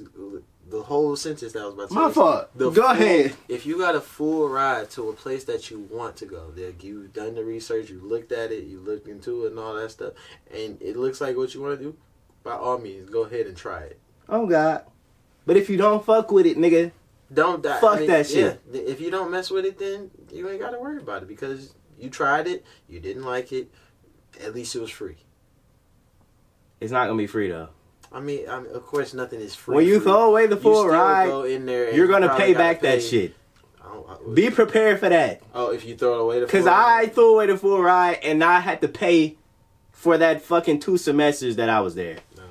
the 0.68 0.82
whole 0.82 1.14
sentence 1.16 1.52
that 1.52 1.62
I 1.62 1.66
was 1.66 1.74
about 1.74 1.88
to 1.88 1.94
say. 1.94 2.00
My 2.00 2.08
is 2.08 2.14
fault. 2.14 2.48
the 2.58 2.70
Go 2.70 2.82
full- 2.82 2.90
ahead. 2.90 3.34
If 3.48 3.66
you 3.66 3.78
got 3.78 3.94
a 3.94 4.00
full 4.00 4.48
ride 4.48 4.90
to 4.90 5.08
a 5.10 5.12
place 5.12 5.44
that 5.44 5.70
you 5.70 5.80
want 5.90 6.16
to 6.16 6.26
go, 6.26 6.50
that 6.52 6.82
you've 6.82 7.12
done 7.12 7.34
the 7.36 7.44
research, 7.44 7.88
you 7.90 8.00
looked 8.00 8.32
at 8.32 8.50
it, 8.52 8.64
you 8.64 8.80
looked 8.80 9.06
into 9.06 9.44
it, 9.44 9.50
and 9.50 9.58
all 9.60 9.74
that 9.74 9.90
stuff, 9.90 10.14
and 10.52 10.80
it 10.82 10.96
looks 10.96 11.20
like 11.20 11.36
what 11.36 11.54
you 11.54 11.62
want 11.62 11.78
to 11.78 11.84
do, 11.84 11.96
by 12.42 12.52
all 12.52 12.78
means, 12.78 13.08
go 13.10 13.22
ahead 13.22 13.46
and 13.46 13.56
try 13.56 13.80
it. 13.82 14.00
Oh 14.28 14.46
God. 14.46 14.84
But 15.46 15.56
if 15.56 15.70
you 15.70 15.76
don't 15.76 16.04
fuck 16.04 16.32
with 16.32 16.46
it, 16.46 16.56
nigga, 16.58 16.90
Don't 17.32 17.62
die. 17.62 17.80
Fuck 17.80 18.04
that 18.06 18.26
shit. 18.26 18.60
Yeah, 18.72 18.80
if 18.80 19.00
you 19.00 19.10
don't 19.10 19.30
mess 19.30 19.50
with 19.50 19.64
it, 19.64 19.78
then 19.78 20.10
you 20.32 20.48
ain't 20.48 20.60
got 20.60 20.70
to 20.70 20.80
worry 20.80 20.98
about 20.98 21.22
it 21.22 21.28
because 21.28 21.74
you 21.98 22.10
tried 22.10 22.46
it, 22.48 22.64
you 22.88 22.98
didn't 23.00 23.24
like 23.24 23.52
it. 23.52 23.70
At 24.42 24.54
least 24.54 24.74
it 24.74 24.80
was 24.80 24.90
free. 24.90 25.16
it's 26.80 26.92
not 26.92 27.06
gonna 27.06 27.16
be 27.18 27.26
free 27.26 27.48
though. 27.48 27.68
I 28.12 28.20
mean, 28.20 28.48
I 28.48 28.60
mean, 28.60 28.72
of 28.72 28.86
course, 28.86 29.12
nothing 29.14 29.40
is 29.40 29.54
free. 29.54 29.76
when 29.76 29.86
you 29.86 30.00
free. 30.00 30.10
throw 30.10 30.28
away 30.30 30.46
the 30.46 30.56
full 30.56 30.86
ride, 30.88 31.26
go 31.28 31.42
in 31.44 31.66
there 31.66 31.92
you're 31.94 32.06
gonna 32.06 32.34
pay 32.36 32.54
back 32.54 32.80
that 32.82 33.02
shit. 33.02 33.34
I 33.84 33.92
don't- 33.92 34.08
I- 34.08 34.34
Be 34.34 34.50
prepared 34.50 35.00
for 35.00 35.08
that. 35.08 35.40
Oh, 35.54 35.70
if 35.72 35.84
you 35.84 35.96
throw 35.96 36.14
away, 36.14 36.40
the 36.40 36.46
Cause 36.46 36.60
full 36.62 36.70
ride? 36.72 37.02
I 37.02 37.06
threw 37.08 37.34
away 37.34 37.46
the 37.46 37.56
full 37.56 37.82
ride 37.82 38.18
and 38.22 38.42
I 38.42 38.60
had 38.60 38.80
to 38.82 38.88
pay 38.88 39.36
for 39.92 40.16
that 40.18 40.42
fucking 40.42 40.80
two 40.80 40.96
semesters 40.98 41.56
that 41.56 41.68
I 41.68 41.80
was 41.80 41.94
there. 41.94 42.18
no. 42.36 42.42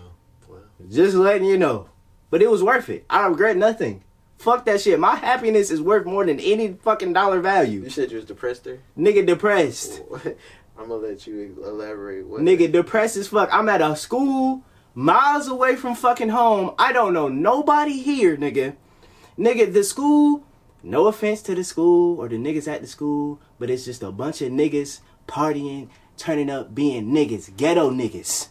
Well, 0.49 0.59
Just 0.89 1.15
letting 1.15 1.45
you 1.47 1.57
know. 1.57 1.89
But 2.29 2.41
it 2.41 2.49
was 2.51 2.61
worth 2.63 2.89
it. 2.89 3.05
I 3.09 3.25
regret 3.27 3.55
nothing. 3.55 4.03
Fuck 4.37 4.65
that 4.65 4.81
shit. 4.81 4.99
My 4.99 5.15
happiness 5.15 5.71
is 5.71 5.81
worth 5.81 6.05
more 6.05 6.25
than 6.25 6.39
any 6.39 6.73
fucking 6.83 7.13
dollar 7.13 7.39
value. 7.39 7.81
you 7.81 7.89
said 7.89 8.11
you 8.11 8.17
was 8.17 8.25
depressed 8.25 8.65
there. 8.65 8.79
Nigga 8.97 9.25
depressed. 9.25 10.01
I'm 10.77 10.89
gonna 10.89 10.95
let 10.95 11.25
you 11.25 11.55
elaborate. 11.63 12.27
What 12.27 12.41
Nigga 12.41 12.69
depressed 12.71 13.15
as 13.15 13.29
fuck. 13.29 13.49
I'm 13.53 13.69
at 13.69 13.81
a 13.81 13.95
school 13.95 14.63
miles 14.95 15.47
away 15.47 15.75
from 15.75 15.93
fucking 15.93 16.29
home. 16.29 16.73
I 16.79 16.91
don't 16.93 17.13
know 17.13 17.27
nobody 17.27 18.01
here, 18.01 18.35
nigga. 18.37 18.75
Nigga, 19.37 19.71
the 19.71 19.83
school, 19.83 20.43
no 20.81 21.07
offense 21.07 21.41
to 21.43 21.53
the 21.53 21.63
school 21.63 22.19
or 22.19 22.29
the 22.29 22.37
niggas 22.37 22.67
at 22.67 22.81
the 22.81 22.87
school, 22.87 23.39
but 23.59 23.69
it's 23.69 23.85
just 23.85 24.01
a 24.01 24.11
bunch 24.11 24.41
of 24.41 24.51
niggas 24.51 25.01
partying, 25.27 25.89
turning 26.17 26.49
up, 26.49 26.73
being 26.73 27.07
niggas, 27.07 27.55
ghetto 27.55 27.91
niggas. 27.91 28.47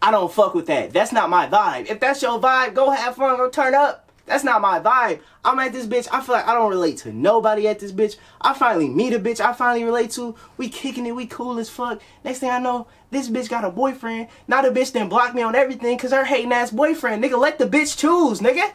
I 0.00 0.10
don't 0.10 0.32
fuck 0.32 0.54
with 0.54 0.66
that. 0.66 0.92
That's 0.92 1.12
not 1.12 1.30
my 1.30 1.48
vibe. 1.48 1.90
If 1.90 1.98
that's 1.98 2.22
your 2.22 2.40
vibe, 2.40 2.74
go 2.74 2.90
have 2.90 3.16
fun, 3.16 3.36
go 3.36 3.50
turn 3.50 3.74
up. 3.74 4.04
That's 4.26 4.44
not 4.44 4.62
my 4.62 4.80
vibe. 4.80 5.20
I'm 5.44 5.58
at 5.58 5.72
this 5.72 5.86
bitch. 5.86 6.08
I 6.10 6.22
feel 6.22 6.34
like 6.34 6.46
I 6.46 6.54
don't 6.54 6.70
relate 6.70 6.98
to 6.98 7.12
nobody 7.12 7.68
at 7.68 7.78
this 7.78 7.92
bitch. 7.92 8.16
I 8.40 8.54
finally 8.54 8.88
meet 8.88 9.12
a 9.12 9.18
bitch 9.18 9.40
I 9.40 9.52
finally 9.52 9.84
relate 9.84 10.12
to. 10.12 10.34
We 10.56 10.68
kicking 10.68 11.06
it. 11.06 11.12
We 11.12 11.26
cool 11.26 11.58
as 11.58 11.68
fuck. 11.68 12.00
Next 12.24 12.38
thing 12.38 12.50
I 12.50 12.58
know, 12.58 12.86
this 13.14 13.28
bitch 13.28 13.48
got 13.48 13.64
a 13.64 13.70
boyfriend. 13.70 14.28
Now 14.46 14.62
the 14.62 14.68
bitch 14.68 14.92
then 14.92 15.08
blocked 15.08 15.34
me 15.34 15.42
on 15.42 15.54
everything 15.54 15.96
because 15.96 16.12
her 16.12 16.24
hating 16.24 16.52
ass 16.52 16.70
boyfriend. 16.70 17.22
Nigga, 17.22 17.38
let 17.38 17.58
the 17.58 17.66
bitch 17.66 17.96
choose, 17.96 18.40
nigga. 18.40 18.72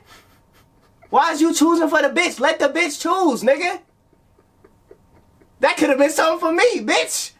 Why 1.10 1.32
is 1.32 1.41
you 1.41 1.54
choosing 1.54 1.89
for 1.89 2.02
the 2.02 2.10
bitch? 2.10 2.39
Let 2.39 2.60
the 2.60 2.69
bitch 2.69 3.02
choose, 3.02 3.43
nigga. 3.43 3.82
That 5.60 5.78
could 5.78 5.89
have 5.89 5.97
been 5.97 6.12
something 6.12 6.39
for 6.39 6.54
me, 6.54 6.80
bitch. 6.80 7.32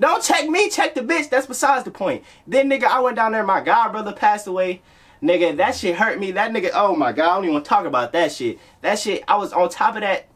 Don't 0.00 0.22
check 0.22 0.48
me, 0.48 0.70
check 0.70 0.94
the 0.94 1.00
bitch. 1.00 1.28
That's 1.28 1.46
besides 1.46 1.84
the 1.84 1.90
point. 1.90 2.24
Then, 2.46 2.70
nigga, 2.70 2.84
I 2.84 3.00
went 3.00 3.16
down 3.16 3.32
there. 3.32 3.44
My 3.44 3.60
god 3.60 3.92
brother 3.92 4.12
passed 4.12 4.46
away. 4.46 4.80
Nigga, 5.22 5.56
that 5.56 5.74
shit 5.74 5.96
hurt 5.96 6.20
me. 6.20 6.30
That 6.32 6.52
nigga, 6.52 6.70
oh 6.74 6.94
my 6.94 7.12
god, 7.12 7.30
I 7.30 7.34
don't 7.34 7.44
even 7.44 7.54
want 7.54 7.64
to 7.64 7.68
talk 7.68 7.84
about 7.84 8.12
that 8.12 8.30
shit. 8.30 8.58
That 8.82 8.98
shit, 8.98 9.24
I 9.26 9.36
was 9.36 9.52
on 9.52 9.68
top 9.68 9.96
of 9.96 10.02
that. 10.02 10.28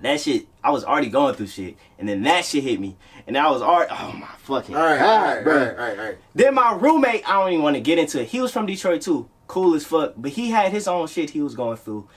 That 0.00 0.20
shit, 0.20 0.46
I 0.62 0.70
was 0.70 0.84
already 0.84 1.10
going 1.10 1.34
through 1.34 1.48
shit, 1.48 1.76
and 1.98 2.08
then 2.08 2.22
that 2.22 2.44
shit 2.44 2.64
hit 2.64 2.80
me, 2.80 2.96
and 3.36 3.38
I 3.38 3.48
was 3.48 3.62
already, 3.62 3.92
oh 3.92 4.12
my 4.18 4.26
fucking 4.38 4.74
All 4.74 4.82
right, 4.84 4.98
god, 4.98 5.08
all 5.28 5.34
right, 5.34 5.44
bro. 5.44 5.52
all 5.52 5.58
right, 5.60 5.68
all 5.70 5.76
right, 5.86 5.98
all 6.00 6.04
right. 6.06 6.18
Then 6.34 6.54
my 6.54 6.72
roommate, 6.74 7.22
I 7.28 7.34
don't 7.34 7.52
even 7.52 7.62
want 7.62 7.76
to 7.76 7.80
get 7.80 7.96
into 7.98 8.20
it. 8.20 8.26
He 8.28 8.40
was 8.40 8.50
from 8.52 8.66
Detroit 8.66 9.02
too, 9.02 9.28
cool 9.46 9.74
as 9.74 9.86
fuck, 9.86 10.14
but 10.16 10.32
he 10.32 10.50
had 10.50 10.72
his 10.72 10.88
own 10.88 11.06
shit 11.06 11.30
he 11.30 11.40
was 11.40 11.54
going 11.54 11.76
through, 11.76 12.08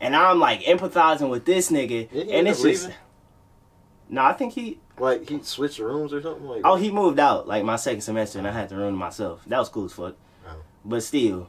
and 0.00 0.14
I'm 0.14 0.38
like 0.38 0.60
empathizing 0.62 1.28
with 1.30 1.44
this 1.44 1.70
nigga, 1.72 2.08
and 2.12 2.46
it's 2.46 2.62
just, 2.62 2.90
no, 4.08 4.22
I 4.22 4.34
think 4.34 4.52
he, 4.52 4.78
Like 4.98 5.28
he 5.28 5.40
switched 5.42 5.80
rooms 5.80 6.12
or 6.12 6.22
something. 6.22 6.46
Like 6.46 6.60
oh, 6.64 6.76
he 6.76 6.92
moved 6.92 7.18
out 7.18 7.48
like 7.48 7.64
my 7.64 7.76
second 7.76 8.02
semester, 8.02 8.38
and 8.38 8.46
I 8.46 8.52
had 8.52 8.68
the 8.68 8.76
room 8.76 8.92
to 8.94 8.98
myself. 8.98 9.42
That 9.48 9.58
was 9.58 9.68
cool 9.68 9.86
as 9.86 9.92
fuck, 9.92 10.14
Oh. 10.48 10.56
but 10.84 11.02
still, 11.02 11.48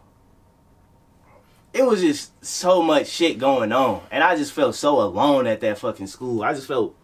it 1.73 1.86
was 1.86 2.02
just 2.02 2.43
so 2.43 2.82
much 2.82 3.08
shit 3.08 3.38
going 3.38 3.71
on, 3.71 4.02
and 4.12 4.23
I 4.23 4.36
just 4.36 4.54
felt 4.54 4.73
so 4.73 4.99
alone 5.02 5.45
at 5.45 5.62
that 5.62 5.78
fucking 5.78 6.08
school. 6.08 6.43
I 6.43 6.54
just 6.54 6.67
felt 6.67 6.95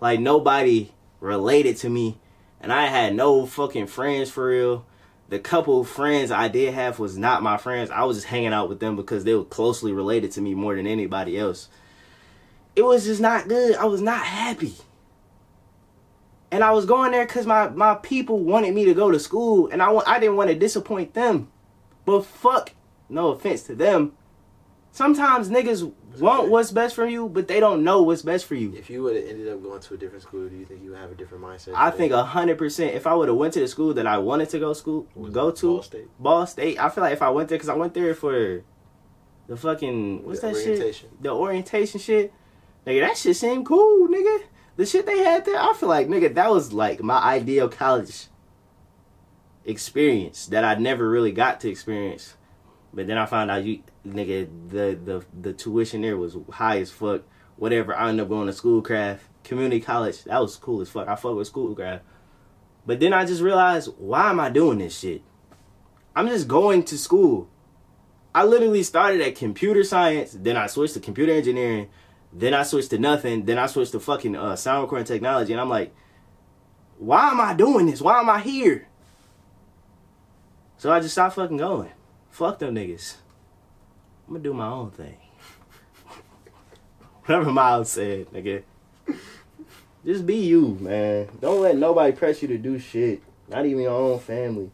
like 0.00 0.18
nobody 0.18 0.90
related 1.22 1.76
to 1.78 1.88
me, 1.88 2.18
and 2.60 2.72
I 2.72 2.86
had 2.86 3.14
no 3.14 3.46
fucking 3.46 3.86
friends 3.86 4.28
for 4.28 4.48
real. 4.48 4.84
The 5.28 5.38
couple 5.38 5.82
friends 5.84 6.30
I 6.30 6.48
did 6.48 6.74
have 6.74 6.98
was 6.98 7.16
not 7.16 7.42
my 7.42 7.56
friends. 7.56 7.90
I 7.90 8.04
was 8.04 8.18
just 8.18 8.26
hanging 8.26 8.52
out 8.52 8.68
with 8.68 8.80
them 8.80 8.96
because 8.96 9.24
they 9.24 9.34
were 9.34 9.44
closely 9.44 9.92
related 9.92 10.32
to 10.32 10.40
me 10.42 10.54
more 10.54 10.74
than 10.74 10.86
anybody 10.86 11.38
else. 11.38 11.68
It 12.76 12.82
was 12.82 13.04
just 13.04 13.20
not 13.20 13.48
good. 13.48 13.76
I 13.76 13.84
was 13.86 14.02
not 14.02 14.26
happy. 14.26 14.74
And 16.50 16.62
I 16.62 16.72
was 16.72 16.84
going 16.84 17.12
there 17.12 17.24
because 17.24 17.46
my, 17.46 17.68
my 17.70 17.94
people 17.94 18.40
wanted 18.40 18.74
me 18.74 18.84
to 18.84 18.94
go 18.94 19.10
to 19.10 19.18
school, 19.18 19.68
and 19.68 19.82
I, 19.82 19.90
I 20.06 20.18
didn't 20.18 20.36
want 20.36 20.50
to 20.50 20.58
disappoint 20.58 21.14
them. 21.14 21.50
But 22.04 22.26
fuck, 22.26 22.72
no 23.08 23.28
offense 23.28 23.62
to 23.64 23.74
them. 23.74 24.12
Sometimes 24.90 25.48
niggas 25.48 25.90
want 26.20 26.48
what's 26.48 26.70
best 26.70 26.94
for 26.94 27.06
you, 27.06 27.28
but 27.28 27.48
they 27.48 27.60
don't 27.60 27.84
know 27.84 28.02
what's 28.02 28.22
best 28.22 28.46
for 28.46 28.54
you. 28.54 28.74
If 28.74 28.90
you 28.90 29.02
would 29.02 29.16
have 29.16 29.24
ended 29.24 29.48
up 29.48 29.62
going 29.62 29.80
to 29.80 29.94
a 29.94 29.96
different 29.96 30.22
school, 30.22 30.48
do 30.48 30.56
you 30.56 30.64
think 30.64 30.82
you 30.82 30.90
would 30.90 30.98
have 30.98 31.12
a 31.12 31.14
different 31.14 31.44
mindset? 31.44 31.72
I 31.74 31.90
today? 31.90 31.98
think 31.98 32.12
a 32.12 32.24
hundred 32.24 32.58
percent. 32.58 32.94
If 32.94 33.06
I 33.06 33.14
would 33.14 33.28
have 33.28 33.36
went 33.36 33.54
to 33.54 33.60
the 33.60 33.68
school 33.68 33.94
that 33.94 34.06
I 34.06 34.18
wanted 34.18 34.48
to 34.50 34.58
go 34.58 34.72
school, 34.72 35.06
go 35.30 35.50
to 35.50 35.66
Ball 35.66 35.82
State? 35.82 36.08
Ball 36.18 36.46
State. 36.46 36.78
I 36.78 36.88
feel 36.88 37.02
like 37.04 37.12
if 37.12 37.22
I 37.22 37.30
went 37.30 37.48
there, 37.48 37.58
because 37.58 37.68
I 37.68 37.74
went 37.74 37.94
there 37.94 38.14
for 38.14 38.62
the 39.48 39.56
fucking 39.56 40.24
what's 40.24 40.40
The 40.40 40.48
that 40.48 40.94
shit? 40.94 41.22
The 41.22 41.30
orientation 41.30 42.00
shit. 42.00 42.32
Nigga, 42.86 43.00
that 43.00 43.16
shit 43.16 43.36
seemed 43.36 43.66
cool, 43.66 44.08
nigga. 44.08 44.44
The 44.76 44.86
shit 44.86 45.06
they 45.06 45.18
had 45.18 45.44
there, 45.44 45.58
I 45.58 45.74
feel 45.74 45.88
like, 45.88 46.08
nigga, 46.08 46.34
that 46.34 46.50
was 46.50 46.72
like 46.72 47.02
my 47.02 47.18
ideal 47.18 47.68
college 47.68 48.26
experience 49.64 50.46
that 50.46 50.64
I 50.64 50.74
never 50.74 51.08
really 51.08 51.32
got 51.32 51.60
to 51.60 51.70
experience. 51.70 52.36
But 52.92 53.06
then 53.06 53.18
I 53.18 53.26
found 53.26 53.50
out 53.50 53.64
you, 53.64 53.82
nigga, 54.06 54.48
the 54.68 54.98
the 55.04 55.24
the 55.40 55.52
tuition 55.52 56.02
there 56.02 56.16
was 56.16 56.36
high 56.50 56.80
as 56.80 56.90
fuck. 56.90 57.22
Whatever. 57.56 57.94
I 57.94 58.08
ended 58.08 58.24
up 58.24 58.28
going 58.28 58.46
to 58.46 58.52
schoolcraft, 58.52 59.24
community 59.44 59.80
college. 59.80 60.24
That 60.24 60.40
was 60.40 60.56
cool 60.56 60.80
as 60.80 60.88
fuck. 60.88 61.08
I 61.08 61.14
fuck 61.14 61.36
with 61.36 61.46
schoolcraft. 61.46 62.04
But 62.84 62.98
then 62.98 63.12
I 63.12 63.24
just 63.24 63.42
realized, 63.42 63.90
why 63.98 64.30
am 64.30 64.40
I 64.40 64.50
doing 64.50 64.78
this 64.78 64.98
shit? 64.98 65.22
I'm 66.16 66.28
just 66.28 66.48
going 66.48 66.82
to 66.84 66.98
school. 66.98 67.48
I 68.34 68.44
literally 68.44 68.82
started 68.82 69.20
at 69.20 69.36
computer 69.36 69.84
science, 69.84 70.36
then 70.38 70.56
I 70.56 70.66
switched 70.66 70.94
to 70.94 71.00
computer 71.00 71.32
engineering, 71.32 71.88
then 72.32 72.54
I 72.54 72.62
switched 72.62 72.90
to 72.90 72.98
nothing, 72.98 73.44
then 73.44 73.58
I 73.58 73.66
switched 73.66 73.92
to 73.92 74.00
fucking 74.00 74.34
uh, 74.34 74.56
sound 74.56 74.82
recording 74.82 75.06
technology, 75.06 75.52
and 75.52 75.60
I'm 75.60 75.68
like, 75.68 75.94
why 76.98 77.30
am 77.30 77.40
I 77.40 77.52
doing 77.52 77.86
this? 77.86 78.00
Why 78.00 78.20
am 78.20 78.30
I 78.30 78.40
here? 78.40 78.88
So 80.78 80.90
I 80.90 81.00
just 81.00 81.12
stopped 81.12 81.36
fucking 81.36 81.58
going. 81.58 81.90
Fuck 82.30 82.58
them 82.58 82.74
niggas. 82.74 83.16
I'm 84.32 84.36
gonna 84.38 84.44
do 84.44 84.54
my 84.54 84.66
own 84.66 84.90
thing. 84.90 85.18
Whatever 87.26 87.52
Miles 87.52 87.90
said, 87.90 88.30
nigga. 88.30 88.62
Just 90.06 90.24
be 90.24 90.36
you, 90.36 90.78
man. 90.80 91.28
Don't 91.38 91.60
let 91.60 91.76
nobody 91.76 92.16
press 92.16 92.40
you 92.40 92.48
to 92.48 92.56
do 92.56 92.78
shit. 92.78 93.22
Not 93.46 93.66
even 93.66 93.82
your 93.82 93.92
own 93.92 94.18
family. 94.20 94.70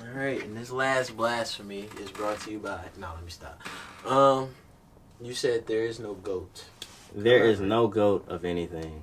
All 0.00 0.16
right, 0.16 0.40
and 0.40 0.56
this 0.56 0.70
last 0.70 1.16
blasphemy 1.16 1.88
is 2.00 2.12
brought 2.12 2.38
to 2.42 2.52
you 2.52 2.60
by. 2.60 2.78
No, 2.96 3.08
let 3.12 3.24
me 3.24 3.30
stop. 3.32 3.60
Um, 4.06 4.50
you 5.20 5.34
said 5.34 5.66
there 5.66 5.82
is 5.82 5.98
no 5.98 6.14
goat. 6.14 6.66
There 7.12 7.42
is 7.42 7.58
no 7.58 7.88
goat 7.88 8.24
of 8.28 8.44
anything. 8.44 9.02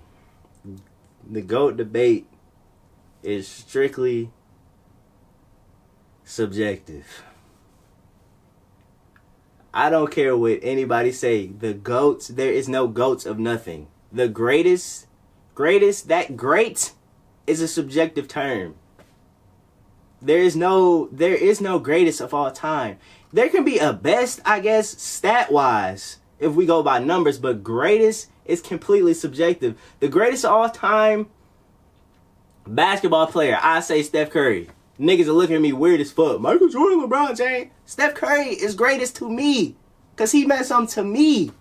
The 1.29 1.41
goat 1.41 1.75
debate 1.75 2.25
is 3.21 3.49
strictly 3.49 4.31
subjective. 6.23 7.25
I 9.75 9.89
don't 9.89 10.09
care 10.09 10.37
what 10.37 10.59
anybody 10.61 11.11
say. 11.11 11.47
The 11.47 11.73
goats, 11.73 12.29
there 12.29 12.51
is 12.51 12.69
no 12.69 12.87
goats 12.87 13.25
of 13.25 13.37
nothing. 13.37 13.87
The 14.09 14.29
greatest, 14.29 15.07
greatest, 15.53 16.07
that 16.07 16.37
great 16.37 16.93
is 17.45 17.59
a 17.59 17.67
subjective 17.67 18.29
term. 18.29 18.75
There 20.21 20.39
is 20.39 20.55
no, 20.55 21.09
there 21.11 21.35
is 21.35 21.59
no 21.59 21.77
greatest 21.77 22.21
of 22.21 22.33
all 22.33 22.51
time. 22.51 22.99
There 23.33 23.49
can 23.49 23.65
be 23.65 23.77
a 23.77 23.91
best, 23.91 24.39
I 24.45 24.61
guess, 24.61 24.89
stat 25.01 25.51
wise, 25.51 26.19
if 26.39 26.53
we 26.53 26.65
go 26.65 26.81
by 26.81 26.99
numbers, 26.99 27.37
but 27.37 27.61
greatest 27.61 28.29
is 28.45 28.61
completely 28.61 29.13
subjective. 29.13 29.77
The 29.99 30.07
greatest 30.07 30.45
of 30.45 30.51
all 30.51 30.69
time 30.69 31.27
basketball 32.65 33.27
player, 33.27 33.59
I 33.61 33.81
say 33.81 34.03
Steph 34.03 34.29
Curry. 34.29 34.69
Niggas 34.99 35.27
are 35.27 35.33
looking 35.33 35.55
at 35.55 35.61
me 35.61 35.73
weird 35.73 35.99
as 35.99 36.11
fuck. 36.11 36.39
Michael 36.39 36.69
Jordan, 36.69 37.01
LeBron 37.01 37.37
James. 37.37 37.71
Steph 37.85 38.15
Curry 38.15 38.49
is 38.49 38.75
greatest 38.75 39.15
to 39.17 39.29
me. 39.29 39.75
Cause 40.15 40.31
he 40.31 40.45
meant 40.45 40.65
something 40.65 40.93
to 40.93 41.03
me. 41.03 41.51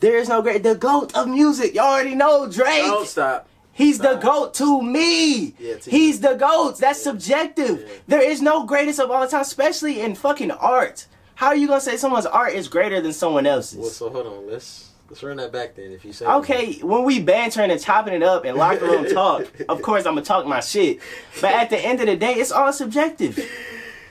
There 0.00 0.16
is 0.16 0.28
no 0.28 0.42
great 0.42 0.62
the 0.62 0.76
GOAT 0.76 1.14
of 1.16 1.26
music. 1.26 1.74
Y'all 1.74 1.86
already 1.86 2.14
know 2.14 2.48
Drake. 2.48 2.84
Don't 2.84 3.06
stop. 3.06 3.48
He's 3.72 3.98
the 3.98 4.14
GOAT 4.16 4.54
to 4.54 4.82
me. 4.82 5.54
Yeah, 5.58 5.76
to 5.76 5.90
He's 5.90 6.20
the 6.20 6.34
GOAT. 6.34 6.78
That's 6.78 7.02
subjective. 7.02 7.80
Yeah. 7.80 7.94
There 8.06 8.22
is 8.22 8.40
no 8.40 8.64
greatest 8.64 9.00
of 9.00 9.10
all 9.10 9.26
time, 9.26 9.40
especially 9.40 10.00
in 10.00 10.14
fucking 10.14 10.52
art. 10.52 11.06
How 11.34 11.48
are 11.48 11.56
you 11.56 11.66
gonna 11.68 11.80
say 11.80 11.96
someone's 11.96 12.26
art 12.26 12.54
is 12.54 12.68
greater 12.68 13.00
than 13.00 13.12
someone 13.12 13.46
else's? 13.46 13.78
Well, 13.78 13.88
so 13.90 14.10
hold 14.10 14.26
on. 14.26 14.50
Let's 14.50 14.87
let's 15.08 15.22
run 15.22 15.36
that 15.38 15.52
back 15.52 15.74
then. 15.74 15.92
If 15.92 16.04
you 16.04 16.12
say 16.12 16.26
Okay, 16.26 16.74
when 16.80 17.04
we 17.04 17.20
bantering 17.20 17.70
and 17.70 17.80
chopping 17.80 18.14
it 18.14 18.22
up 18.22 18.44
and 18.44 18.56
locker 18.56 18.86
room 18.86 19.06
talk, 19.12 19.46
of 19.68 19.82
course 19.82 20.06
I'm 20.06 20.14
gonna 20.14 20.24
talk 20.24 20.46
my 20.46 20.60
shit. 20.60 21.00
But 21.40 21.52
at 21.54 21.70
the 21.70 21.78
end 21.78 22.00
of 22.00 22.06
the 22.06 22.16
day, 22.16 22.34
it's 22.34 22.52
all 22.52 22.72
subjective. 22.72 23.38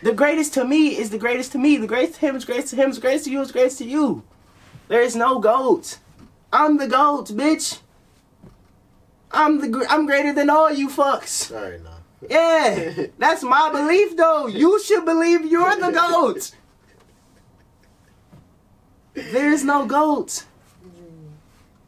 The 0.03 0.13
greatest 0.13 0.53
to 0.55 0.63
me 0.63 0.97
is 0.97 1.09
the 1.09 1.17
greatest 1.17 1.51
to 1.53 1.57
me. 1.57 1.77
The 1.77 1.87
greatest 1.87 2.19
to 2.19 2.27
him 2.27 2.35
is 2.35 2.45
greatest 2.45 2.69
to 2.69 2.75
him. 2.75 2.91
The 2.91 3.01
greatest 3.01 3.25
to 3.25 3.31
you 3.31 3.41
is 3.41 3.51
greatest 3.51 3.79
to 3.79 3.85
you. 3.85 4.23
There 4.87 5.01
is 5.01 5.15
no 5.15 5.39
goat. 5.39 5.97
I'm 6.53 6.77
the 6.77 6.87
goat, 6.87 7.27
bitch. 7.29 7.79
I'm 9.31 9.59
the 9.59 9.67
gr- 9.67 9.85
I'm 9.89 10.05
greater 10.05 10.33
than 10.33 10.49
all 10.49 10.71
you 10.71 10.87
fucks. 10.89 11.53
All 11.53 11.69
right, 11.69 11.83
now. 11.83 11.97
Yeah, 12.29 13.07
that's 13.17 13.43
my 13.43 13.71
belief 13.71 14.15
though. 14.15 14.47
You 14.47 14.81
should 14.81 15.03
believe 15.05 15.45
you're 15.45 15.75
the 15.75 15.91
goat. 15.91 16.51
There's 19.13 19.63
no 19.63 19.85
goat. 19.85 20.45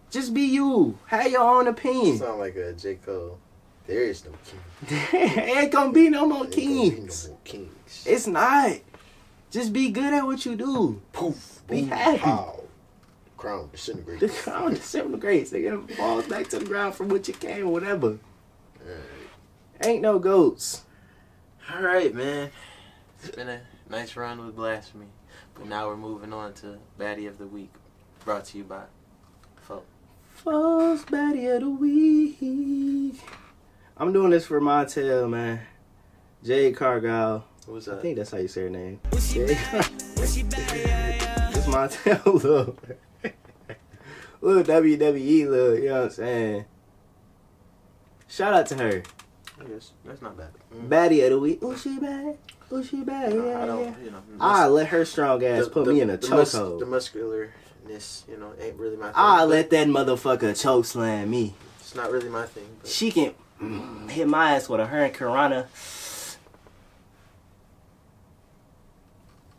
Just 0.10 0.34
be 0.34 0.42
you. 0.42 0.98
Have 1.08 1.32
your 1.32 1.42
own 1.42 1.68
opinion. 1.68 2.18
Sound 2.18 2.40
like 2.40 2.56
a 2.56 2.74
J 2.74 2.96
Cole. 2.96 3.38
There 3.86 4.04
is 4.04 4.24
no 4.26 4.32
king. 4.46 5.00
ain't 5.40 5.72
gonna 5.72 5.92
be 5.92 6.10
no 6.10 6.26
more 6.26 6.46
There 6.46 6.60
ain't 6.60 6.68
gonna 6.70 6.90
be 6.90 6.96
kings. 6.96 7.26
no 7.26 7.32
more 7.32 7.40
kings. 7.44 8.04
It's 8.08 8.28
not. 8.28 8.78
Just 9.52 9.74
be 9.74 9.90
good 9.90 10.14
at 10.14 10.26
what 10.26 10.46
you 10.46 10.56
do. 10.56 11.02
poof. 11.12 11.62
be 11.68 11.82
boom, 11.82 11.90
happy. 11.90 12.18
Pow. 12.20 12.60
Crown 13.38 13.70
disintegrates. 13.72 14.22
The 14.22 14.30
crown 14.30 14.74
disintegrates. 14.74 15.54
It 15.54 15.92
falls 15.92 16.28
back 16.28 16.50
to 16.50 16.60
the 16.60 16.66
ground 16.66 16.94
from 16.94 17.08
which 17.10 17.30
it 17.30 17.40
came, 17.40 17.70
whatever. 17.72 18.20
Ain't 19.84 20.02
no 20.02 20.20
goats. 20.20 20.84
All 21.74 21.82
right, 21.82 22.14
man. 22.14 22.52
It's 23.24 23.36
been 23.36 23.50
a 23.50 23.62
nice 23.90 24.16
run 24.16 24.46
with 24.46 24.56
blasphemy, 24.56 25.08
but 25.56 25.68
now 25.68 25.88
we're 25.88 25.98
moving 25.98 26.34
on 26.34 26.54
to 26.56 26.78
baddie 27.00 27.28
of 27.28 27.38
the 27.38 27.48
week, 27.48 27.72
brought 28.26 28.46
to 28.46 28.58
you 28.58 28.64
by. 28.66 28.84
Folk. 29.62 29.86
False 30.44 31.04
baddie 31.06 31.54
of 31.56 31.62
the 31.62 31.70
week. 31.70 33.20
I'm 33.98 34.14
doing 34.14 34.32
this 34.32 34.46
for 34.46 34.62
Montel, 34.62 35.30
man. 35.30 35.62
Jade 36.44 36.76
Cargill. 36.76 37.44
Who's 37.68 37.88
I 37.88 37.96
that? 37.96 38.02
think 38.02 38.18
that's 38.18 38.32
how 38.32 38.38
you 38.38 38.48
say 38.48 38.62
her 38.64 38.70
name. 38.70 39.00
Jade 39.12 39.50
It's 39.52 40.38
Montel, 41.68 42.26
little, 42.34 42.76
little 44.42 44.64
WWE, 44.64 45.50
little, 45.50 45.76
you 45.78 45.90
know 45.90 45.94
what 45.96 46.04
I'm 46.06 46.10
saying? 46.12 46.66
Shout 48.28 48.54
out 48.54 48.66
to 48.68 48.76
her. 48.78 49.04
I 49.60 49.64
guess 49.66 49.92
that's 50.06 50.22
not 50.22 50.38
bad. 50.38 50.52
Mm. 50.74 50.88
Baddie 50.88 51.24
of 51.26 51.32
the 51.32 51.40
week. 51.40 51.60
Oh, 51.62 51.76
she 51.76 52.00
bad. 52.00 52.38
Oh, 52.72 52.82
she 52.82 53.02
bad. 53.04 53.34
No, 53.34 53.46
Yeah, 53.46 53.58
I 53.58 53.60
yeah. 53.62 53.66
don't, 53.66 54.04
you 54.06 54.12
know. 54.12 54.22
I 54.40 54.68
let 54.68 54.88
her 54.88 55.04
strong 55.04 55.44
ass 55.44 55.66
the- 55.66 55.70
put 55.72 55.86
the- 55.86 55.94
me 55.94 56.02
in 56.02 56.10
a 56.10 56.18
the 56.18 56.30
mus- 56.30 56.54
The 56.54 56.60
chokehold. 56.60 57.52
Muscularness, 57.90 58.28
you 58.30 58.38
know, 58.38 58.54
ain't 58.60 58.76
really 58.78 58.96
my 58.98 59.08
thing. 59.08 59.14
I 59.16 59.40
but 59.40 59.50
let 59.50 59.70
that 59.72 59.88
motherfucker 59.88 60.60
choke 60.60 60.86
slam 60.86 61.30
me. 61.30 61.54
It's 61.80 61.96
not 61.96 62.12
really 62.12 62.30
my 62.30 62.46
thing. 62.46 62.66
But 62.82 62.90
She 62.90 63.12
can 63.12 63.34
mm, 63.62 64.10
hit 64.12 64.28
my 64.28 64.56
ass 64.56 64.70
with 64.70 64.80
a 64.80 64.86
hurricanrana. 64.86 65.68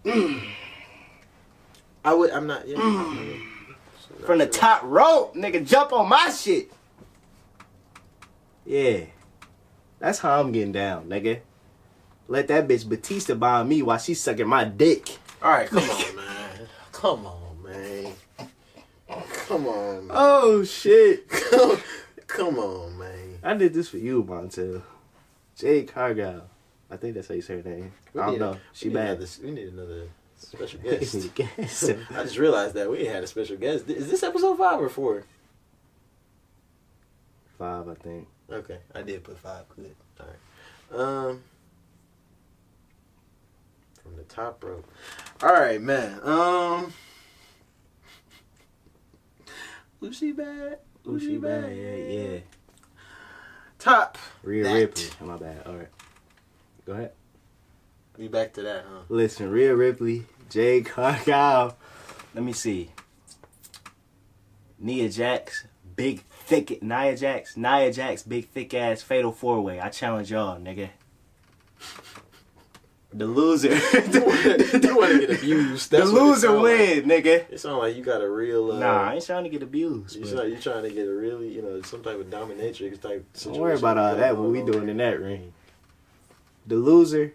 I 2.05 2.15
would. 2.15 2.31
I'm 2.31 2.47
not. 2.47 2.67
Yeah. 2.67 2.79
I'm 2.81 3.15
not- 3.17 3.37
so 4.19 4.27
From 4.27 4.39
the 4.39 4.45
sure. 4.45 4.53
top 4.53 4.83
rope, 4.85 5.35
nigga, 5.35 5.67
jump 5.67 5.93
on 5.93 6.09
my 6.09 6.31
shit. 6.31 6.73
Yeah. 8.65 9.01
That's 9.99 10.19
how 10.21 10.41
I'm 10.41 10.53
getting 10.53 10.73
down, 10.73 11.09
nigga. 11.09 11.41
Let 12.29 12.49
that 12.49 12.67
bitch 12.69 12.89
Batista 12.89 13.35
bomb 13.35 13.69
me 13.69 13.83
while 13.83 13.99
she's 13.99 14.21
sucking 14.21 14.47
my 14.49 14.65
dick. 14.65 15.19
All 15.43 15.51
right, 15.51 15.69
come 15.69 15.79
on, 15.91 16.17
man. 16.17 16.69
Come 16.93 17.27
on, 17.27 17.40
man. 17.81 18.13
Come 19.47 19.67
on. 19.67 20.07
Man. 20.07 20.17
Oh 20.19 20.63
shit. 20.65 21.29
Come, 21.51 21.81
come 22.27 22.59
on, 22.59 22.97
man. 22.99 23.39
I 23.43 23.55
did 23.55 23.75
this 23.75 23.89
for 23.89 23.99
you, 23.99 24.23
Montel. 24.23 24.83
Jay 25.57 25.83
Cargill. 25.85 26.43
I 26.91 26.97
think 26.97 27.15
that's 27.15 27.29
how 27.29 27.35
you 27.35 27.43
say 27.43 27.61
her 27.61 27.69
name. 27.69 27.93
We 28.15 28.21
I 28.21 28.27
don't 28.27 28.39
know. 28.39 28.51
a- 28.53 28.61
She 28.73 28.89
we 28.89 28.95
need 28.95 29.01
bad. 29.01 29.09
another- 29.17 29.27
we 29.45 29.51
need 29.51 29.69
another 29.69 30.03
special 30.39 30.81
guest. 30.85 31.35
Guess. 31.35 31.91
I 32.11 32.23
just 32.23 32.39
realized 32.39 32.75
that 32.75 32.89
we 32.91 32.99
ain't 33.01 33.09
had 33.15 33.25
a 33.25 33.27
special 33.27 33.57
guest. 33.57 33.89
Is 33.89 34.09
this 34.11 34.23
episode 34.23 34.57
five 34.59 34.81
or 34.81 34.89
four? 34.89 35.25
Five, 37.59 37.89
I 37.89 37.95
think. 37.95 38.29
Okay, 38.51 38.79
I 38.95 39.03
did 39.03 39.23
put 39.25 39.39
five. 39.39 39.65
Good. 39.77 39.95
All 40.21 40.27
right. 40.27 41.01
Um, 41.29 41.43
from 44.03 44.17
the 44.17 44.23
top 44.25 44.63
rope. 44.65 44.87
All 45.43 45.53
right, 45.53 45.81
man. 45.81 46.19
Um, 46.23 46.93
was 50.01 50.17
she 50.17 50.33
bad? 50.33 50.79
Ooh, 51.07 51.19
she 51.19 51.37
bad. 51.39 51.75
Yeah, 51.75 51.95
yeah. 51.95 52.39
Top. 53.79 54.19
Rhea 54.43 54.65
That. 54.65 54.75
Ripley. 54.75 55.05
Oh, 55.23 55.27
my 55.27 55.37
bad. 55.37 55.67
All 55.67 55.75
right. 55.77 55.89
Go 56.85 56.93
ahead. 56.93 57.13
Be 58.17 58.29
back 58.29 58.53
to 58.55 58.63
that, 58.63 58.85
huh? 58.87 59.01
Listen, 59.09 59.51
Rhea 59.51 59.75
Ripley, 59.75 60.27
Jade 60.51 60.85
Cargill. 60.87 61.77
Let 62.35 62.45
me 62.45 62.53
see. 62.53 62.91
Nia 64.79 65.09
Jax, 65.09 65.67
big 65.97 66.23
thick 66.23 66.83
Nia 66.83 67.17
Jax, 67.17 67.57
Nia 67.57 67.93
Jax, 67.93 68.23
big 68.23 68.49
thick 68.49 68.75
ass 68.75 69.03
fatal 69.03 69.33
four 69.33 69.61
way. 69.61 69.81
I 69.81 69.89
challenge 69.89 70.31
y'all, 70.31 70.59
nigga. 70.59 70.91
The 73.13 73.27
loser. 73.27 73.69
you 73.75 74.97
want 74.97 75.13
to 75.13 75.27
get 75.27 75.39
abused? 75.39 75.91
the 75.91 75.97
That's 75.99 76.11
what 76.13 76.21
it 76.21 76.25
loser 76.25 76.47
sound 76.47 76.63
win, 76.63 77.05
nigga. 77.05 77.39
Like. 77.41 77.49
It 77.51 77.61
sounds 77.61 77.79
like 77.79 77.97
you 77.97 78.05
got 78.05 78.23
a 78.23 78.31
real. 78.31 78.71
Uh, 78.71 78.79
Nah, 78.79 79.11
I 79.11 79.15
ain't 79.15 79.27
trying 79.27 79.43
to 79.45 79.51
get 79.51 79.63
abused. 79.65 80.15
You 80.15 80.23
but 80.23 80.33
try, 80.33 80.45
you 80.45 80.57
trying 80.59 80.85
to 80.85 80.91
get 80.91 81.09
a 81.09 81.13
really, 81.13 81.49
you 81.49 81.61
know, 81.61 81.83
some 81.83 82.03
type 82.05 82.21
of 82.21 82.27
dominatrix 82.27 83.01
type 83.01 83.27
situation. 83.33 83.53
Don't 83.53 83.61
worry 83.61 83.75
about 83.75 83.99
all 83.99 84.15
that. 84.15 84.37
What 84.37 84.51
we 84.51 84.63
doing 84.63 84.89
in 84.89 84.99
that 84.99 85.21
ring? 85.21 85.53
The 86.69 86.77
loser 86.77 87.35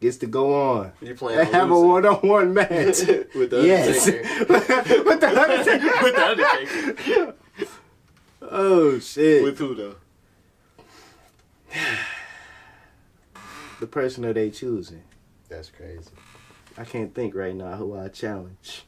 gets 0.00 0.16
to 0.16 0.26
go 0.26 0.52
on 0.72 0.92
You 1.00 1.14
playing 1.14 1.38
and 1.38 1.48
have 1.50 1.70
a 1.70 1.80
one-on-one 1.80 2.52
match. 2.52 2.70
with 3.36 3.50
the 3.50 3.62
yes, 3.64 4.08
Undertaker. 4.08 5.04
with 5.04 5.20
the 5.20 5.42
Undertaker. 5.42 6.02
with 6.02 6.14
the 6.16 6.26
Undertaker. 6.26 7.34
Oh 8.50 8.98
shit! 8.98 9.44
With 9.44 9.58
who 9.58 9.76
though? 9.76 9.94
the 13.82 13.86
person 13.88 14.22
that 14.22 14.34
they 14.34 14.48
choosing. 14.48 15.02
That's 15.48 15.68
crazy. 15.68 16.08
I 16.78 16.84
can't 16.84 17.12
think 17.12 17.34
right 17.34 17.52
now 17.54 17.74
who 17.74 17.98
I 17.98 18.06
challenge. 18.08 18.84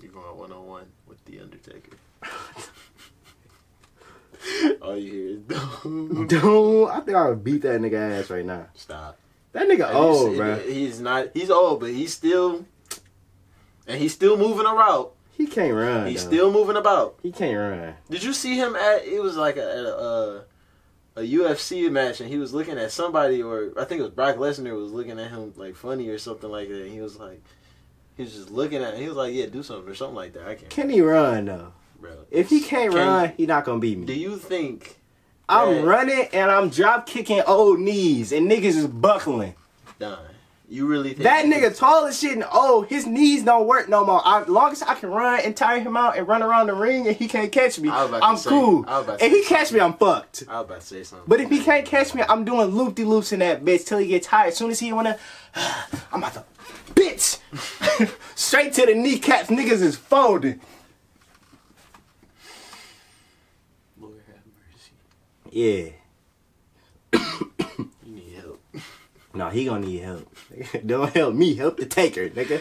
You're 0.00 0.12
going 0.12 0.38
one 0.38 0.50
on 0.50 0.66
one 0.66 0.86
with 1.06 1.22
the 1.26 1.40
Undertaker. 1.40 1.98
All 4.80 4.96
you 4.96 5.12
hear 5.12 5.28
is 5.28 5.38
boom. 5.82 6.26
Dude, 6.26 6.88
I 6.88 7.00
think 7.00 7.18
I 7.18 7.28
would 7.28 7.44
beat 7.44 7.60
that 7.62 7.82
nigga 7.82 8.18
ass 8.18 8.30
right 8.30 8.46
now. 8.46 8.66
Stop. 8.74 9.18
That 9.52 9.68
nigga 9.68 9.86
Have 9.86 9.92
you 9.92 10.00
old, 10.00 10.28
seen 10.28 10.36
bro. 10.38 10.58
He's 10.60 11.00
not. 11.00 11.28
He's 11.34 11.50
old, 11.50 11.80
but 11.80 11.90
he's 11.90 12.14
still. 12.14 12.64
And 13.86 14.00
he's 14.00 14.14
still 14.14 14.38
moving 14.38 14.64
around. 14.64 15.08
He 15.32 15.46
can't 15.46 15.74
run. 15.74 16.06
He's 16.06 16.24
though. 16.24 16.30
still 16.30 16.50
moving 16.50 16.76
about. 16.76 17.18
He 17.22 17.30
can't 17.30 17.58
run. 17.58 17.96
Did 18.08 18.22
you 18.22 18.32
see 18.32 18.56
him 18.56 18.74
at? 18.74 19.04
It 19.04 19.22
was 19.22 19.36
like 19.36 19.58
a, 19.58 19.70
at 19.70 19.84
a, 19.84 19.98
a 19.98 20.44
a 21.16 21.20
UFC 21.20 21.90
match, 21.90 22.20
and 22.20 22.28
he 22.28 22.38
was 22.38 22.52
looking 22.52 22.78
at 22.78 22.90
somebody, 22.92 23.42
or 23.42 23.72
I 23.78 23.84
think 23.84 24.00
it 24.00 24.04
was 24.04 24.12
Brock 24.12 24.36
Lesnar 24.36 24.76
was 24.76 24.92
looking 24.92 25.18
at 25.20 25.30
him 25.30 25.52
like 25.56 25.76
funny 25.76 26.08
or 26.08 26.18
something 26.18 26.50
like 26.50 26.68
that. 26.68 26.82
And 26.82 26.92
he 26.92 27.00
was 27.00 27.16
like, 27.16 27.42
he 28.16 28.22
was 28.22 28.34
just 28.34 28.50
looking 28.50 28.82
at. 28.82 28.94
Him. 28.94 29.00
He 29.02 29.08
was 29.08 29.16
like, 29.16 29.34
"Yeah, 29.34 29.46
do 29.46 29.62
something" 29.62 29.90
or 29.90 29.94
something 29.94 30.16
like 30.16 30.32
that. 30.34 30.46
I 30.46 30.54
can't, 30.54 30.70
Can 30.70 30.90
he 30.90 31.00
run 31.00 31.46
though? 31.46 31.72
bro. 32.00 32.12
If 32.30 32.50
he 32.50 32.60
can't 32.60 32.92
Can 32.92 33.00
run, 33.00 33.32
he 33.36 33.46
not 33.46 33.64
gonna 33.64 33.80
beat 33.80 33.98
me. 33.98 34.06
Do 34.06 34.14
you 34.14 34.36
think? 34.36 35.00
I'm 35.48 35.84
running 35.84 36.28
and 36.32 36.50
I'm 36.50 36.70
drop 36.70 37.06
kicking 37.06 37.42
old 37.46 37.78
knees 37.78 38.32
and 38.32 38.50
niggas 38.50 38.76
is 38.76 38.86
buckling. 38.86 39.54
Don, 39.98 40.18
you 40.74 40.86
really 40.86 41.10
think 41.10 41.22
That 41.22 41.44
nigga 41.46 41.76
tall 41.76 42.06
as 42.06 42.18
shit 42.18 42.32
and 42.32 42.44
old, 42.52 42.88
his 42.88 43.06
knees 43.06 43.44
don't 43.44 43.66
work 43.66 43.88
no 43.88 44.04
more. 44.04 44.20
I, 44.24 44.42
long 44.44 44.72
as 44.72 44.82
I 44.82 44.94
can 44.96 45.10
run 45.10 45.40
and 45.40 45.56
tire 45.56 45.78
him 45.78 45.96
out 45.96 46.18
and 46.18 46.26
run 46.26 46.42
around 46.42 46.66
the 46.66 46.74
ring 46.74 47.06
and 47.06 47.16
he 47.16 47.28
can't 47.28 47.52
catch 47.52 47.78
me, 47.78 47.88
I 47.88 48.02
was 48.02 48.08
about 48.10 48.18
to 48.20 48.24
I'm 48.26 48.36
say- 48.36 48.50
cool. 48.50 48.84
I 48.88 48.98
was 48.98 49.06
about 49.06 49.22
If 49.22 49.32
he 49.32 49.44
catch 49.44 49.72
me, 49.72 49.80
I'm 49.80 49.94
fucked. 49.94 50.42
I 50.48 50.58
was 50.60 50.64
about 50.66 50.80
to 50.80 50.86
say 50.86 51.02
something. 51.04 51.24
But 51.28 51.40
if 51.40 51.48
he 51.48 51.60
can't 51.60 51.86
catch 51.86 52.14
me, 52.14 52.22
I'm 52.28 52.44
doing 52.44 52.68
loop 52.68 52.96
de 52.96 53.04
loops 53.04 53.32
in 53.32 53.38
that 53.38 53.64
bitch 53.64 53.86
till 53.86 53.98
he 53.98 54.08
get 54.08 54.24
tired. 54.24 54.48
As 54.48 54.56
soon 54.56 54.70
as 54.72 54.80
he 54.80 54.92
wanna, 54.92 55.16
I'm 55.54 56.22
about 56.22 56.34
to, 56.34 56.44
bitch, 56.94 57.38
Straight 58.34 58.72
to 58.74 58.86
the 58.86 58.94
kneecaps, 58.94 59.48
niggas 59.48 59.80
is 59.82 59.96
folding. 59.96 60.60
Lord 64.00 64.14
have 64.26 64.42
mercy. 65.52 65.92
Yeah. 67.12 67.20
You 68.04 68.12
need 68.14 68.34
help. 68.34 68.60
No, 69.34 69.50
he 69.50 69.64
gonna 69.64 69.86
need 69.86 69.98
help. 70.02 70.33
Don't 70.86 71.12
help 71.12 71.34
me, 71.34 71.54
help 71.54 71.76
the 71.76 71.86
taker, 71.86 72.28
nigga. 72.28 72.60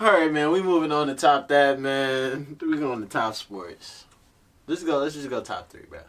All 0.00 0.10
right, 0.10 0.32
man. 0.32 0.50
We 0.50 0.62
moving 0.62 0.92
on 0.92 1.08
to 1.08 1.14
top 1.14 1.48
that, 1.48 1.78
man. 1.78 2.56
We 2.60 2.78
going 2.78 3.02
to 3.02 3.06
top 3.06 3.34
sports. 3.34 4.04
Let's 4.66 4.82
go. 4.82 4.98
Let's 4.98 5.14
just 5.14 5.28
go 5.28 5.42
top 5.42 5.68
three, 5.68 5.84
bro. 5.88 6.00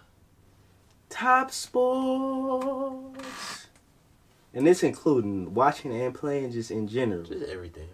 Top 1.10 1.52
sports. 1.52 3.12
And 4.54 4.66
this 4.66 4.84
including 4.84 5.54
watching 5.54 5.94
and 5.94 6.14
playing 6.14 6.52
just 6.52 6.72
in 6.72 6.88
general. 6.88 7.24
Just 7.24 7.50
everything, 7.50 7.88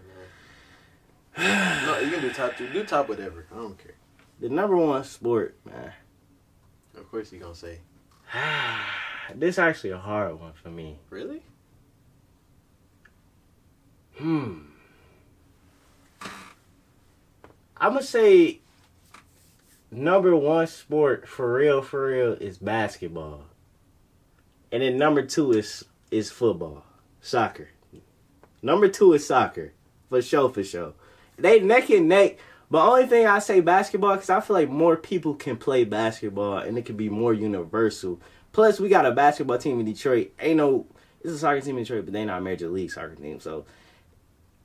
man. 1.38 1.86
no, 1.86 2.00
you 2.00 2.12
can 2.12 2.22
do 2.22 2.32
top 2.32 2.54
three. 2.54 2.68
Do 2.68 2.84
top 2.84 3.10
whatever. 3.10 3.46
I 3.52 3.56
don't 3.56 3.78
care. 3.78 3.96
The 4.40 4.50
number 4.50 4.76
one 4.76 5.04
sport, 5.04 5.56
man. 5.66 5.94
Of 6.96 7.10
course, 7.10 7.32
you 7.32 7.40
gonna 7.40 7.56
say 7.56 7.80
this 9.36 9.56
is 9.56 9.60
actually 9.60 9.92
a 9.92 9.98
hard 9.98 10.40
one 10.40 10.54
for 10.54 10.70
me. 10.70 11.00
really. 11.10 11.42
Hmm. 14.18 14.60
I'm 17.80 17.94
gonna 17.94 18.04
say 18.04 18.60
number 19.92 20.36
one 20.36 20.66
sport 20.68 21.28
for 21.28 21.54
real, 21.54 21.82
for 21.84 22.08
real 22.08 22.34
is 22.34 22.58
basketball, 22.58 23.44
and 24.72 24.82
then 24.82 24.98
number 24.98 25.24
two 25.24 25.52
is 25.52 25.86
is 26.10 26.32
football, 26.32 26.84
soccer. 27.22 27.70
Number 28.64 28.88
two 28.88 29.14
is 29.14 29.28
soccer, 29.28 29.74
for 30.10 30.22
sure, 30.22 30.50
for 30.50 30.64
sure. 30.64 30.94
They 31.38 31.60
neck 31.60 31.90
and 31.90 32.10
neck. 32.10 32.38
But 32.70 32.86
only 32.86 33.06
thing 33.06 33.28
I 33.28 33.40
say 33.40 33.62
basketball 33.62 34.16
because 34.16 34.30
I 34.30 34.42
feel 34.42 34.56
like 34.56 34.70
more 34.70 34.98
people 34.98 35.36
can 35.36 35.56
play 35.56 35.86
basketball 35.86 36.58
and 36.58 36.78
it 36.78 36.86
can 36.86 36.98
be 36.98 37.08
more 37.08 37.34
universal. 37.34 38.20
Plus, 38.52 38.80
we 38.80 38.90
got 38.90 39.06
a 39.06 39.12
basketball 39.12 39.58
team 39.58 39.80
in 39.80 39.86
Detroit. 39.86 40.34
Ain't 40.40 40.58
no, 40.58 40.86
it's 41.22 41.34
a 41.34 41.38
soccer 41.38 41.62
team 41.62 41.78
in 41.78 41.84
Detroit, 41.84 42.06
but 42.06 42.14
they 42.14 42.26
not 42.26 42.40
a 42.40 42.42
major 42.42 42.68
league 42.68 42.92
soccer 42.92 43.16
team. 43.16 43.40
So 43.40 43.66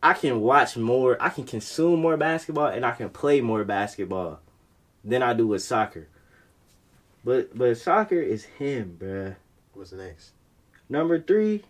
I 0.03 0.15
can 0.15 0.41
watch 0.41 0.77
more, 0.77 1.17
I 1.21 1.29
can 1.29 1.45
consume 1.45 2.01
more 2.01 2.17
basketball, 2.17 2.67
and 2.67 2.85
I 2.85 2.91
can 2.91 3.09
play 3.09 3.41
more 3.41 3.65
basketball 3.65 4.41
than 5.05 5.23
I 5.23 5.33
do 5.33 5.47
with 5.47 5.63
soccer. 5.63 6.09
But 7.25 7.57
but 7.57 7.77
soccer 7.77 8.21
is 8.21 8.45
him, 8.45 8.97
bruh. 9.01 9.37
What's 9.75 9.93
next? 9.93 10.33
Number 10.89 11.21
three. 11.21 11.63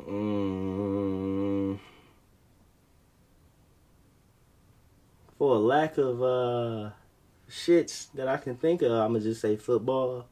Mm, 0.00 1.78
for 5.38 5.54
a 5.54 5.58
lack 5.58 5.96
of 5.98 6.22
uh 6.22 6.90
shits 7.48 8.08
that 8.14 8.26
I 8.26 8.38
can 8.38 8.56
think 8.56 8.82
of, 8.82 8.90
I'm 8.90 9.12
gonna 9.12 9.20
just 9.20 9.42
say 9.42 9.56
football. 9.56 10.26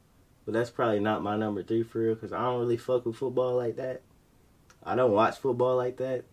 But 0.47 0.55
that's 0.55 0.71
probably 0.71 1.01
not 1.01 1.23
my 1.23 1.37
number 1.37 1.63
three 1.63 1.83
for 1.83 2.01
real, 2.01 2.17
cause 2.17 2.33
I 2.33 2.43
don't 2.43 2.61
really 2.61 2.79
fuck 2.79 3.05
with 3.05 3.17
football 3.17 3.57
like 3.57 3.77
that. 3.77 4.01
I 4.83 4.95
don't 4.95 5.13
watch 5.13 5.39
football 5.39 5.77
like 5.77 5.97
that. 5.99 6.25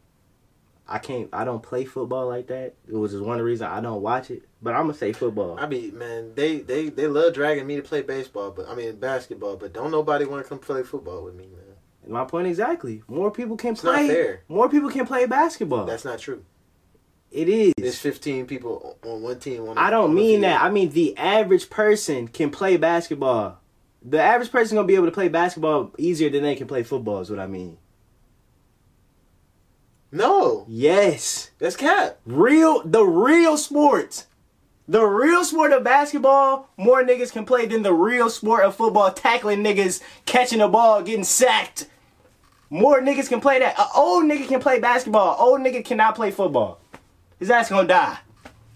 I 0.89 1.00
can't. 1.00 1.28
I 1.34 1.43
don't 1.43 1.62
play 1.62 1.84
football 1.84 2.28
like 2.28 2.48
that. 2.48 2.74
It 2.88 2.95
was 2.95 3.12
just 3.12 3.24
one 3.24 3.34
of 3.34 3.39
the 3.39 3.43
reasons 3.43 3.70
I 3.70 3.82
don't 3.82 4.02
watch 4.02 4.32
it. 4.32 4.43
But 4.62 4.74
I'm 4.74 4.84
gonna 4.84 4.93
say 4.93 5.12
football. 5.12 5.58
I 5.60 5.68
mean, 5.68 5.98
man, 5.98 6.32
they 6.34 6.60
they 6.60 6.88
they 6.89 7.08
love 7.08 7.34
dragging 7.34 7.68
me 7.68 7.76
to 7.76 7.82
play 7.82 8.02
baseball, 8.02 8.52
but 8.52 8.70
I 8.70 8.76
mean 8.76 8.95
basketball. 8.95 9.58
But 9.58 9.74
don't 9.74 9.91
nobody 9.91 10.24
want 10.26 10.43
to 10.43 10.50
come 10.50 10.60
play 10.60 10.84
football 10.84 11.26
with 11.26 11.36
me, 11.36 11.48
man. 11.48 11.64
My 12.10 12.24
point 12.24 12.48
exactly. 12.48 13.04
More 13.10 13.32
people 13.32 13.58
can 13.58 13.74
It's 13.74 13.82
play. 13.82 14.39
More 14.48 14.70
people 14.70 14.89
can 14.89 15.06
play 15.06 15.26
basketball. 15.26 15.86
That's 15.86 16.06
not 16.06 16.20
true. 16.20 16.45
it 17.32 17.50
is. 17.50 17.74
There's 17.78 18.00
15 18.00 18.45
people 18.45 18.98
on 19.06 19.22
one 19.22 19.39
team. 19.39 19.68
On 19.68 19.78
I 19.78 19.89
don't 19.89 20.16
mean 20.16 20.39
that. 20.41 20.62
I 20.62 20.70
mean 20.70 20.89
the 20.91 21.18
average 21.18 21.70
person 21.70 22.30
can 22.30 22.50
play 22.50 22.78
basketball. 22.78 23.60
The 24.02 24.22
average 24.22 24.54
person 24.54 24.78
gonna 24.78 24.88
be 24.88 24.95
able 24.95 25.08
to 25.08 25.12
play 25.12 25.28
basketball 25.28 25.91
easier 25.98 26.30
than 26.30 26.43
they 26.43 26.56
can 26.56 26.68
play 26.68 26.84
football. 26.84 27.20
Is 27.20 27.30
what 27.30 27.39
I 27.39 27.48
mean. 27.48 27.78
No, 30.12 30.66
Yes, 30.68 31.51
that's 31.60 31.76
cap. 31.76 32.18
real 32.26 32.82
the 32.84 33.03
real 33.03 33.58
sport, 33.58 34.26
the 34.88 35.03
real 35.03 35.43
sport 35.43 35.72
of 35.74 35.84
basketball. 35.84 36.70
More 36.78 37.03
niggas 37.03 37.32
can 37.32 37.45
play 37.45 37.66
than 37.66 37.84
the 37.84 37.93
real 37.93 38.30
sport 38.30 38.64
of 38.64 38.76
football. 38.76 39.12
Tackling 39.12 39.64
niggas, 39.64 40.01
catching 40.26 40.60
the 40.60 40.68
ball, 40.68 41.01
getting 41.01 41.24
sacked. 41.26 41.88
More 42.70 43.01
niggas 43.01 43.30
can 43.30 43.41
play 43.41 43.60
that. 43.60 43.78
An 43.80 43.86
old 43.95 44.26
nigga 44.26 44.47
can 44.47 44.60
play 44.60 44.80
basketball. 44.80 45.34
An 45.36 45.39
old 45.39 45.60
nigga 45.62 45.84
cannot 45.84 46.16
play 46.16 46.32
football. 46.32 46.80
His 47.39 47.49
ass 47.49 47.70
gonna 47.70 47.88
die. 47.88 48.18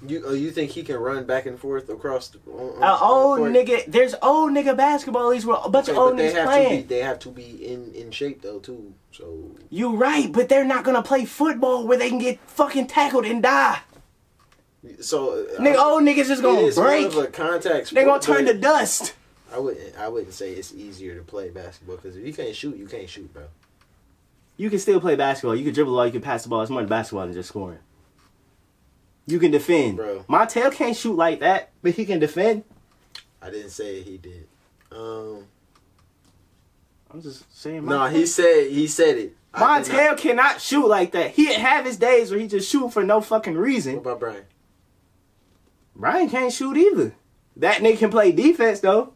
You 0.08 0.26
uh, 0.28 0.32
you 0.32 0.50
think 0.52 0.72
he 0.72 0.82
can 0.84 0.96
run 0.98 1.26
back 1.26 1.46
and 1.46 1.60
forth 1.60 1.90
across 1.90 2.30
the? 2.30 2.40
On, 2.52 2.82
on 2.82 2.84
An 2.84 2.98
old 3.02 3.40
the 3.40 3.60
nigga, 3.60 3.86
there's 3.86 4.16
old 4.22 4.52
nigga 4.52 4.76
basketball 4.76 5.30
leagues 5.30 5.46
where 5.46 5.58
a 5.64 5.70
bunch 5.70 5.90
Okay, 5.90 5.92
of 5.96 5.98
old 6.04 6.12
but 6.14 6.18
they 6.18 6.30
niggas 6.32 6.34
have 6.36 6.46
playing. 6.48 6.70
to 6.70 6.88
be. 6.88 6.96
They 6.96 7.02
have 7.04 7.20
to 7.20 7.30
be 7.30 7.66
in 7.68 7.94
in 7.94 8.10
shape 8.12 8.42
though 8.42 8.60
too. 8.60 8.94
So 9.12 9.52
you're 9.70 9.96
right, 9.96 10.32
but 10.32 10.50
they're 10.50 10.66
not 10.66 10.84
gonna 10.84 11.04
play 11.04 11.26
football 11.26 11.86
where 11.86 11.98
they 12.00 12.10
can 12.10 12.18
get 12.20 12.40
fucking 12.48 12.88
tackled 12.88 13.26
and 13.26 13.44
die. 13.44 13.80
so 15.00 15.46
uh, 15.46 15.62
Nigga, 15.62 15.76
I- 15.76 15.84
old 15.84 16.04
niggas 16.04 16.28
just 16.28 16.42
gonna 16.42 16.62
is 16.62 16.78
more 16.78 16.86
break. 16.88 17.06
of 17.06 17.18
a 17.18 17.28
contact. 17.28 17.94
They 17.94 18.04
gonna 18.04 18.20
turn 18.22 18.46
to 18.46 18.54
dust. 18.56 19.14
I 19.54 19.60
wouldn't. 19.60 19.96
I 19.98 20.08
wouldn't 20.08 20.34
say 20.34 20.54
it's 20.54 20.74
easier 20.74 21.16
to 21.16 21.22
play 21.24 21.50
basketball 21.50 21.98
because 21.98 22.16
if 22.18 22.26
you 22.26 22.34
can't 22.34 22.56
shoot, 22.56 22.76
you 22.78 22.88
can't 22.88 23.08
shoot, 23.10 23.32
bro. 23.34 23.44
You 24.58 24.70
can 24.70 24.80
still 24.80 25.00
play 25.02 25.16
basketball. 25.16 25.56
You 25.56 25.64
can 25.66 25.74
dribble 25.74 25.92
the 25.92 25.96
ball. 25.98 26.06
You 26.06 26.12
can 26.12 26.22
pass 26.22 26.44
the 26.44 26.50
ball. 26.50 26.62
It's 26.62 26.72
more 26.72 26.82
than 26.82 26.90
basketball 26.90 27.26
than 27.26 27.34
just 27.34 27.50
scoring. 27.50 27.80
You 29.28 29.40
can 29.40 29.52
defend. 29.52 29.98
Bro. 29.98 30.26
Montel 30.30 30.74
can't 30.74 30.96
shoot 30.96 31.16
like 31.16 31.40
that, 31.42 31.70
but 31.82 31.92
he 31.94 32.06
can 32.06 32.20
defend. 32.20 32.64
I 33.42 33.50
didn't 33.50 33.70
say 33.72 34.02
he 34.02 34.18
did. 34.18 34.48
Um, 34.92 35.46
I'm 37.10 37.22
just 37.22 37.44
saying. 37.58 37.86
no, 37.86 37.98
Montel- 38.00 38.12
he 38.14 38.26
said 38.26 38.68
he 38.72 38.88
said 38.88 39.18
it. 39.18 39.36
Montel 39.54 40.18
cannot 40.18 40.62
shoot 40.62 40.88
like 40.88 41.12
that. 41.12 41.32
He 41.32 41.54
have 41.54 41.86
his 41.86 41.98
days 41.98 42.32
where 42.32 42.40
he 42.40 42.48
just 42.48 42.70
shoot 42.70 42.92
for 42.94 43.04
no 43.04 43.20
fucking 43.22 43.56
reason. 43.56 43.96
What 43.96 44.02
about 44.02 44.20
Brian? 44.20 44.44
Brian 45.96 46.30
can't 46.30 46.54
shoot 46.54 46.78
either. 46.78 47.14
That 47.58 47.82
nigga 47.82 47.98
can 48.00 48.10
play 48.12 48.32
defense 48.32 48.80
though. 48.80 49.14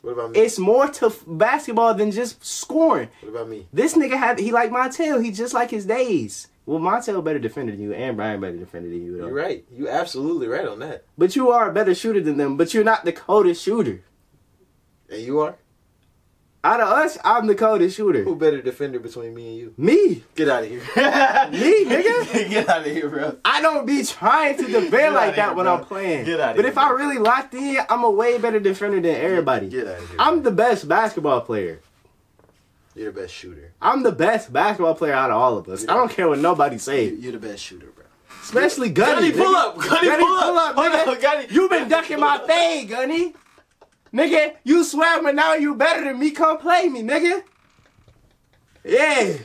What 0.00 0.12
about 0.12 0.30
me? 0.32 0.40
It's 0.40 0.58
more 0.58 0.88
to 0.88 1.06
f- 1.06 1.22
basketball 1.26 1.94
than 1.94 2.10
just 2.10 2.44
scoring. 2.44 3.08
what 3.20 3.28
about 3.30 3.48
me? 3.48 3.66
This 3.72 3.94
nigga 3.94 4.18
had 4.18 4.38
he 4.38 4.52
like 4.52 4.70
Montel. 4.70 5.22
He 5.22 5.30
just 5.30 5.54
like 5.54 5.70
his 5.70 5.86
days. 5.86 6.48
Well, 6.66 6.80
Montel 6.80 7.22
better 7.22 7.38
defender 7.38 7.72
than 7.72 7.80
you, 7.82 7.92
and 7.92 8.16
Brian 8.16 8.40
better 8.40 8.56
defender 8.56 8.88
than 8.88 9.04
you. 9.04 9.18
Though. 9.18 9.26
You're 9.26 9.34
right. 9.34 9.64
You 9.70 9.88
absolutely 9.88 10.46
right 10.48 10.66
on 10.66 10.78
that. 10.78 11.04
But 11.18 11.36
you 11.36 11.50
are 11.50 11.68
a 11.70 11.72
better 11.74 11.94
shooter 11.94 12.20
than 12.22 12.38
them. 12.38 12.56
But 12.56 12.72
you're 12.72 12.84
not 12.84 13.04
the 13.04 13.12
coldest 13.12 13.62
shooter. 13.62 14.02
And 15.10 15.20
you 15.20 15.40
are. 15.40 15.56
Out 16.64 16.80
of 16.80 16.88
us, 16.88 17.18
I'm 17.22 17.46
the 17.46 17.54
coldest 17.54 17.94
shooter. 17.94 18.22
Who 18.24 18.34
better 18.36 18.62
defender 18.62 18.98
between 18.98 19.34
me 19.34 19.48
and 19.48 19.56
you? 19.58 19.74
Me, 19.76 20.22
Get 20.34 20.48
out 20.48 20.62
of 20.62 20.70
here. 20.70 20.80
me, 21.50 21.84
nigga. 21.84 22.48
Get 22.48 22.66
out 22.70 22.80
of 22.80 22.86
here, 22.86 23.10
bro. 23.10 23.36
I 23.44 23.60
don't 23.60 23.84
be 23.86 24.02
trying 24.02 24.56
to 24.56 24.66
defend 24.66 25.14
like 25.14 25.36
that 25.36 25.48
here, 25.48 25.54
when 25.54 25.66
bro. 25.66 25.74
I'm 25.74 25.84
playing. 25.84 26.24
Get 26.24 26.40
outta 26.40 26.54
But 26.56 26.64
here, 26.64 26.72
if 26.72 26.78
I 26.78 26.88
really 26.92 27.18
locked 27.18 27.52
in, 27.52 27.76
I'm 27.90 28.02
a 28.02 28.10
way 28.10 28.38
better 28.38 28.60
defender 28.60 28.98
than 28.98 29.14
everybody. 29.14 29.68
Get 29.68 29.86
out 29.86 29.98
of 29.98 30.08
here. 30.08 30.16
I'm 30.18 30.42
the 30.42 30.50
best 30.52 30.88
basketball 30.88 31.42
player. 31.42 31.80
You're 32.94 33.10
the 33.12 33.20
best 33.22 33.34
shooter. 33.34 33.72
I'm 33.82 34.02
the 34.02 34.12
best 34.12 34.52
basketball 34.52 34.94
player 34.94 35.14
out 35.14 35.30
of 35.30 35.36
all 35.36 35.58
of 35.58 35.68
us. 35.68 35.84
I 35.88 35.94
don't 35.94 36.10
care 36.10 36.28
what 36.28 36.38
nobody 36.38 36.78
say, 36.78 37.08
You're 37.10 37.32
the 37.32 37.38
best 37.38 37.62
shooter, 37.62 37.86
bro. 37.94 38.04
especially 38.42 38.90
Gunny. 38.90 39.30
Gunny, 39.30 39.44
pull 39.44 39.56
up. 39.56 39.76
Gunny, 39.76 40.06
Gunny, 40.08 40.22
pull, 40.24 40.40
pull 40.40 40.58
up. 40.58 40.76
up, 40.78 40.84
nigga. 40.84 41.04
Hold 41.04 41.16
on, 41.16 41.22
Gunny. 41.22 41.46
You 41.50 41.68
been 41.68 41.88
ducking 41.88 42.20
my 42.20 42.38
fade, 42.46 42.88
Gunny. 42.88 43.34
Nigga, 44.12 44.54
you 44.62 44.84
swear, 44.84 45.20
but 45.22 45.34
now 45.34 45.54
you 45.54 45.74
better 45.74 46.04
than 46.04 46.18
me. 46.20 46.30
Come 46.30 46.58
play 46.58 46.88
me, 46.88 47.02
nigga. 47.02 47.42
Yeah. 48.84 49.38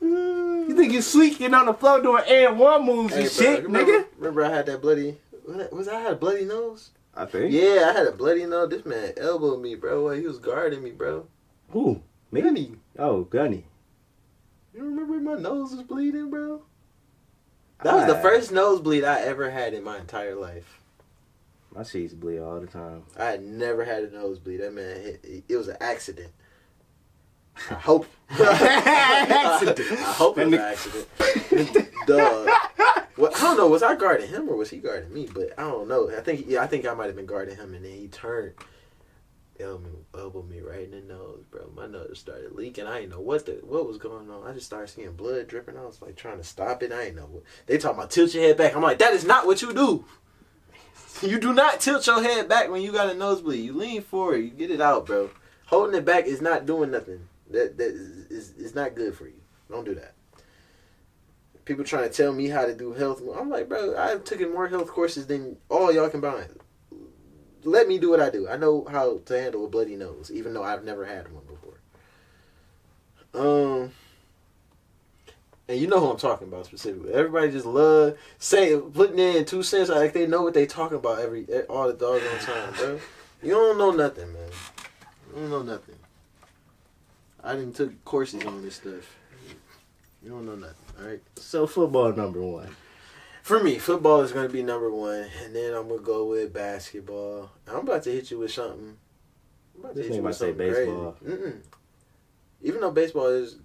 You 0.00 0.74
think 0.76 0.92
you 0.92 1.02
sweet 1.02 1.38
getting 1.38 1.54
on 1.54 1.66
the 1.66 1.74
floor 1.74 2.00
doing 2.00 2.22
and 2.26 2.58
one 2.58 2.86
moves 2.86 3.14
Hey, 3.14 3.22
and 3.24 3.30
bro, 3.36 3.44
shit, 3.44 3.62
remember, 3.64 3.92
nigga? 3.92 4.06
Remember 4.16 4.44
I 4.44 4.50
had 4.50 4.66
that 4.66 4.80
bloody. 4.80 5.18
Was 5.70 5.88
I 5.88 6.00
had 6.00 6.12
a 6.12 6.16
bloody 6.16 6.44
nose? 6.44 6.90
I 7.14 7.26
think. 7.26 7.52
Yeah, 7.52 7.90
I 7.90 7.98
had 7.98 8.06
a 8.06 8.12
bloody 8.12 8.46
nose. 8.46 8.70
This 8.70 8.86
man 8.86 9.12
elbowed 9.18 9.60
me, 9.60 9.74
bro. 9.74 10.10
He 10.10 10.26
was 10.26 10.38
guarding 10.38 10.82
me, 10.82 10.90
bro. 10.92 11.26
Who? 11.70 12.00
Me? 12.32 12.40
Gunny. 12.40 12.72
Oh, 12.98 13.22
Gunny. 13.24 13.66
You 14.74 14.84
remember 14.84 15.20
my 15.20 15.38
nose 15.40 15.72
was 15.72 15.82
bleeding, 15.82 16.30
bro? 16.30 16.62
That 17.82 17.94
was 17.94 18.06
the 18.06 18.16
Ah. 18.16 18.22
first 18.22 18.52
nosebleed 18.52 19.04
I 19.04 19.20
ever 19.20 19.50
had 19.50 19.74
in 19.74 19.84
my 19.84 19.98
entire 19.98 20.34
life. 20.34 20.80
My 21.74 21.82
sheets 21.82 22.14
bleed 22.14 22.38
all 22.38 22.60
the 22.60 22.66
time. 22.66 23.04
I 23.18 23.26
had 23.26 23.42
never 23.44 23.84
had 23.84 24.04
a 24.04 24.10
nosebleed. 24.10 24.60
That 24.60 24.72
man, 24.72 24.96
it, 25.22 25.44
it 25.48 25.56
was 25.56 25.68
an 25.68 25.76
accident. 25.80 26.32
I 27.70 27.74
hope. 27.74 28.06
Accident. 28.30 29.80
I 29.92 29.94
hope 30.12 30.38
it 30.38 30.46
was 30.46 30.54
an 30.54 30.60
accident. 30.60 31.88
Duh. 32.06 32.58
Well, 33.18 33.30
I 33.34 33.40
don't 33.40 33.56
know. 33.58 33.68
Was 33.68 33.82
I 33.82 33.94
guarding 33.94 34.28
him 34.28 34.48
or 34.48 34.56
was 34.56 34.70
he 34.70 34.78
guarding 34.78 35.12
me? 35.12 35.28
But 35.32 35.52
I 35.58 35.62
don't 35.62 35.86
know. 35.88 36.10
I 36.10 36.20
think 36.20 36.46
yeah, 36.48 36.62
I 36.62 36.66
think 36.66 36.86
I 36.86 36.94
might 36.94 37.06
have 37.06 37.16
been 37.16 37.26
guarding 37.26 37.56
him, 37.56 37.74
and 37.74 37.84
then 37.84 37.92
he 37.92 38.08
turned. 38.08 38.52
Elbow, 39.60 40.04
elbowed 40.16 40.48
me 40.48 40.60
right 40.60 40.84
in 40.84 40.90
the 40.90 41.00
nose, 41.00 41.44
bro. 41.50 41.70
My 41.74 41.86
nose 41.86 42.18
started 42.18 42.52
leaking. 42.52 42.86
I 42.86 43.00
didn't 43.00 43.12
know 43.12 43.20
what 43.20 43.46
the 43.46 43.60
what 43.62 43.86
was 43.86 43.98
going 43.98 44.30
on. 44.30 44.46
I 44.46 44.52
just 44.52 44.66
started 44.66 44.88
seeing 44.88 45.12
blood 45.12 45.48
dripping. 45.48 45.76
I 45.76 45.84
was 45.84 46.02
like 46.02 46.16
trying 46.16 46.38
to 46.38 46.44
stop 46.44 46.82
it. 46.82 46.92
I 46.92 47.04
didn't 47.04 47.16
know. 47.16 47.26
What, 47.26 47.42
they 47.66 47.78
talking 47.78 47.98
about 47.98 48.10
tilt 48.10 48.34
your 48.34 48.42
head 48.44 48.56
back. 48.56 48.74
I'm 48.74 48.82
like, 48.82 48.98
that 48.98 49.12
is 49.12 49.24
not 49.24 49.46
what 49.46 49.62
you 49.62 49.72
do. 49.72 50.04
You 51.20 51.38
do 51.38 51.52
not 51.52 51.78
tilt 51.78 52.04
your 52.08 52.20
head 52.20 52.48
back 52.48 52.68
when 52.68 52.82
you 52.82 52.90
got 52.90 53.08
a 53.08 53.14
nosebleed. 53.14 53.64
You 53.64 53.74
lean 53.74 54.02
forward. 54.02 54.38
You 54.38 54.50
get 54.50 54.72
it 54.72 54.80
out, 54.80 55.06
bro. 55.06 55.30
Holding 55.66 55.94
it 55.94 56.04
back 56.04 56.26
is 56.26 56.42
not 56.42 56.66
doing 56.66 56.90
nothing. 56.90 57.28
That 57.50 57.78
that 57.78 57.88
is, 57.88 58.26
is, 58.26 58.50
is 58.56 58.74
not 58.74 58.96
good 58.96 59.14
for 59.14 59.26
you. 59.26 59.40
Don't 59.70 59.84
do 59.84 59.94
that. 59.94 60.14
People 61.64 61.84
trying 61.84 62.08
to 62.08 62.14
tell 62.14 62.32
me 62.32 62.48
how 62.48 62.66
to 62.66 62.74
do 62.74 62.92
health. 62.92 63.22
I'm 63.38 63.50
like, 63.50 63.68
bro, 63.68 63.96
I've 63.96 64.24
taken 64.24 64.52
more 64.52 64.66
health 64.66 64.88
courses 64.88 65.28
than 65.28 65.58
all 65.68 65.92
y'all 65.92 66.08
combined. 66.08 66.58
Let 67.64 67.88
me 67.88 67.98
do 67.98 68.10
what 68.10 68.20
I 68.20 68.30
do. 68.30 68.48
I 68.48 68.56
know 68.56 68.86
how 68.90 69.20
to 69.24 69.40
handle 69.40 69.64
a 69.64 69.68
bloody 69.68 69.96
nose, 69.96 70.30
even 70.32 70.52
though 70.52 70.64
I've 70.64 70.84
never 70.84 71.04
had 71.04 71.32
one 71.32 71.44
before. 71.44 71.78
Um, 73.34 73.92
and 75.68 75.80
you 75.80 75.86
know 75.86 76.00
who 76.00 76.10
I'm 76.10 76.18
talking 76.18 76.48
about 76.48 76.66
specifically. 76.66 77.12
Everybody 77.14 77.50
just 77.50 77.66
love 77.66 78.18
saying 78.38 78.92
putting 78.92 79.18
in 79.18 79.44
two 79.44 79.62
cents 79.62 79.88
like 79.88 80.12
they 80.12 80.26
know 80.26 80.42
what 80.42 80.54
they 80.54 80.66
talking 80.66 80.98
about 80.98 81.20
every 81.20 81.46
all 81.68 81.86
the 81.86 81.94
dogs 81.94 82.24
on 82.26 82.38
time, 82.40 82.74
bro. 82.74 83.00
You 83.42 83.50
don't 83.52 83.78
know 83.78 83.90
nothing, 83.90 84.32
man. 84.32 84.50
You 85.28 85.40
don't 85.40 85.50
know 85.50 85.62
nothing. 85.62 85.96
I 87.42 87.54
didn't 87.54 87.74
took 87.74 88.04
courses 88.04 88.44
on 88.44 88.62
this 88.62 88.76
stuff. 88.76 89.16
You 90.22 90.30
don't 90.30 90.46
know 90.46 90.54
nothing, 90.54 90.76
all 91.00 91.06
right? 91.08 91.20
So 91.36 91.66
football 91.66 92.12
number 92.12 92.40
one. 92.40 92.76
For 93.42 93.62
me, 93.62 93.78
football 93.78 94.20
is 94.22 94.32
going 94.32 94.46
to 94.46 94.52
be 94.52 94.62
number 94.62 94.90
one, 94.90 95.26
and 95.44 95.54
then 95.54 95.74
I'm 95.74 95.88
going 95.88 96.00
to 96.00 96.06
go 96.06 96.26
with 96.26 96.52
basketball. 96.52 97.50
I'm 97.66 97.78
about 97.78 98.04
to 98.04 98.12
hit 98.12 98.30
you 98.30 98.38
with 98.38 98.52
something. 98.52 98.96
I'm 99.74 99.80
about 99.84 99.94
This 99.96 100.06
hit 100.06 100.16
you 100.16 100.22
with 100.22 100.36
say 100.36 100.48
something 100.50 100.58
baseball. 100.58 101.16
crazy. 101.20 101.36
Mm-mm. 101.36 101.56
Even 102.62 102.80
though 102.80 102.92
baseball 102.92 103.26
is 103.26 103.56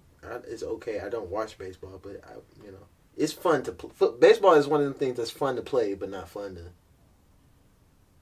it's 0.48 0.64
okay, 0.64 0.98
I 1.00 1.08
don't 1.08 1.30
watch 1.30 1.56
baseball, 1.58 2.00
but 2.02 2.20
I, 2.28 2.32
you 2.64 2.72
know, 2.72 2.86
it's 3.16 3.32
fun 3.32 3.62
to 3.62 3.72
pl- 3.72 3.90
foot, 3.90 4.18
baseball 4.20 4.54
is 4.54 4.66
one 4.66 4.80
of 4.82 4.88
the 4.88 4.98
things 4.98 5.16
that's 5.16 5.30
fun 5.30 5.54
to 5.56 5.62
play, 5.62 5.94
but 5.94 6.10
not 6.10 6.28
fun 6.28 6.56
to 6.56 6.62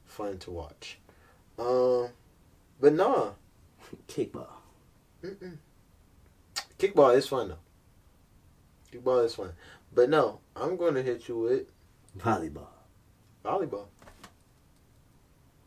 fun 0.04 0.36
to 0.40 0.50
watch. 0.50 0.98
Um, 1.58 2.08
but 2.80 2.92
no, 2.92 3.34
Kickball. 4.08 4.46
Mm-mm. 5.24 5.56
kickball 6.78 7.16
is 7.16 7.26
fun 7.26 7.48
though. 7.48 7.56
Kickball 8.92 9.24
is 9.24 9.34
fun, 9.34 9.52
but 9.96 10.08
no, 10.08 10.38
I'm 10.54 10.76
going 10.76 10.94
to 10.94 11.02
hit 11.02 11.26
you 11.26 11.38
with 11.38 11.62
Volleyball. 12.16 12.68
volleyball. 13.44 13.86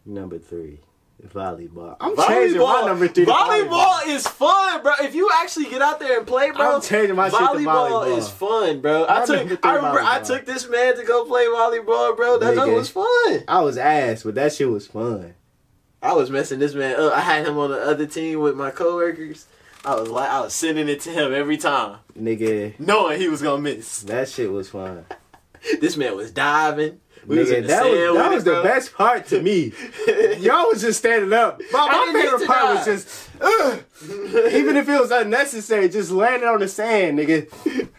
Number 0.06 0.40
three. 0.40 0.80
Volleyball. 1.28 1.98
I'm 2.00 2.16
volleyball, 2.16 2.28
changing 2.30 2.60
my 2.60 2.84
number 2.86 3.08
three 3.10 3.26
to 3.26 3.32
volleyball 3.32 4.08
is 4.08 4.26
fun, 4.26 4.82
bro. 4.82 4.94
If 5.02 5.14
you 5.14 5.30
actually 5.42 5.66
get 5.70 5.82
out 5.82 6.00
there 6.00 6.18
and 6.20 6.26
play, 6.26 6.52
bro, 6.52 6.76
I'm 6.78 6.82
changing 6.82 7.18
my 7.18 7.28
shit 7.30 7.40
to 7.40 7.46
volleyball. 7.46 8.18
is 8.18 8.30
fun, 8.30 8.80
bro. 8.80 9.06
I 9.06 9.20
My 9.20 9.26
took, 9.26 9.66
I 9.66 9.76
remember, 9.76 10.00
I 10.02 10.22
took 10.22 10.46
this 10.46 10.70
man 10.70 10.96
to 10.96 11.04
go 11.04 11.26
play 11.26 11.46
volleyball, 11.46 12.16
bro. 12.16 12.40
That 12.40 12.56
Nigga. 12.56 12.74
was 12.74 12.90
fun. 12.90 13.44
I 13.50 13.60
was 13.62 13.78
ass, 13.78 14.24
but 14.24 14.36
that 14.36 14.54
shit 14.54 14.70
was 14.70 14.88
fun. 14.88 15.34
I 16.02 16.14
was 16.14 16.30
messing 16.32 16.60
this 16.60 16.74
man 16.74 16.96
up. 16.98 17.12
I 17.12 17.20
had 17.20 17.46
him 17.46 17.58
on 17.58 17.72
the 17.72 17.82
other 17.82 18.06
team 18.06 18.40
with 18.40 18.56
my 18.56 18.72
coworkers. 18.72 19.46
I 19.86 19.96
was 19.96 20.10
like, 20.10 20.30
I 20.30 20.42
was 20.42 20.54
sending 20.54 20.90
it 20.90 21.00
to 21.02 21.10
him 21.10 21.34
every 21.34 21.58
time, 21.58 22.00
Nigga, 22.18 22.78
knowing 22.80 23.20
he 23.20 23.28
was 23.30 23.42
gonna 23.42 23.62
miss. 23.62 24.02
that 24.04 24.30
shit 24.30 24.52
was 24.52 24.70
fun. 24.70 25.06
This 25.82 25.98
man 25.98 26.16
was 26.16 26.32
diving. 26.32 27.02
We 27.28 27.40
was 27.40 27.50
Nigga, 27.50 27.58
in 27.58 27.62
the 27.64 27.68
that 27.68 27.84
was, 27.84 28.18
that 28.18 28.32
was 28.32 28.44
it, 28.44 28.46
the 28.46 28.62
best 28.64 28.94
part 28.94 29.28
to 29.28 29.42
me. 29.42 29.74
Y'all 30.40 30.70
was 30.70 30.80
just 30.82 31.00
standing 31.00 31.34
up. 31.34 31.62
My, 31.74 31.86
my 31.86 32.14
favorite 32.14 32.48
part 32.48 32.76
was 32.76 32.86
just, 32.86 33.30
ugh. 33.42 33.84
even 34.54 34.78
if 34.78 34.88
it 34.88 35.02
was 35.02 35.12
unnecessary, 35.12 35.90
just 35.90 36.12
landing 36.12 36.48
on 36.48 36.62
the 36.62 36.68
sand, 36.70 37.20
nigga. 37.20 37.90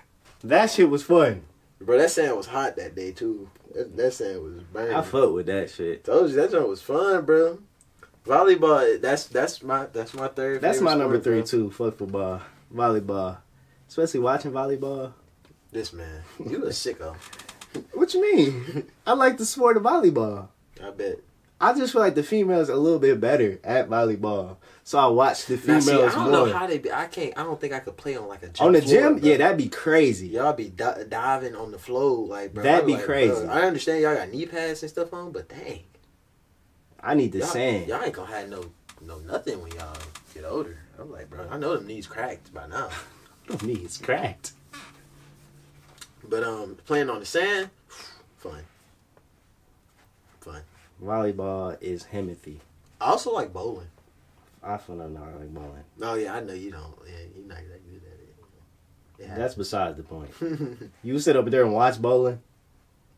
That 0.43 0.71
shit 0.71 0.89
was 0.89 1.03
fun. 1.03 1.43
Bro, 1.83 1.99
that 1.99 2.11
sand 2.11 2.35
was 2.35 2.47
hot 2.47 2.77
that 2.77 2.95
day 2.95 3.13
too. 3.13 3.51
That, 3.75 3.95
that 3.97 4.15
sand 4.15 4.43
was 4.43 4.63
burning. 4.73 4.95
I 4.95 5.03
fuck 5.03 5.33
with 5.33 5.47
that 5.47 5.71
shit. 5.71 6.05
Told 6.05 6.31
you 6.31 6.37
that 6.37 6.51
joint 6.51 6.69
was 6.69 6.81
fun, 6.83 7.25
bro. 7.27 7.59
Volleyball, 8.27 9.01
that's 9.01 9.27
that's 9.27 9.63
my 9.63 9.87
that's 9.87 10.15
my 10.15 10.29
third. 10.29 10.61
That's 10.61 10.81
my 10.81 10.95
number 10.95 11.15
sport, 11.17 11.25
three 11.25 11.37
bro. 11.39 11.47
too. 11.47 11.71
Fuck 11.71 11.97
football, 11.97 12.41
volleyball, 12.75 13.39
especially 13.89 14.21
watching 14.21 14.53
volleyball. 14.53 15.13
This 15.73 15.93
man, 15.93 16.23
you 16.39 16.65
a 16.65 16.69
sicko. 16.71 17.17
What 17.95 18.13
you 18.15 18.21
mean? 18.35 18.91
I 19.07 19.13
like 19.15 19.39
the 19.39 19.47
sport 19.47 19.77
of 19.77 19.85
volleyball. 19.85 20.49
I 20.85 20.91
bet. 20.91 21.17
I 21.63 21.75
just 21.75 21.93
feel 21.93 22.01
like 22.01 22.15
the 22.15 22.23
females 22.23 22.71
are 22.71 22.73
a 22.75 22.77
little 22.77 22.99
bit 22.99 23.21
better 23.21 23.61
at 23.63 23.89
volleyball, 23.91 24.57
so 24.83 24.99
I 24.99 25.07
watch 25.09 25.45
the 25.47 25.57
Now, 25.57 25.61
females 25.61 25.85
see, 25.85 25.93
I 25.93 26.09
don't 26.09 26.23
more. 26.31 26.47
know 26.47 26.53
how 26.53 26.67
they. 26.67 26.79
Be, 26.79 26.91
I 26.91 27.07
can't. 27.07 27.37
I 27.39 27.43
don't 27.43 27.61
think 27.61 27.73
I 27.75 27.81
could 27.81 27.97
play 27.97 28.17
on 28.17 28.29
like 28.29 28.43
a 28.43 28.49
gym 28.49 28.67
on 28.67 28.73
the 28.73 28.83
floor, 28.83 28.95
gym, 29.01 29.19
bro. 29.19 29.29
yeah, 29.31 29.37
that'd 29.39 29.57
be 29.59 29.69
crazy. 29.69 30.29
Y'all 30.29 30.53
be 30.55 30.69
di- 30.71 31.05
diving 31.09 31.55
on 31.55 31.71
the 31.71 31.79
floor, 31.79 32.27
like 32.27 32.53
bro. 32.55 32.63
That'd 32.63 32.87
be 32.87 32.95
like, 32.95 33.05
crazy. 33.05 33.33
bro, 33.45 33.49
I 33.51 33.63
understand 33.63 34.03
y'all 34.03 34.15
got 34.15 34.31
knee 34.31 34.47
pads 34.47 34.83
and 34.83 34.91
stuff 34.91 35.13
on, 35.13 35.33
but 35.33 35.49
dang, 35.51 35.81
I 37.03 37.15
need 37.15 37.33
the 37.33 37.39
y'all, 37.39 37.49
sand. 37.49 37.89
y'all 37.89 38.03
ain't 38.03 38.13
gonna 38.13 38.31
have 38.31 38.49
no 38.49 38.65
no 39.01 39.19
nothing 39.21 39.61
when 39.63 39.73
y'all 39.73 39.97
get 40.35 40.45
older. 40.45 40.79
I'm 40.99 41.11
like, 41.11 41.31
bro, 41.31 41.49
I 41.51 41.57
know 41.59 41.75
them 41.75 41.87
knees 41.87 42.07
cracked 42.07 42.53
by 42.53 42.67
now, 42.67 42.91
Me, 43.65 43.73
it's 43.75 43.97
cracked. 43.99 44.53
but 46.29 46.45
um, 46.45 46.77
playing 46.87 47.09
on 47.11 47.21
the 47.21 47.27
sand, 47.27 47.71
fun, 48.39 48.63
fun. 50.41 50.63
Volleyball 51.03 51.77
is 51.81 52.05
Himothy. 52.13 52.59
I 53.01 53.07
also 53.07 53.33
like 53.33 53.53
bowling. 53.53 53.87
I 54.63 54.77
feel 54.77 54.97
like 54.97 55.07
I 55.17 55.39
like 55.39 55.55
bowling. 55.55 55.85
Oh 56.03 56.15
yeah, 56.15 56.35
I 56.35 56.41
know 56.41 56.53
you 56.53 56.71
don't. 56.71 56.95
Yeah, 57.07 57.15
you're 57.35 57.47
not 57.47 57.57
that 57.57 57.91
good 57.91 58.03
at 58.07 58.19
it. 58.21 59.29
Yeah. 59.31 59.37
That's 59.39 59.55
besides 59.55 59.97
the 59.97 60.03
point. 60.03 60.31
You 61.03 61.19
sit 61.19 61.37
up 61.37 61.47
there 61.47 61.65
and 61.65 61.73
watch 61.73 62.01
bowling. 62.01 62.41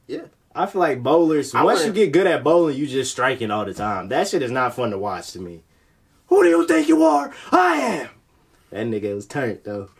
Yeah. 0.06 0.26
I 0.54 0.66
feel 0.66 0.80
like 0.80 1.02
bowlers. 1.02 1.54
I 1.54 1.62
once 1.62 1.80
wanna- 1.80 1.88
you 1.88 1.92
get 1.94 2.12
good 2.12 2.26
at 2.26 2.44
bowling, 2.44 2.76
you 2.76 2.86
just 2.86 3.10
striking 3.10 3.50
all 3.50 3.64
the 3.64 3.74
time. 3.74 4.08
That 4.08 4.28
shit 4.28 4.42
is 4.42 4.50
not 4.50 4.74
fun 4.74 4.90
to 4.90 4.98
watch 4.98 5.32
to 5.32 5.40
me. 5.40 5.62
Who 6.28 6.42
do 6.42 6.48
you 6.48 6.66
think 6.66 6.88
you 6.88 7.02
are? 7.04 7.32
I 7.50 7.76
am. 7.76 8.08
That 8.70 8.86
nigga 8.86 9.14
was 9.14 9.26
turned 9.26 9.60
though. 9.64 9.90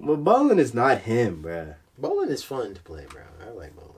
But 0.00 0.16
bowling 0.24 0.58
is 0.58 0.74
not 0.74 0.98
him, 0.98 1.42
bruh. 1.42 1.74
bowling 1.98 2.30
is 2.30 2.42
fun 2.44 2.74
to 2.74 2.80
play, 2.82 3.06
bro. 3.10 3.22
I 3.46 3.50
like 3.52 3.74
bowling. 3.74 3.94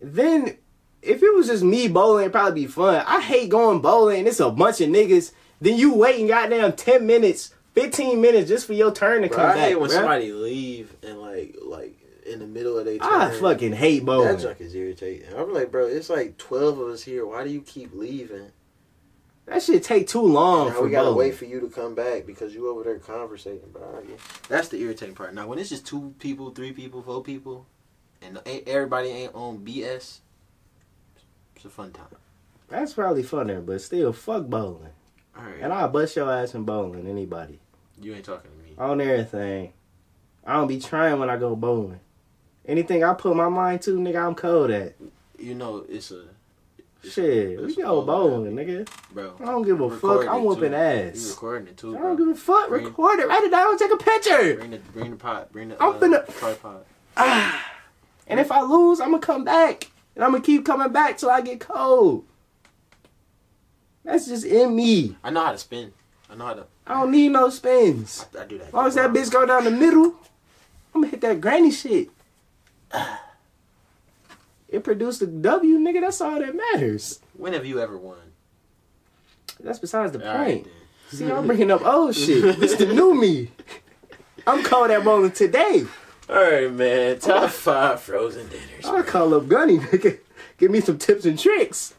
Then, 0.00 0.56
if 1.02 1.22
it 1.22 1.34
was 1.34 1.46
just 1.46 1.62
me 1.62 1.86
bowling, 1.88 2.22
it'd 2.24 2.32
probably 2.32 2.62
be 2.62 2.66
fun. 2.66 3.04
I 3.06 3.20
hate 3.20 3.48
going 3.50 3.80
bowling. 3.80 4.26
It's 4.26 4.40
a 4.40 4.50
bunch 4.50 4.80
of 4.80 4.88
niggas. 4.90 5.32
Then 5.60 5.76
you 5.76 5.94
waiting 5.94 6.26
goddamn 6.26 6.72
ten 6.74 7.06
minutes, 7.06 7.54
fifteen 7.74 8.20
minutes 8.20 8.48
just 8.48 8.66
for 8.66 8.72
your 8.74 8.92
turn 8.92 9.22
to 9.22 9.28
Bro, 9.28 9.36
come 9.38 9.46
I 9.50 9.54
back. 9.54 9.68
hate 9.68 9.80
when 9.80 9.90
bruh. 9.90 9.94
somebody 9.94 10.32
leave 10.32 10.94
and 11.02 11.20
like 11.20 11.54
like 11.62 11.97
in 12.28 12.38
the 12.40 12.46
middle 12.46 12.78
of 12.78 12.84
their 12.84 12.98
turn. 12.98 13.08
I 13.12 13.30
fucking 13.30 13.72
hate 13.72 14.04
bowling. 14.04 14.28
That 14.36 14.40
junk 14.42 14.60
is 14.60 14.74
irritating. 14.74 15.28
I'm 15.36 15.52
like, 15.52 15.70
bro, 15.70 15.86
it's 15.86 16.10
like 16.10 16.36
twelve 16.38 16.78
of 16.78 16.88
us 16.88 17.02
here. 17.02 17.26
Why 17.26 17.44
do 17.44 17.50
you 17.50 17.62
keep 17.62 17.94
leaving? 17.94 18.52
That 19.46 19.62
shit 19.62 19.82
take 19.82 20.06
too 20.06 20.20
long 20.20 20.68
now 20.68 20.74
for 20.74 20.82
we 20.84 20.90
gotta 20.90 21.06
bowling. 21.06 21.18
wait 21.18 21.34
for 21.34 21.46
you 21.46 21.58
to 21.60 21.68
come 21.68 21.94
back 21.94 22.26
because 22.26 22.54
you 22.54 22.68
over 22.68 22.84
there 22.84 22.98
conversating, 22.98 23.70
bro. 23.72 23.82
I 23.82 24.16
That's 24.48 24.68
the 24.68 24.76
irritating 24.78 25.14
part. 25.14 25.32
Now 25.34 25.46
when 25.46 25.58
it's 25.58 25.70
just 25.70 25.86
two 25.86 26.14
people, 26.18 26.50
three 26.50 26.72
people, 26.72 27.00
four 27.02 27.22
people, 27.22 27.66
and 28.20 28.38
everybody 28.66 29.08
ain't 29.08 29.34
on 29.34 29.58
BS, 29.64 30.18
it's 31.56 31.64
a 31.64 31.70
fun 31.70 31.92
time. 31.92 32.06
That's 32.68 32.92
probably 32.92 33.22
funner, 33.22 33.64
but 33.64 33.80
still, 33.80 34.12
fuck 34.12 34.46
bowling. 34.48 34.90
All 35.34 35.44
right, 35.44 35.60
And 35.62 35.72
I'll 35.72 35.88
bust 35.88 36.16
your 36.16 36.30
ass 36.30 36.54
in 36.54 36.64
bowling, 36.64 37.06
anybody. 37.08 37.58
you 38.00 38.14
ain't 38.14 38.24
talking 38.26 38.50
to 38.50 38.56
me. 38.68 38.74
On 38.76 39.00
everything. 39.00 39.72
I 40.44 40.54
don't 40.54 40.66
be 40.68 40.78
trying 40.80 41.18
when 41.18 41.30
I 41.30 41.36
go 41.38 41.56
bowling. 41.56 42.00
Anything 42.68 43.02
I 43.02 43.14
put 43.14 43.34
my 43.34 43.48
mind 43.48 43.82
to, 43.82 43.98
nigga, 43.98 44.24
I'm 44.24 44.34
cold 44.34 44.70
at. 44.70 44.94
You 45.38 45.54
know 45.54 45.84
it's 45.88 46.10
a 46.10 46.20
it's- 47.02 47.12
Shit, 47.14 47.58
we 47.60 47.66
it's 47.66 47.76
go 47.76 48.00
a 48.00 48.04
bowling, 48.04 48.54
nigga. 48.56 48.86
bro. 49.12 49.34
I 49.40 49.44
don't 49.46 49.62
give 49.62 49.80
a 49.80 49.88
fuck. 49.98 50.26
I'm 50.28 50.44
whooping 50.44 50.70
too. 50.70 50.76
ass. 50.76 51.22
You 51.24 51.30
recording 51.30 51.68
it 51.68 51.76
too, 51.76 51.92
Bro. 51.92 52.00
I 52.00 52.02
don't 52.02 52.16
give 52.16 52.28
a 52.28 52.34
fuck. 52.34 52.68
Bring- 52.68 52.84
Record 52.86 53.20
it. 53.20 53.28
Write 53.28 53.44
it 53.44 53.50
down. 53.52 53.78
Take 53.78 53.92
a 53.92 53.96
picture. 53.96 54.56
Bring 54.56 54.70
the 54.72 54.78
bring 54.78 55.10
the 55.12 55.16
pot. 55.16 55.50
Bring 55.52 55.68
the 55.70 55.82
I'm 55.82 55.94
uh, 55.94 55.98
finna- 55.98 56.38
tripod. 56.38 56.84
Ah. 57.16 57.64
And 58.30 58.38
if 58.38 58.52
I 58.52 58.60
lose, 58.60 59.00
I'm 59.00 59.10
gonna 59.12 59.22
come 59.22 59.42
back, 59.42 59.90
and 60.14 60.22
I'm 60.22 60.32
gonna 60.32 60.42
keep 60.44 60.66
coming 60.66 60.92
back 60.92 61.16
till 61.16 61.30
I 61.30 61.40
get 61.40 61.60
cold. 61.60 62.26
That's 64.04 64.26
just 64.26 64.44
in 64.44 64.76
me. 64.76 65.16
I 65.24 65.30
know 65.30 65.44
how 65.46 65.52
to 65.52 65.58
spin. 65.58 65.92
I 66.30 66.34
know 66.34 66.44
how 66.44 66.52
to. 66.54 66.66
I 66.86 67.00
don't 67.00 67.10
need 67.10 67.30
no 67.30 67.48
spins. 67.48 68.26
I, 68.38 68.42
I 68.42 68.44
do 68.44 68.58
that. 68.58 68.66
As 68.68 68.74
long 68.74 68.86
as 68.86 68.94
that 68.96 69.10
bitch 69.14 69.30
go 69.30 69.46
down 69.46 69.64
the 69.64 69.70
middle, 69.70 70.14
I'm 70.94 71.00
gonna 71.00 71.06
hit 71.08 71.22
that 71.22 71.40
granny 71.40 71.70
shit. 71.70 72.10
It 74.68 74.84
produced 74.84 75.22
a 75.22 75.26
W, 75.26 75.78
nigga. 75.78 76.02
That's 76.02 76.20
all 76.20 76.38
that 76.40 76.54
matters. 76.54 77.20
When 77.34 77.54
have 77.54 77.64
you 77.64 77.80
ever 77.80 77.96
won? 77.96 78.18
That's 79.60 79.78
besides 79.78 80.12
the 80.12 80.30
All 80.30 80.38
right, 80.38 80.62
point. 80.62 80.64
then. 81.10 81.18
See, 81.18 81.32
I'm 81.32 81.46
bringing 81.46 81.70
up 81.70 81.84
old 81.86 82.14
shit. 82.14 82.44
It's 82.62 82.76
the 82.78 82.84
new 82.86 83.14
me. 83.14 83.50
I'm 84.46 84.62
calling 84.62 84.90
that 84.90 85.04
bowling 85.04 85.32
today. 85.32 85.86
All 86.28 86.36
right, 86.36 86.70
man. 86.70 87.18
Top 87.18 87.48
five 87.50 88.00
frozen 88.02 88.46
dinners. 88.48 88.84
I'll 88.84 89.02
call 89.02 89.32
up 89.34 89.48
Gunny, 89.48 89.78
nigga. 89.78 90.18
Give 90.58 90.70
me 90.70 90.80
some 90.80 90.98
tips 90.98 91.24
and 91.24 91.38
tricks. 91.38 91.94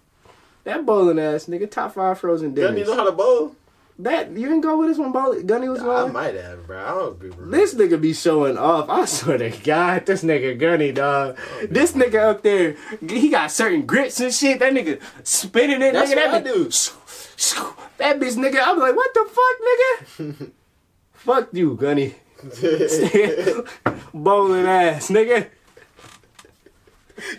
That 0.64 0.86
bowling 0.86 1.18
ass 1.18 1.46
nigga, 1.48 1.70
top 1.72 1.96
five 1.96 2.20
frozen 2.20 2.54
dinners. 2.54 2.78
he 2.78 2.84
know 2.84 2.96
how 2.96 3.06
to 3.06 3.12
bowl? 3.12 3.56
That 4.02 4.32
you 4.32 4.48
didn't 4.48 4.62
go 4.62 4.78
with 4.78 4.92
us 4.92 4.98
when 4.98 5.12
bowling 5.12 5.46
Gunny 5.46 5.68
was 5.68 5.82
I 5.82 6.08
might 6.08 6.34
have, 6.36 6.66
bro. 6.66 6.80
I 6.80 6.90
don't 6.92 7.12
agree 7.18 7.30
with 7.32 7.52
This 7.52 7.74
nigga 7.74 8.00
be 8.00 8.14
showing 8.14 8.58
off. 8.58 8.90
I 8.90 9.04
swear 9.18 9.38
to 9.38 9.50
God, 9.50 10.06
this 10.06 10.24
nigga 10.24 10.58
Gunny, 10.58 10.94
dog. 10.94 11.38
Oh, 11.38 11.66
This 11.70 11.92
nigga 11.92 12.16
up 12.30 12.42
there, 12.42 12.78
he 13.06 13.28
got 13.30 13.52
certain 13.52 13.86
grits 13.86 14.22
and 14.22 14.34
shit. 14.34 14.60
That 14.60 14.72
nigga 14.74 15.02
spinning 15.24 15.82
it, 15.82 15.92
That's 15.92 16.12
nigga. 16.12 16.16
what 16.16 16.28
I 16.30 16.40
that 16.40 16.46
do. 16.46 16.66
bitch- 16.68 17.76
That 17.98 18.20
bitch, 18.22 18.36
nigga. 18.36 18.62
I'm 18.66 18.80
like, 18.80 18.96
what 18.96 19.14
the 19.14 19.26
fuck, 19.26 19.60
nigga? 19.68 20.52
fuck 21.14 21.50
you, 21.52 21.76
Gunny. 21.76 22.16
Bowling 24.14 24.66
ass, 24.66 25.10
nigga. 25.10 25.48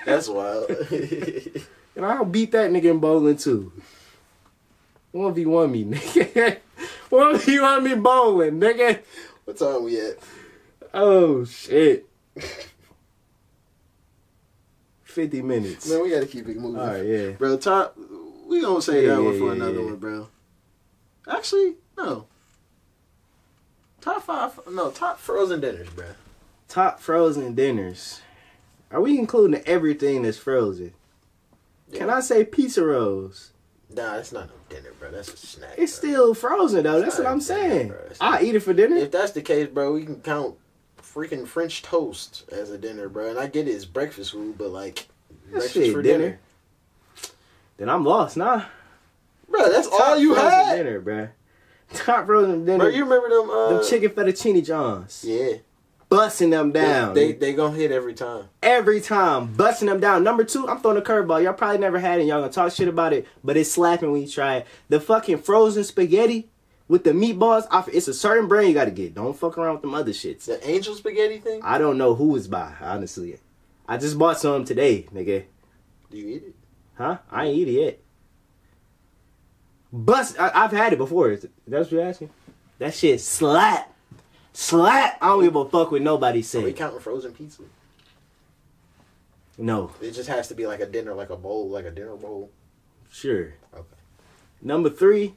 That's 0.05 0.29
wild. 0.29 0.69
And 1.97 2.05
I'll 2.05 2.27
beat 2.27 2.53
that 2.53 2.71
nigga 2.71 2.85
in 2.91 2.99
bowling 2.99 3.39
too. 3.39 3.73
1v1 5.15 5.71
me, 5.71 5.85
nigga. 5.85 6.59
1v1 7.11 7.83
me 7.83 7.95
bowling, 7.95 8.61
nigga. 8.61 9.01
what 9.45 9.57
time 9.59 9.85
we 9.85 10.01
at? 10.01 10.17
Oh, 10.95 11.45
shit. 11.45 12.07
50 15.03 15.43
minutes. 15.43 15.89
Man, 15.89 16.03
we 16.03 16.11
gotta 16.11 16.27
keep 16.27 16.49
it 16.49 16.57
moving. 16.57 16.81
Alright, 16.81 17.05
yeah. 17.05 17.31
Bro, 17.31 17.57
top. 17.59 17.97
We 18.47 18.61
gonna 18.61 18.81
say 18.81 19.03
Yeah, 19.07 19.17
that 19.17 19.23
one 19.23 19.33
yeah, 19.35 19.39
for 19.39 19.47
yeah, 19.47 19.53
another 19.53 19.85
one, 19.85 19.97
bro. 19.97 20.29
Actually, 21.29 21.75
no. 21.97 22.27
Top 24.01 24.23
five. 24.23 24.59
No, 24.71 24.91
top 24.91 25.19
frozen 25.19 25.61
dinners, 25.61 25.89
bro. 25.91 26.07
Top 26.69 27.01
frozen 27.01 27.55
dinners. 27.55 28.21
Are 28.91 29.01
we 29.01 29.19
including 29.19 29.63
everything 29.67 30.23
that's 30.23 30.39
frozen? 30.39 30.95
Can 31.93 32.09
I 32.09 32.21
say 32.21 32.45
pizza 32.45 32.85
rolls? 32.85 33.53
Nah, 33.95 34.15
that's 34.17 34.33
not 34.33 34.47
no 34.49 34.55
dinner, 34.69 34.91
bro. 34.99 35.11
That's 35.11 35.33
a 35.33 35.37
snack. 35.37 35.75
It's 35.77 35.99
bro. 35.99 36.11
still 36.11 36.35
frozen 36.35 36.85
though. 36.85 37.01
That's 37.01 37.19
what 37.19 37.27
I'm 37.27 37.41
saying. 37.41 37.93
I 38.21 38.43
eat 38.43 38.55
it 38.55 38.61
for 38.61 38.73
dinner. 38.73 38.97
If 38.97 39.11
that's 39.11 39.33
the 39.33 39.43
case, 39.43 39.69
bro, 39.69 39.93
we 39.95 40.05
can 40.05 40.21
count 40.21 40.57
freaking 41.03 41.47
French 41.47 41.83
toast 41.83 42.45
as 42.53 42.71
a 42.71 42.79
dinner, 42.79 43.09
bro. 43.09 43.31
And 43.31 43.39
I 43.39 43.47
get 43.49 43.67
it, 43.67 43.73
it's 43.73 43.85
breakfast 43.85 44.31
food, 44.33 44.57
but 44.57 44.69
like 44.71 45.09
That 45.47 45.51
breakfast 45.53 45.75
shit 45.75 45.93
for 45.93 46.03
dinner. 46.03 46.19
dinner. 46.19 46.39
Then 47.79 47.89
I'm 47.89 48.05
lost, 48.05 48.37
nah. 48.37 48.65
bro. 49.49 49.71
That's 49.71 49.89
all 49.89 49.99
Top 49.99 50.19
you 50.21 50.35
frozen 50.35 50.51
had, 50.51 50.77
dinner, 50.77 51.01
bro. 51.01 51.29
Top 51.95 52.27
frozen 52.27 52.65
dinner. 52.65 52.79
bro. 52.85 52.89
You 52.89 53.03
remember 53.05 53.29
them? 53.29 53.51
Uh, 53.51 53.69
them 53.81 53.85
chicken 53.89 54.11
fettuccine 54.11 54.65
johns. 54.65 55.25
Yeah, 55.27 55.55
Busting 56.11 56.51
them 56.51 56.73
down. 56.73 57.15
they 57.15 57.33
they 57.33 57.55
gonna 57.55 57.77
hit 57.77 57.93
every 57.93 58.15
time. 58.15 58.49
every 58.65 59.01
time. 59.01 59.55
Busting 59.55 59.87
them 59.87 60.01
down. 60.01 60.25
Number 60.25 60.43
two, 60.43 60.69
I'm 60.69 60.81
throwing 60.81 60.99
a 60.99 61.01
curveball. 61.01 61.43
Y'all 61.43 61.53
probably 61.53 61.79
never 61.79 62.01
had 62.01 62.19
it. 62.19 62.25
Y'all 62.25 62.41
gonna 62.41 62.53
talk 62.53 62.73
shit 62.73 62.89
about 62.89 63.13
it, 63.13 63.29
but 63.45 63.57
it's 63.57 63.71
slapping 63.71 64.11
when 64.11 64.21
you 64.23 64.29
try 64.29 64.57
it. 64.57 64.67
The 64.89 64.99
fucking 64.99 65.39
frozen 65.39 65.85
spaghetti 65.85 66.51
with 66.89 67.05
the 67.05 67.13
meatballs. 67.13 67.69
It's 67.93 68.09
a 68.09 68.15
certain 68.15 68.49
brand 68.49 68.67
you 68.67 68.75
gotta 68.75 68.91
get. 68.91 69.15
Don't 69.15 69.39
fuck 69.39 69.57
around 69.57 69.75
with 69.75 69.83
them 69.83 69.95
other 69.95 70.11
shits. 70.11 70.47
The 70.47 70.69
angel 70.69 70.97
spaghetti 70.97 71.39
thing. 71.39 71.61
I 71.63 71.79
don't 71.79 71.97
know 71.97 72.17
who 72.17 72.35
it's 72.35 72.49
by, 72.49 72.75
honestly. 72.81 73.39
I 73.87 73.97
just 73.97 74.19
bought 74.19 74.41
some 74.41 74.65
today, 74.65 75.07
nigga. 75.15 75.45
Do 76.11 76.19
you 76.19 76.27
eat 76.27 76.43
it? 76.43 76.55
Huh? 76.99 77.19
I 77.31 77.47
ain't 77.47 77.57
eat 77.57 77.69
it 77.69 77.81
yet. 77.81 78.01
Bust. 79.93 80.41
I, 80.41 80.51
I've 80.55 80.73
had 80.73 80.93
it 80.93 80.99
before. 80.99 81.31
That's 81.31 81.47
what 81.69 81.93
you're 81.93 82.03
asking? 82.03 82.31
That 82.79 82.95
shit 82.95 83.21
slap. 83.21 83.93
Slap. 84.53 85.19
I 85.21 85.29
don't 85.29 85.43
give 85.45 85.57
a 85.57 85.65
fuck 85.69 85.91
what 85.93 86.03
nobody 86.03 86.45
Are 86.55 86.61
we 86.61 86.73
counting 86.73 87.01
frozen 87.01 87.33
pizza? 87.33 87.63
No. 89.59 89.93
It 90.01 90.13
just 90.13 90.29
has 90.29 90.49
to 90.49 90.55
be 90.55 90.67
like 90.67 90.81
a 90.81 90.87
dinner, 90.87 91.15
like 91.15 91.31
a 91.31 91.37
bowl, 91.37 91.69
like 91.69 91.85
a 91.85 91.91
dinner 91.91 92.17
bowl. 92.17 92.51
Sure. 93.11 93.55
Okay. 93.75 93.85
Number 94.63 94.89
three, 94.91 95.35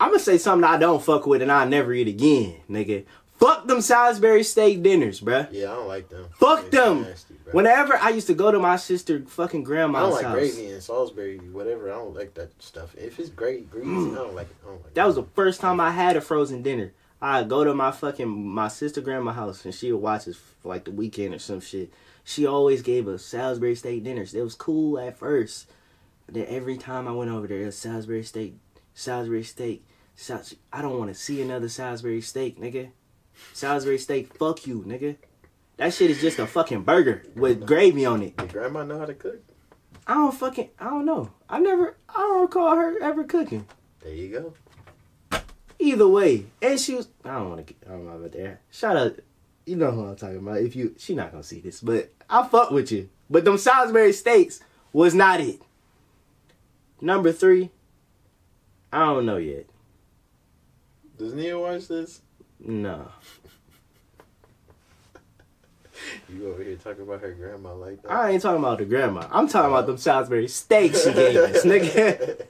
I'm 0.00 0.10
gonna 0.10 0.18
say 0.18 0.38
something 0.38 0.68
I 0.68 0.76
don't 0.78 1.02
fuck 1.02 1.26
with 1.26 1.42
and 1.42 1.52
I'll 1.52 1.68
never 1.68 1.92
eat 1.92 2.08
again, 2.08 2.56
nigga. 2.68 3.04
Fuck 3.38 3.66
them 3.66 3.82
Salisbury 3.82 4.42
steak 4.42 4.82
dinners, 4.82 5.20
bruh. 5.20 5.48
Yeah, 5.52 5.70
I 5.72 5.74
don't 5.76 5.88
like 5.88 6.08
them. 6.08 6.26
Fuck 6.38 6.70
They're 6.70 6.84
them. 6.84 7.02
nasty. 7.02 7.34
Whenever 7.52 7.96
I 7.98 8.08
used 8.08 8.26
to 8.28 8.34
go 8.34 8.50
to 8.50 8.58
my 8.58 8.76
sister 8.76 9.22
fucking 9.26 9.62
grandma's. 9.62 10.16
I 10.16 10.22
grandma's 10.22 10.22
don't 10.22 10.32
like 10.32 10.42
house. 10.48 10.54
gravy 10.56 10.72
and 10.72 10.82
Salisbury, 10.82 11.36
whatever. 11.52 11.92
I 11.92 11.96
don't 11.96 12.14
like 12.14 12.34
that 12.34 12.50
stuff. 12.62 12.94
If 12.96 13.20
it's 13.20 13.28
great, 13.28 13.70
greasy, 13.70 13.88
I 13.88 14.14
don't 14.14 14.34
like 14.34 14.48
it. 14.50 14.56
I 14.64 14.68
don't 14.70 14.82
like 14.82 14.94
That 14.94 15.02
it. 15.04 15.06
was 15.06 15.16
the 15.16 15.26
first 15.34 15.60
time 15.60 15.80
I 15.80 15.90
had 15.90 16.16
a 16.16 16.20
frozen 16.22 16.62
dinner. 16.62 16.92
I'd 17.20 17.48
go 17.48 17.64
to 17.64 17.74
my 17.74 17.90
fucking 17.92 18.28
my 18.28 18.68
sister 18.68 19.00
grandma 19.00 19.32
house 19.32 19.64
and 19.64 19.74
she 19.74 19.90
would 19.90 20.02
watch 20.02 20.28
us 20.28 20.36
for 20.36 20.68
like 20.68 20.84
the 20.84 20.90
weekend 20.90 21.34
or 21.34 21.38
some 21.38 21.60
shit. 21.60 21.92
She 22.24 22.44
always 22.44 22.82
gave 22.82 23.08
us 23.08 23.24
Salisbury 23.24 23.74
steak 23.74 24.04
dinners. 24.04 24.34
It 24.34 24.42
was 24.42 24.54
cool 24.54 24.98
at 24.98 25.18
first. 25.18 25.70
But 26.26 26.34
then 26.34 26.46
every 26.48 26.76
time 26.76 27.06
I 27.06 27.12
went 27.12 27.30
over 27.30 27.46
there, 27.46 27.62
it 27.62 27.66
was 27.66 27.78
Salisbury 27.78 28.24
steak, 28.24 28.56
Salisbury 28.94 29.44
steak. 29.44 29.86
Sal- 30.16 30.42
I 30.72 30.82
don't 30.82 30.98
want 30.98 31.12
to 31.12 31.14
see 31.14 31.40
another 31.40 31.68
Salisbury 31.68 32.20
steak, 32.20 32.58
nigga. 32.58 32.90
Salisbury 33.52 33.98
steak, 33.98 34.34
fuck 34.36 34.66
you, 34.66 34.82
nigga. 34.86 35.16
That 35.76 35.92
shit 35.94 36.10
is 36.10 36.20
just 36.20 36.38
a 36.38 36.46
fucking 36.46 36.82
burger 36.82 37.22
with 37.34 37.66
gravy 37.66 38.06
on 38.06 38.22
it. 38.22 38.36
Did 38.36 38.52
grandma 38.52 38.82
know 38.82 38.98
how 38.98 39.04
to 39.04 39.14
cook? 39.14 39.42
I 40.06 40.14
don't 40.14 40.34
fucking, 40.34 40.70
I 40.78 40.84
don't 40.84 41.04
know. 41.04 41.30
I 41.48 41.60
never, 41.60 41.96
I 42.08 42.14
don't 42.14 42.42
recall 42.42 42.74
her 42.76 42.98
ever 43.00 43.24
cooking. 43.24 43.66
There 44.02 44.12
you 44.12 44.30
go. 44.30 44.54
Either 45.78 46.08
way, 46.08 46.46
and 46.62 46.80
she 46.80 46.94
was. 46.94 47.08
I 47.24 47.34
don't 47.34 47.50
want 47.50 47.66
to. 47.66 47.74
I 47.86 47.90
don't 47.90 48.06
know 48.06 48.12
about 48.12 48.32
that. 48.32 48.60
Shout 48.70 48.96
out. 48.96 49.18
You 49.66 49.76
know 49.76 49.90
who 49.90 50.04
I'm 50.06 50.16
talking 50.16 50.38
about. 50.38 50.58
If 50.58 50.76
you, 50.76 50.94
she 50.96 51.14
not 51.14 51.32
gonna 51.32 51.42
see 51.42 51.60
this, 51.60 51.80
but 51.80 52.12
I 52.30 52.46
fuck 52.46 52.70
with 52.70 52.90
you. 52.92 53.08
But 53.28 53.44
them 53.44 53.58
Salisbury 53.58 54.12
steaks 54.12 54.60
was 54.92 55.14
not 55.14 55.40
it. 55.40 55.60
Number 57.00 57.32
three. 57.32 57.70
I 58.92 59.00
don't 59.00 59.26
know 59.26 59.36
yet. 59.36 59.66
Does 61.18 61.34
Nia 61.34 61.58
watch 61.58 61.88
this? 61.88 62.22
No. 62.60 63.08
You 66.28 66.48
over 66.52 66.62
here 66.62 66.76
talking 66.76 67.02
about 67.02 67.20
her 67.22 67.32
grandma 67.32 67.74
like 67.74 68.02
that? 68.02 68.12
I 68.12 68.30
ain't 68.30 68.42
talking 68.42 68.58
about 68.62 68.78
the 68.78 68.84
grandma. 68.84 69.26
I'm 69.30 69.48
talking 69.48 69.70
about 69.70 69.86
them 69.86 69.96
Salisbury 69.96 70.46
steaks 70.46 71.04
she 71.04 71.12
gave 71.12 71.36
us, 71.36 71.64
nigga. 71.64 72.46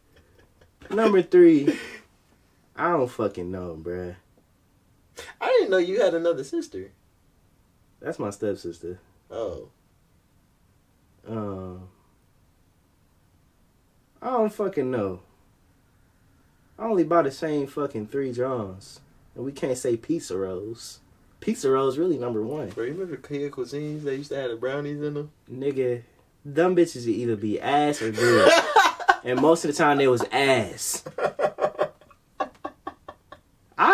Number 0.90 1.22
three. 1.22 1.76
I 2.76 2.90
don't 2.90 3.10
fucking 3.10 3.50
know, 3.50 3.78
bruh. 3.80 4.16
I 5.40 5.46
didn't 5.46 5.70
know 5.70 5.78
you 5.78 6.00
had 6.00 6.14
another 6.14 6.44
sister. 6.44 6.90
That's 8.00 8.18
my 8.18 8.30
stepsister. 8.30 8.98
Oh, 9.30 9.70
Um, 11.26 11.88
I 14.22 14.30
don't 14.30 14.52
fucking 14.52 14.90
know. 14.90 15.20
I 16.78 16.84
only 16.84 17.04
bought 17.04 17.24
the 17.24 17.30
same 17.30 17.66
fucking 17.66 18.08
three 18.08 18.32
Johns, 18.32 19.00
and 19.34 19.44
we 19.44 19.52
can't 19.52 19.78
say 19.78 19.96
pizza 19.96 20.36
rolls. 20.36 21.00
Pizza 21.40 21.70
rolls 21.70 21.96
really 21.98 22.18
number 22.18 22.42
one, 22.42 22.68
bro, 22.68 22.84
you 22.84 22.92
remember 22.92 23.16
Kid 23.16 23.50
Cuisines? 23.52 24.02
They 24.02 24.16
used 24.16 24.30
to 24.30 24.36
have 24.36 24.50
the 24.50 24.56
brownies 24.56 25.00
in 25.00 25.14
them. 25.14 25.30
nigga. 25.50 26.02
Them 26.44 26.76
bitches 26.76 27.06
would 27.06 27.14
either 27.14 27.36
be 27.36 27.60
ass 27.60 28.00
or 28.02 28.12
good, 28.12 28.52
and 29.24 29.40
most 29.40 29.64
of 29.64 29.70
the 29.72 29.76
time 29.76 29.98
they 29.98 30.06
was 30.08 30.22
ass. 30.30 31.02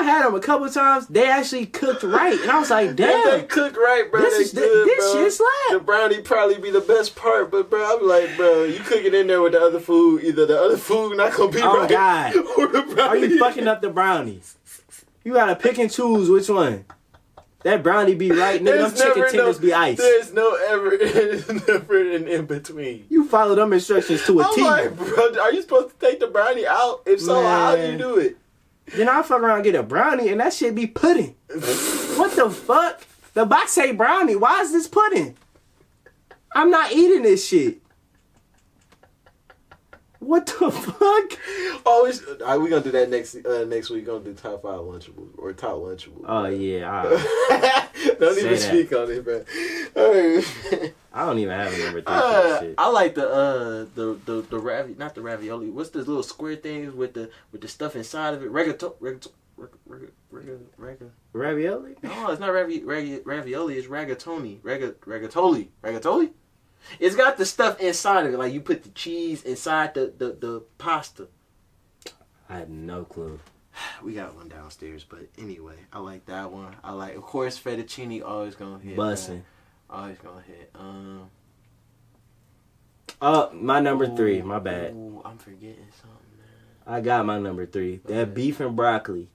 I 0.03 0.05
had 0.05 0.24
them 0.26 0.34
a 0.34 0.40
couple 0.40 0.68
times. 0.68 1.07
They 1.07 1.28
actually 1.28 1.66
cooked 1.66 2.03
right, 2.03 2.38
and 2.40 2.50
I 2.50 2.59
was 2.59 2.70
like, 2.70 2.90
If 2.90 2.96
they 2.96 3.05
damn. 3.07 3.46
cook 3.46 3.76
right, 3.76 4.11
bro. 4.11 4.20
This 4.22 4.53
they 4.53 4.61
is- 4.61 4.68
good, 4.68 4.88
this 4.88 5.12
bro. 5.12 5.22
shit 5.24 5.32
slap. 5.32 5.48
The 5.70 5.80
brownie 5.80 6.20
probably 6.22 6.59
be 6.59 6.70
the 6.70 6.80
best 6.80 7.14
part, 7.16 7.50
but 7.50 7.70
bro, 7.70 7.98
I'm 7.98 8.07
like, 8.07 8.36
bro, 8.36 8.64
you 8.64 8.80
cook 8.80 9.05
it 9.05 9.14
in 9.14 9.26
there 9.28 9.40
with 9.42 9.53
the 9.53 9.61
other 9.61 9.80
food. 9.80 10.24
Either 10.24 10.46
the 10.46 10.61
other 10.61 10.76
food 10.76 11.16
not 11.16 11.32
gonna 11.34 11.53
be 11.53 11.62
Oh, 11.62 11.80
right, 11.80 11.88
God. 11.88 12.36
or 12.59 12.66
the 12.68 12.82
brownie. 12.82 13.00
Are 13.00 13.16
you 13.16 13.38
fucking 13.38 13.68
up 13.68 13.80
the 13.82 13.90
brownies? 13.90 14.57
You 15.24 15.32
gotta 15.34 15.55
pick 15.55 15.78
and 15.78 15.90
choose 15.90 16.28
which 16.28 16.48
one. 16.48 16.84
That 17.62 17.84
brownie 17.84 18.16
be 18.16 18.32
right, 18.32 18.61
nigga. 18.61 18.92
Them 18.92 19.14
chicken 19.14 19.22
tenders 19.30 19.61
no, 19.61 19.64
be 19.66 19.72
ice. 19.72 19.96
There's 19.96 20.32
no 20.32 20.53
ever, 20.68 20.96
there's 21.00 21.48
never 21.68 22.12
an 22.16 22.26
in 22.26 22.46
between. 22.46 23.07
You 23.09 23.24
follow 23.28 23.55
them 23.55 23.72
instructions 23.72 24.26
to 24.26 24.40
a 24.40 24.50
T. 24.53 24.62
like, 24.64 24.96
bro, 24.96 25.38
are 25.40 25.53
you 25.53 25.62
supposed 25.62 25.90
to 26.00 26.07
take 26.07 26.18
the 26.18 26.26
brownie 26.26 26.66
out? 26.66 27.03
If 27.07 27.20
so, 27.20 27.40
how 27.40 27.76
do 27.76 27.92
you 27.92 27.96
do 27.96 28.16
it? 28.16 28.36
Then 28.87 29.09
I 29.09 29.22
fuck 29.22 29.41
around 29.41 29.62
get 29.62 29.74
a 29.74 29.83
brownie 29.83 30.28
and 30.28 30.41
that 30.41 30.53
shit 30.53 30.74
be 30.74 30.87
pudding. 30.87 31.35
what 31.49 32.37
the 32.37 32.51
fuck? 32.51 33.03
The 33.35 33.47
box 33.47 33.72
say 33.72 33.93
brownie. 33.93 34.37
Why 34.37 34.61
is 34.62 34.72
this 34.72 34.89
pudding? 34.89 35.37
I'm 36.55 36.70
not 36.70 36.93
eating 36.93 37.22
this 37.22 37.47
shit. 37.47 37.82
What 40.22 40.46
the 40.46 40.70
fuck? 40.70 41.84
Always, 41.84 42.24
all 42.24 42.36
right, 42.46 42.56
we 42.58 42.70
gonna 42.70 42.82
do 42.84 42.92
that 42.92 43.10
next 43.10 43.34
uh, 43.44 43.64
next 43.66 43.90
week. 43.90 44.06
Gonna 44.06 44.22
do 44.24 44.34
top 44.34 44.62
five 44.62 44.78
lunchables 44.80 45.30
or 45.36 45.52
top 45.52 45.78
lunchables. 45.78 46.24
Oh 46.26 46.46
yeah, 46.46 46.88
I, 46.90 47.88
Don't 48.20 48.34
Say 48.34 48.40
even 48.40 48.52
that. 48.52 48.60
speak 48.60 48.92
on 48.92 49.10
it, 49.10 49.24
bro. 49.24 49.44
Alright. 49.96 50.94
I 51.12 51.26
don't 51.26 51.38
even 51.40 51.58
have 51.58 51.72
a 51.74 51.78
number 51.78 52.00
three 52.02 52.14
Uh. 52.14 52.74
I 52.78 52.88
like 52.90 53.14
the 53.16 53.28
uh 53.28 53.86
the 53.94 54.18
the 54.24 54.42
the 54.48 54.58
ravi 54.58 54.94
not 54.96 55.14
the 55.14 55.22
ravioli. 55.22 55.70
What's 55.70 55.90
the 55.90 55.98
little 55.98 56.22
square 56.22 56.56
things 56.56 56.94
with 56.94 57.14
the 57.14 57.28
with 57.50 57.60
the 57.60 57.68
stuff 57.68 57.96
inside 57.96 58.34
of 58.34 58.42
it? 58.42 58.50
Regato 58.50 58.94
regato 59.00 59.30
reg 59.56 59.70
reg 59.86 60.10
reg 60.78 60.98
Ravioli? 61.32 61.96
No, 62.02 62.30
it's 62.30 62.40
not 62.40 62.52
ravi, 62.52 62.82
ravi, 62.84 63.20
ravioli. 63.24 63.74
It's 63.76 63.88
ragatoni. 63.88 64.58
Rega, 64.62 64.92
ragatoli. 65.06 65.68
Ragatoli. 65.82 66.30
It's 66.99 67.16
got 67.16 67.37
the 67.37 67.45
stuff 67.47 67.80
inside 67.80 68.26
of 68.26 68.35
it. 68.35 68.39
Like 68.39 68.53
you 68.53 68.61
put 68.61 68.83
the 68.83 68.89
cheese 68.91 69.43
inside 69.45 69.95
the 69.95 70.12
the, 70.16 70.33
the 70.33 70.62
pasta. 70.78 71.28
I 72.49 72.59
had 72.59 72.70
no 72.70 73.05
clue. 73.05 73.41
We 74.03 74.12
got 74.12 74.35
one 74.35 74.49
downstairs, 74.49 75.05
but 75.09 75.20
anyway, 75.39 75.76
I 75.93 75.99
like 76.01 76.26
that 76.26 76.53
one. 76.53 76.76
I 76.85 76.93
like, 76.93 77.16
of 77.16 77.22
course, 77.22 77.59
fettuccine 77.59 78.22
always 78.22 78.55
gonna 78.55 78.78
hit. 78.78 78.99
man. 78.99 79.07
Bussin'. 79.16 79.43
Always 79.89 80.18
gonna 80.18 80.43
hit. 80.43 80.70
Um, 80.74 81.30
Oh, 83.20 83.51
my 83.53 83.80
number 83.80 84.14
three. 84.14 84.43
My 84.43 84.59
bad. 84.59 84.93
Ooh, 84.93 85.22
I'm 85.24 85.39
forgetting 85.39 85.87
something, 86.01 86.39
man. 86.39 86.95
I 86.95 87.01
got 87.01 87.24
my 87.24 87.39
number 87.39 87.64
three. 87.66 88.01
That 88.05 88.12
Okay. 88.22 88.30
beef 88.33 88.61
and 88.61 88.74
broccoli. 88.76 89.30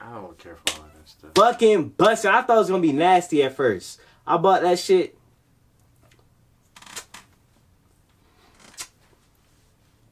I 0.00 0.14
don't 0.14 0.38
care 0.38 0.56
for 0.56 0.80
all 0.82 0.86
that 0.94 1.08
stuff. 1.08 1.30
Fucking 1.34 1.90
bussin'. 1.92 2.30
I 2.30 2.42
thought 2.42 2.56
it 2.56 2.58
was 2.60 2.68
gonna 2.68 2.82
be 2.82 2.92
nasty 2.92 3.42
at 3.42 3.56
first. 3.56 4.00
I 4.26 4.36
bought 4.36 4.62
that 4.62 4.78
shit. 4.78 5.17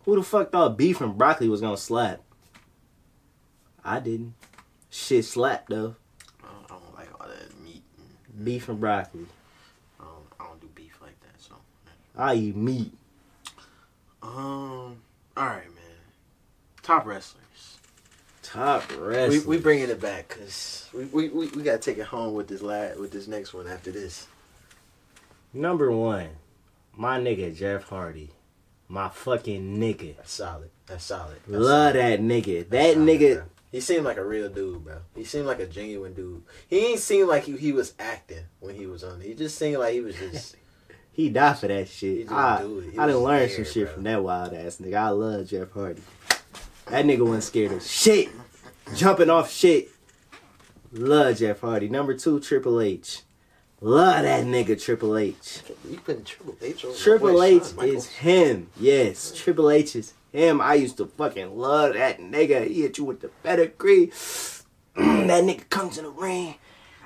Who 0.07 0.17
the 0.17 0.23
fuck 0.23 0.53
thought 0.53 0.79
beef 0.79 1.01
and 1.03 1.19
broccoli 1.19 1.49
was 1.49 1.61
gonna 1.61 1.77
slap? 1.77 2.21
I 3.85 4.01
didn't. 4.01 4.35
Shit 4.89 5.25
slapped 5.25 5.69
though. 5.69 5.97
I 6.43 6.47
don't, 6.47 6.65
I 6.71 6.75
don't 6.81 6.95
like 6.95 7.21
all 7.21 7.29
that 7.29 7.61
meat. 7.63 7.83
Beef 8.43 8.69
and 8.69 8.81
broccoli. 8.81 9.27
I 10.01 10.05
don't, 10.05 10.25
I 10.41 10.45
don't 10.45 10.61
do 10.61 10.69
beef 10.75 10.99
like 11.03 11.21
that. 11.21 11.39
So, 11.41 11.55
I 12.17 12.35
eat 12.35 12.57
meat. 12.57 12.93
um, 14.23 14.97
all 15.37 15.45
right, 15.47 15.65
man. 15.75 15.85
Top 16.83 17.05
wrestlers. 17.05 17.43
Top 18.43 18.89
We 18.91 18.97
wrestling. 18.97 19.47
we 19.47 19.59
bringing 19.59 19.91
it 19.91 20.01
back 20.01 20.29
because 20.29 20.89
we, 20.95 21.05
we, 21.07 21.29
we, 21.31 21.47
we 21.49 21.63
gotta 21.65 21.79
take 21.79 21.99
it 21.99 22.07
home 22.07 22.35
with 22.35 22.47
this 22.47 22.63
lad 22.63 22.99
with 22.99 23.11
this 23.11 23.27
next 23.27 23.53
one 23.53 23.67
after 23.67 23.91
this. 23.91 24.29
Number 25.53 25.91
one, 25.91 26.29
my 26.97 27.19
nigga 27.19 27.55
Jeff 27.57 27.89
Hardy. 27.89 28.31
My 28.89 29.09
fucking 29.09 29.78
nigga. 29.78 30.16
That's 30.16 30.32
solid. 30.32 30.70
That's 30.87 31.05
solid. 31.05 31.37
That's 31.49 31.61
Love 31.62 31.93
solid. 31.93 31.97
that 31.97 32.20
nigga. 32.20 32.59
That's 32.59 32.70
That 32.70 32.95
solid, 32.95 33.09
nigga. 33.09 33.34
bro. 33.37 33.45
He 33.72 33.80
seemed 33.80 34.05
like 34.05 34.16
a 34.16 34.24
real 34.24 34.49
dude, 34.49 34.84
bro. 34.84 34.99
He 35.14 35.24
seemed 35.24 35.47
like 35.47 35.59
a 35.59 35.66
genuine 35.66 36.14
dude. 36.14 36.43
He 36.68 36.78
ain't 36.87 37.01
seemed 37.01 37.28
like 37.28 37.45
he, 37.45 37.57
he 37.57 37.72
was 37.72 37.95
acting 37.99 38.45
when 38.61 38.74
he 38.76 38.87
was 38.87 39.03
on. 39.05 39.20
it. 39.20 39.26
He 39.26 39.34
just 39.34 39.59
seemed 39.59 39.78
like 39.78 39.93
he 39.95 40.01
was 40.01 40.16
just. 40.16 40.57
He 41.12 41.30
died 41.30 41.59
for 41.59 41.66
that 41.66 41.89
shit. 41.89 42.30
I, 42.30 42.61
do 42.61 42.80
it. 42.80 42.91
He 42.93 42.99
I 42.99 43.07
learned 43.07 43.49
there, 43.49 43.49
some 43.49 43.64
shit 43.64 43.87
bro. 43.87 43.95
from 43.95 44.03
that 44.03 44.22
wild 44.22 44.53
ass 44.53 44.76
nigga. 44.76 44.97
I 44.97 45.09
love 45.09 45.47
Jeff 45.47 45.70
Hardy. 45.70 46.03
That 46.91 47.07
nigga 47.07 47.20
wasn't 47.24 47.45
scared 47.45 47.72
of 47.72 47.82
shit. 47.82 48.28
Jumping 48.95 49.30
off 49.30 49.51
shit. 49.51 49.89
Love 50.93 51.39
Jeff 51.39 51.61
Hardy. 51.61 51.89
Number 51.89 52.12
two, 52.14 52.39
Triple 52.39 52.82
H. 52.82 53.22
Love 53.81 54.22
that 54.22 54.45
nigga 54.45 54.81
Triple 54.81 55.18
H. 55.18 55.61
You 55.89 55.99
putting 55.99 56.24
Triple 56.24 56.57
H 56.62 56.85
over 56.85 56.97
Triple 56.97 57.43
H 57.43 57.62
is 57.83 58.07
him. 58.07 58.70
Yes, 58.81 59.33
Triple 59.37 59.70
H 59.70 59.95
is 59.97 60.14
him. 60.33 60.61
I 60.62 60.74
used 60.74 60.97
to 60.97 61.07
fucking 61.07 61.57
love 61.57 61.95
that 61.95 62.18
nigga. 62.18 62.66
He 62.68 62.83
hit 62.83 62.97
you 62.97 63.05
with 63.05 63.20
the 63.20 63.29
pedigree. 63.29 64.07
that 64.97 65.45
nigga 65.45 65.68
comes 65.68 65.99
in 65.99 66.05
the 66.05 66.11
ring. 66.11 66.55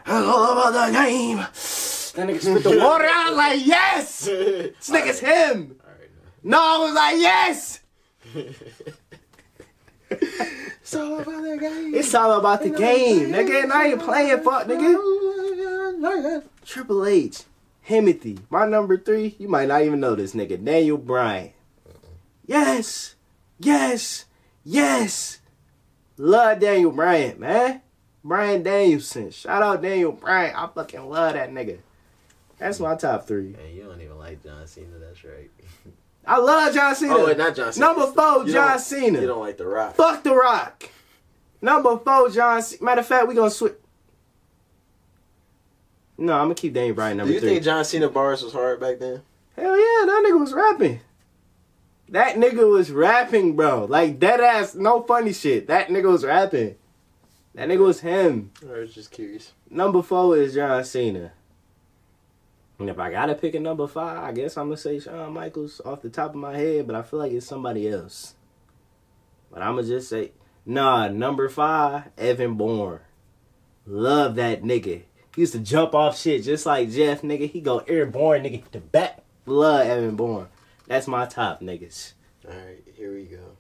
I 0.07 0.23
all 0.23 0.53
about 0.53 0.87
the 0.87 0.93
game. 0.93 1.39
That 1.39 2.29
nigga 2.29 2.41
spit 2.41 2.63
the 2.63 2.79
water 2.83 3.07
out. 3.07 3.35
Like, 3.35 3.67
yes! 3.67 4.27
This 4.27 4.91
nigga's 4.91 5.21
him. 5.21 5.77
Right, 5.85 6.09
No, 6.45 6.59
I 6.61 6.79
was 6.79 6.95
like, 6.95 7.17
yes! 7.17 7.81
It's 10.11 10.95
all 10.97 11.21
about 11.21 11.43
that 11.43 11.59
game. 11.61 11.95
It's 11.95 12.15
all 12.15 12.39
about 12.39 12.63
the 12.63 12.71
game, 12.71 13.29
nigga. 13.29 13.63
And 13.63 13.73
I 13.73 13.89
ain't 13.89 14.01
playing 14.01 14.43
fuck, 14.43 14.67
nigga. 14.67 16.43
Triple 16.65 17.07
H, 17.07 17.43
Himothy, 17.89 18.41
my 18.51 18.67
number 18.67 18.97
three. 18.97 19.37
You 19.39 19.49
might 19.49 19.69
not 19.69 19.83
even 19.83 20.01
know 20.01 20.15
this 20.15 20.35
nigga, 20.35 20.63
Daniel 20.65 20.99
Bryan. 20.99 21.51
Yes, 22.47 23.15
yes, 23.59 24.25
yes. 24.65 25.41
Love 26.17 26.61
Daniel 26.61 26.91
Bryan, 26.91 27.39
man. 27.39 27.83
Bryan 28.25 28.63
Danielson. 28.63 29.31
Shout 29.31 29.63
out 29.63 29.83
Daniel 29.83 30.13
Bryan. 30.13 30.55
I 30.57 30.67
fucking 30.67 31.09
love 31.09 31.35
that 31.35 31.51
nigga. 31.51 31.79
That's 32.59 32.81
my 32.81 32.95
top 32.95 33.27
three. 33.27 33.55
And 33.55 33.77
you 33.77 33.85
don't 33.85 34.01
even 34.01 34.19
like 34.19 34.43
John 34.43 34.67
Cena. 34.67 34.99
That's 34.99 35.25
right. 35.25 35.51
I 36.27 36.39
love 36.39 36.75
John 36.75 36.95
Cena. 36.95 37.15
Oh, 37.17 37.27
wait, 37.27 37.39
not 37.39 37.55
John 37.57 37.73
Cena. 37.73 37.87
Number 37.87 38.07
four, 38.13 38.47
You 38.47 38.53
John 38.53 38.79
Cena. 38.79 39.21
You 39.21 39.27
don't 39.27 39.41
like 39.41 39.57
The 39.57 39.67
Rock. 39.67 39.95
Fuck 39.97 40.23
The 40.23 40.35
Rock. 40.35 40.89
Number 41.63 41.97
four, 41.99 42.29
John. 42.31 42.63
C- 42.63 42.77
Matter 42.81 43.01
of 43.01 43.07
fact, 43.07 43.27
we 43.29 43.35
gonna 43.35 43.51
switch. 43.51 43.75
No, 46.19 46.35
I'm 46.35 46.45
gonna 46.45 46.55
keep 46.55 46.75
Daniel 46.75 46.95
Bryan 46.95 47.17
number 47.17 47.31
Do 47.31 47.35
you 47.35 47.41
three. 47.41 47.49
think 47.51 47.65
John 47.65 47.85
Cena 47.85 48.09
bars 48.09 48.43
was 48.43 48.53
hard 48.53 48.79
back 48.81 48.99
then? 48.99 49.23
Hell 49.57 49.77
yeah, 49.77 50.07
that 50.07 50.23
nigga 50.27 50.39
was 50.39 50.53
rapping. 50.53 51.01
That 52.11 52.37
nigga 52.37 52.69
was 52.71 52.91
rapping, 52.91 53.57
bro. 53.57 53.85
Like 53.87 54.19
dead 54.19 54.41
ass, 54.41 54.75
no 54.75 55.03
funny 55.03 55.33
shit. 55.33 55.67
That 55.69 55.89
nigga 55.89 56.11
was 56.11 56.25
rapping. 56.25 56.77
That 57.55 57.69
nigga 57.69 57.85
was 57.85 58.01
him. 58.01 58.51
I 58.69 58.79
was 58.81 58.95
just 58.95 59.11
curious. 59.11 59.53
Number 59.71 60.03
four 60.03 60.37
is 60.37 60.55
John 60.55 60.85
Cena. 60.85 61.33
And 62.81 62.89
if 62.89 62.99
I 62.99 63.11
gotta 63.11 63.35
pick 63.35 63.55
a 63.55 63.61
number 63.61 63.87
five, 63.87 64.25
I 64.25 64.33
guess 64.33 64.57
I'm 64.57 64.69
gonna 64.69 64.79
say 64.79 64.99
Shawn 64.99 65.35
Michaels 65.35 65.83
off 65.85 66.01
the 66.01 66.09
top 66.09 66.31
of 66.31 66.37
my 66.37 66.57
head, 66.57 66.87
but 66.87 66.97
I 66.97 67.03
feel 67.03 67.19
like 67.19 67.31
it's 67.31 67.47
somebody 67.47 67.87
else. 67.87 68.35
But 69.53 69.61
I'm 69.61 69.77
gonna 69.77 69.87
just 69.87 70.09
say, 70.09 70.33
nah, 70.65 71.09
number 71.09 71.51
five, 71.51 72.05
Evan 72.17 72.55
Bourne. 72.55 73.01
Love 73.87 74.37
that 74.37 74.63
nigga. 74.63 75.03
He 75.35 75.43
used 75.43 75.53
to 75.53 75.59
jump 75.59 75.95
off 75.95 76.19
shit 76.19 76.43
just 76.43 76.65
like 76.65 76.91
Jeff, 76.91 77.21
nigga. 77.21 77.51
He 77.51 77.61
go 77.61 77.81
airborne, 77.81 78.45
nigga, 78.45 78.63
The 78.73 78.81
back. 78.81 79.25
Love 79.45 79.87
Evan 79.87 80.17
Bourne. 80.17 80.49
That's 80.87 81.07
my 81.07 81.27
top 81.27 81.61
niggas. 81.61 82.15
All 82.49 82.55
right, 82.55 82.83
here 82.97 83.13
we 83.13 83.25
go. 83.25 83.59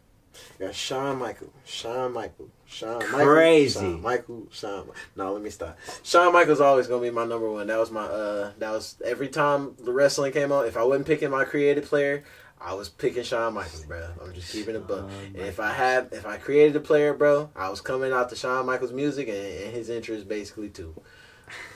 Got 0.58 0.74
Shawn 0.74 1.18
Michael, 1.18 1.52
Shawn 1.66 2.14
Michael, 2.14 2.48
Shawn 2.70 3.00
Crazy. 3.00 3.80
Michael, 3.80 3.92
Shawn 3.92 4.02
Michael, 4.02 4.46
Shawn. 4.52 4.90
No, 5.16 5.32
let 5.32 5.42
me 5.42 5.50
stop. 5.50 5.76
Shawn 6.04 6.32
Michaels 6.32 6.60
always 6.60 6.86
gonna 6.86 7.02
be 7.02 7.10
my 7.10 7.24
number 7.24 7.50
one. 7.50 7.66
That 7.66 7.78
was 7.78 7.90
my 7.90 8.04
uh. 8.04 8.52
That 8.58 8.70
was 8.70 8.96
every 9.04 9.28
time 9.28 9.74
the 9.84 9.92
wrestling 9.92 10.32
came 10.32 10.52
on. 10.52 10.66
If 10.66 10.76
I 10.76 10.84
wasn't 10.84 11.06
picking 11.08 11.30
my 11.30 11.44
creative 11.44 11.84
player, 11.86 12.22
I 12.60 12.74
was 12.74 12.88
picking 12.88 13.24
Shawn 13.24 13.54
Michaels, 13.54 13.84
bro. 13.86 14.06
I'm 14.22 14.32
just 14.32 14.52
keeping 14.52 14.76
it. 14.76 14.84
Shawn 14.86 15.10
And 15.34 15.36
if 15.36 15.58
I 15.58 15.72
have, 15.72 16.12
if 16.12 16.24
I 16.26 16.36
created 16.36 16.76
a 16.76 16.80
player, 16.80 17.12
bro, 17.12 17.50
I 17.56 17.68
was 17.70 17.80
coming 17.80 18.12
out 18.12 18.28
to 18.30 18.36
Shawn 18.36 18.66
Michaels' 18.66 18.92
music 18.92 19.28
and, 19.28 19.36
and 19.36 19.72
his 19.74 19.90
interest 19.90 20.28
basically 20.28 20.68
too. 20.68 20.94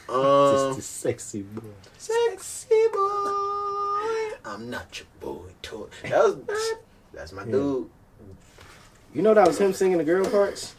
Just 0.06 0.14
Um, 0.14 0.76
the 0.76 0.82
sexy 0.82 1.42
boy. 1.42 1.62
sexy 1.98 2.68
boy, 2.92 4.30
I'm 4.44 4.70
not 4.70 4.96
your 4.98 5.06
boy. 5.18 5.48
Toy. 5.62 5.86
That 6.02 6.22
was 6.24 6.36
that's 7.12 7.32
my 7.32 7.42
Yeah. 7.44 7.50
dude. 7.52 7.90
You 9.12 9.22
know 9.22 9.34
that 9.34 9.46
was 9.46 9.58
him 9.58 9.72
singing 9.72 9.98
the 9.98 10.04
girl 10.04 10.24
parts? 10.26 10.74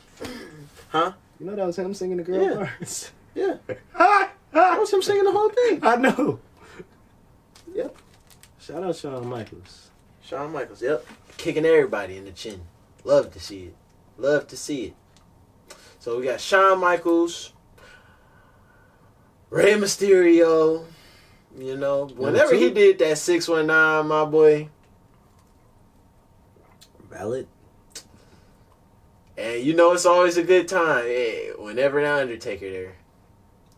Huh? 0.90 1.14
You 1.40 1.46
know 1.46 1.56
that 1.56 1.66
was 1.66 1.78
him 1.78 1.94
singing 1.94 2.18
the 2.18 2.24
girl 2.24 2.42
Yeah. 2.44 2.56
parts? 2.56 3.12
Yeah. 3.36 3.56
that 3.98 4.32
That 4.54 4.80
was 4.80 4.94
him 4.94 5.02
singing 5.02 5.26
the 5.26 5.32
whole 5.32 5.50
thing. 5.50 5.80
I 5.84 5.98
know. 5.98 6.40
Yep. 7.74 7.98
Shout 8.60 8.82
out 8.84 8.96
Shawn 8.96 9.28
Michaels. 9.28 9.90
Shawn 10.22 10.54
Michaels, 10.54 10.82
yep. 10.82 11.06
Kicking 11.36 11.66
everybody 11.66 12.16
in 12.16 12.24
the 12.24 12.32
chin. 12.32 12.62
Love 13.04 13.34
to 13.34 13.40
see 13.40 13.64
it. 13.66 13.76
Love 14.18 14.48
to 14.48 14.56
see 14.58 14.86
it. 14.86 14.96
So 16.00 16.18
we 16.18 16.26
got 16.26 16.40
Shawn 16.40 16.80
Michaels, 16.80 17.52
Rey 19.50 19.74
Mysterio. 19.74 20.86
You 21.58 21.76
know, 21.78 22.06
whenever 22.08 22.56
he 22.56 22.70
did 22.72 23.00
that 23.00 23.18
619, 23.18 24.08
my 24.08 24.26
boy. 24.26 24.70
Ballad. 27.10 27.48
And 29.38 29.64
you 29.64 29.74
know 29.74 29.92
it's 29.94 30.06
always 30.06 30.38
a 30.38 30.44
good 30.44 30.68
time. 30.68 31.04
eh, 31.08 31.50
whenever 31.58 32.02
the 32.02 32.10
Undertaker 32.12 32.70
there. 32.70 32.96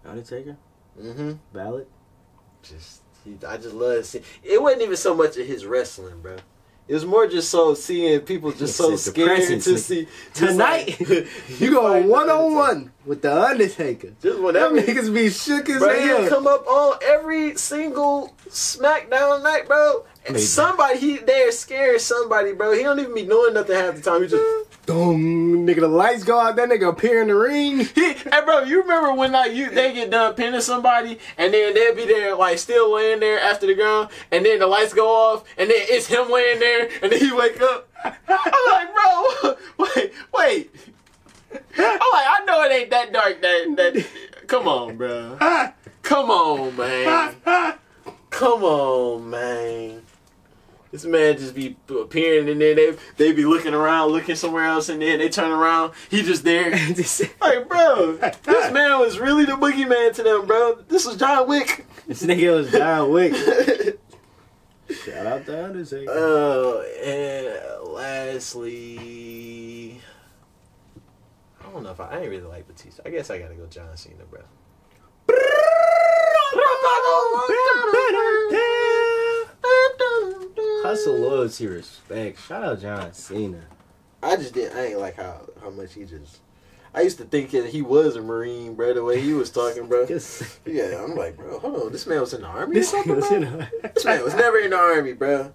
Undertaker. 0.06 0.56
Mm-hmm. 1.02 1.34
Ballad. 1.54 1.88
Just 2.64 3.02
he, 3.24 3.38
I 3.48 3.58
just 3.58 3.74
love 3.76 4.06
seeing 4.06 4.24
it 4.44 4.62
wasn't 4.62 4.84
even 4.84 4.96
so 4.98 5.16
much 5.16 5.38
of 5.38 5.46
his 5.48 5.66
wrestling, 5.66 6.22
bro. 6.22 6.38
It 6.88 6.94
was 6.94 7.06
more 7.06 7.28
just 7.28 7.50
so 7.50 7.74
seeing 7.74 8.22
people 8.22 8.52
just 8.54 8.78
so 8.78 8.94
It's 8.94 9.04
the 9.06 9.12
scared 9.12 9.62
to 9.62 9.78
see 9.78 10.08
Tonight, 10.34 10.98
like- 11.02 11.28
you 11.60 11.82
fighting 11.82 12.10
one 12.10 12.30
on 12.30 12.56
one 12.56 12.92
with 13.06 13.22
the 13.22 13.34
Undertaker. 13.44 14.12
Just 14.22 14.24
Them 14.38 14.44
whenever 14.44 14.76
niggas 14.82 15.14
be 15.14 15.30
shook 15.30 15.70
as 15.70 15.80
Bro, 15.80 16.00
he'll 16.00 16.18
hell. 16.22 16.30
come 16.30 16.48
up 16.48 16.66
on 16.66 16.98
every 17.04 17.58
single 17.58 18.34
SmackDown 18.48 19.44
night, 19.44 19.68
bro. 19.68 20.06
Somebody 20.36 21.00
he 21.00 21.18
there 21.18 21.52
scares 21.52 22.04
somebody, 22.04 22.54
bro. 22.54 22.74
He 22.74 22.84
don't 22.84 23.00
even 23.00 23.14
be 23.14 23.24
doing 23.24 23.54
nothing 23.54 23.76
half 23.76 23.96
the 23.96 24.02
time. 24.02 24.24
He 24.24 24.28
just 24.28 24.68
Boom, 24.88 25.68
nigga, 25.68 25.82
the 25.82 25.88
lights 25.90 26.24
go 26.24 26.40
out. 26.40 26.56
That 26.56 26.70
nigga 26.70 26.90
appear 26.90 27.22
in 27.22 27.28
the 27.28 27.36
ring. 27.36 27.80
he, 27.80 28.14
hey, 28.14 28.42
bro. 28.46 28.62
You 28.64 28.82
remember 28.82 29.14
when 29.14 29.34
like 29.34 29.52
you 29.52 29.70
they 29.70 29.94
get 29.94 30.10
done 30.10 30.34
pinning 30.34 30.62
somebody, 30.62 31.20
and 31.38 31.54
then 31.54 31.74
they'll 31.74 31.94
be 31.94 32.06
there 32.06 32.36
like 32.36 32.58
still 32.58 32.94
laying 32.94 33.20
there 33.20 33.38
after 33.38 33.68
the 33.68 33.76
ground, 33.76 34.10
and 34.32 34.46
then 34.46 34.60
the 34.60 34.68
lights 34.68 34.94
go 34.94 35.10
off, 35.10 35.44
and 35.58 35.70
then 35.70 35.78
it's 35.78 36.08
him 36.08 36.32
laying 36.32 36.60
there, 36.60 36.90
and 37.02 37.12
then 37.12 37.20
he 37.20 37.34
wake 37.34 37.62
up. 37.62 37.90
I'm 38.04 38.72
like, 38.72 38.94
bro, 38.94 39.56
wait, 39.78 40.14
wait. 40.34 40.76
I'm 41.52 41.60
like, 41.68 42.28
I 42.28 42.44
know 42.46 42.64
it 42.64 42.72
ain't 42.72 42.90
that 42.90 43.12
dark. 43.12 43.42
That 43.42 43.76
that. 43.76 44.08
Come 44.48 44.70
on, 44.70 44.96
bro. 44.96 45.38
Come 46.02 46.32
on, 46.32 46.78
man. 46.78 47.36
come 48.30 48.64
on, 48.64 49.30
man. 49.30 50.07
This 50.92 51.06
man 51.06 51.38
just 51.38 51.54
be 51.54 51.76
appearing 51.90 52.50
and 52.50 52.62
then 52.62 52.76
they 52.76 52.96
they 53.18 53.32
be 53.34 53.46
looking 53.46 53.74
around, 53.74 54.12
looking 54.12 54.36
somewhere 54.36 54.66
else, 54.66 54.90
and 54.90 55.02
then 55.02 55.20
they 55.20 55.30
turn 55.30 55.52
around, 55.52 55.94
he 56.10 56.24
just 56.24 56.44
there. 56.44 56.72
like, 57.42 57.68
bro, 57.68 58.18
this 58.44 58.72
man 58.72 59.00
was 59.00 59.20
really 59.20 59.46
the 59.46 59.54
boogeyman 59.54 60.14
to 60.14 60.24
them, 60.24 60.48
bro. 60.48 60.80
This 60.88 61.06
was 61.06 61.18
John 61.18 61.48
Wick. 61.48 61.86
This 62.08 62.24
nigga 62.24 62.56
was 62.56 62.72
John 62.72 63.12
Wick. 63.12 63.34
Shout 64.90 65.26
out 65.26 65.46
to 65.46 65.66
Undertaker. 65.66 66.10
Oh, 66.10 66.82
and 67.04 67.92
lastly, 67.92 70.02
I 71.60 71.72
don't 71.72 71.84
know 71.84 71.92
if 71.92 72.00
I, 72.00 72.08
I 72.08 72.20
ain't 72.22 72.30
really 72.30 72.44
like 72.44 72.68
Batista. 72.68 73.04
I 73.06 73.10
guess 73.10 73.30
I 73.30 73.40
gotta 73.40 73.56
go 73.56 73.66
John 73.66 73.98
Cena, 73.98 74.24
bro. 74.30 74.42
Hustle, 79.64 81.18
loyalty, 81.18 81.68
respect. 81.68 82.40
Shout 82.48 82.64
out 82.64 82.80
John 82.82 83.14
Cena. 83.14 83.62
I 84.24 84.36
just 84.36 84.54
didn't. 84.54 84.78
I 84.78 84.86
ain't 84.88 85.00
like 85.00 85.16
how 85.18 85.42
how 85.62 85.70
much 85.70 85.94
he 85.94 86.06
just. 86.06 86.40
I 86.94 87.02
used 87.02 87.18
to 87.20 87.26
think 87.26 87.52
that 87.52 87.66
he 87.68 87.82
was 87.84 88.16
a 88.16 88.22
Marine, 88.22 88.74
bro. 88.74 88.94
The 88.94 89.04
way 89.04 89.22
he 89.22 89.34
was 89.34 89.52
talking, 89.52 89.88
bro. 89.88 90.06
Just, 90.08 90.60
Yeah, 90.66 91.04
I'm 91.04 91.16
like, 91.16 91.38
bro, 91.38 91.60
hold 91.60 91.76
on. 91.76 91.92
This 91.92 92.08
man 92.08 92.22
was 92.22 92.34
in 92.34 92.42
the 92.42 92.48
army. 92.48 92.74
this 92.74 92.92
or 92.92 93.04
was 93.04 93.30
in 93.32 93.44
a- 93.44 93.70
This 93.94 94.04
man 94.06 94.24
was 94.24 94.34
never 94.34 94.58
in 94.58 94.72
the 94.72 94.78
army, 94.78 95.14
bro. 95.14 95.54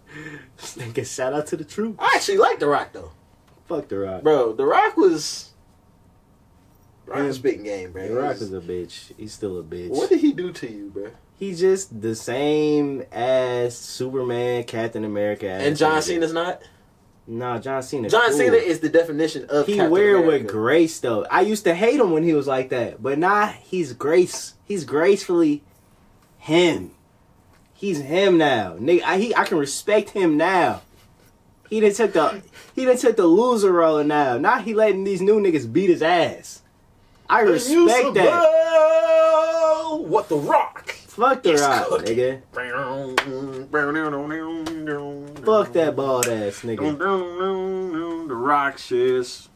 This 0.56 0.76
nigga, 0.76 1.04
shout 1.04 1.32
out 1.32 1.48
to 1.48 1.56
the 1.56 1.64
troops. 1.64 1.96
I 1.98 2.12
actually 2.14 2.38
like 2.38 2.60
The 2.60 2.68
Rock 2.68 2.92
though, 2.92 3.10
Fuck 3.66 3.88
the 3.88 3.98
Rock. 3.98 4.22
bro. 4.22 4.52
The 4.52 4.64
Rock 4.66 4.96
was. 4.96 5.50
Rock 7.06 7.22
was 7.24 7.36
spitting 7.36 7.64
game, 7.64 7.90
bro. 7.90 8.06
The 8.06 8.14
Rock 8.14 8.36
is 8.36 8.52
a 8.52 8.60
bitch. 8.60 9.12
He's 9.16 9.32
still 9.32 9.58
a 9.58 9.64
bitch. 9.64 9.88
What 9.88 10.10
did 10.10 10.20
he 10.20 10.32
do 10.32 10.52
to 10.52 10.70
you, 10.70 10.90
bro? 10.90 11.10
He's 11.42 11.58
just 11.58 12.00
the 12.00 12.14
same 12.14 13.02
as 13.10 13.76
Superman, 13.76 14.62
Captain 14.62 15.04
America. 15.04 15.48
And 15.48 15.76
John 15.76 15.98
nigga. 15.98 16.02
Cena's 16.04 16.32
not. 16.32 16.62
Nah, 17.26 17.58
John 17.58 17.82
Cena. 17.82 18.08
John 18.08 18.28
cool. 18.28 18.38
Cena 18.38 18.54
is 18.58 18.78
the 18.78 18.88
definition 18.88 19.46
of. 19.46 19.66
He 19.66 19.74
Captain 19.74 19.90
wear 19.90 20.18
it 20.18 20.24
with 20.24 20.46
grace 20.46 21.00
though. 21.00 21.26
I 21.28 21.40
used 21.40 21.64
to 21.64 21.74
hate 21.74 21.98
him 21.98 22.12
when 22.12 22.22
he 22.22 22.32
was 22.32 22.46
like 22.46 22.68
that, 22.68 23.02
but 23.02 23.18
now 23.18 23.46
he's 23.46 23.92
grace. 23.92 24.54
He's 24.64 24.84
gracefully 24.84 25.64
him. 26.38 26.92
He's 27.74 27.98
him 27.98 28.38
now. 28.38 28.76
Nigga, 28.78 29.02
I, 29.02 29.18
he, 29.18 29.34
I 29.34 29.42
can 29.42 29.58
respect 29.58 30.10
him 30.10 30.36
now. 30.36 30.82
He 31.68 31.80
done 31.80 31.92
took 31.92 32.12
the 32.12 32.40
he 32.76 32.84
done 32.84 32.98
took 32.98 33.16
the 33.16 33.26
loser 33.26 33.72
role 33.72 34.04
now. 34.04 34.38
Now 34.38 34.60
he 34.60 34.74
letting 34.74 35.02
these 35.02 35.20
new 35.20 35.40
niggas 35.40 35.72
beat 35.72 35.90
his 35.90 36.02
ass. 36.02 36.62
I 37.28 37.40
respect 37.40 38.14
that. 38.14 38.30
that. 38.30 39.98
What 40.06 40.28
the 40.28 40.36
Rock? 40.36 41.01
Fuck 41.12 41.42
the 41.42 41.54
rock, 41.56 41.88
nigga. 42.06 42.40
Fuck 45.44 45.72
that 45.74 45.94
bald 45.94 46.26
ass 46.26 46.62
nigga. 46.62 48.28
The 48.28 48.34
Rock 48.34 48.78
shit. 48.78 49.48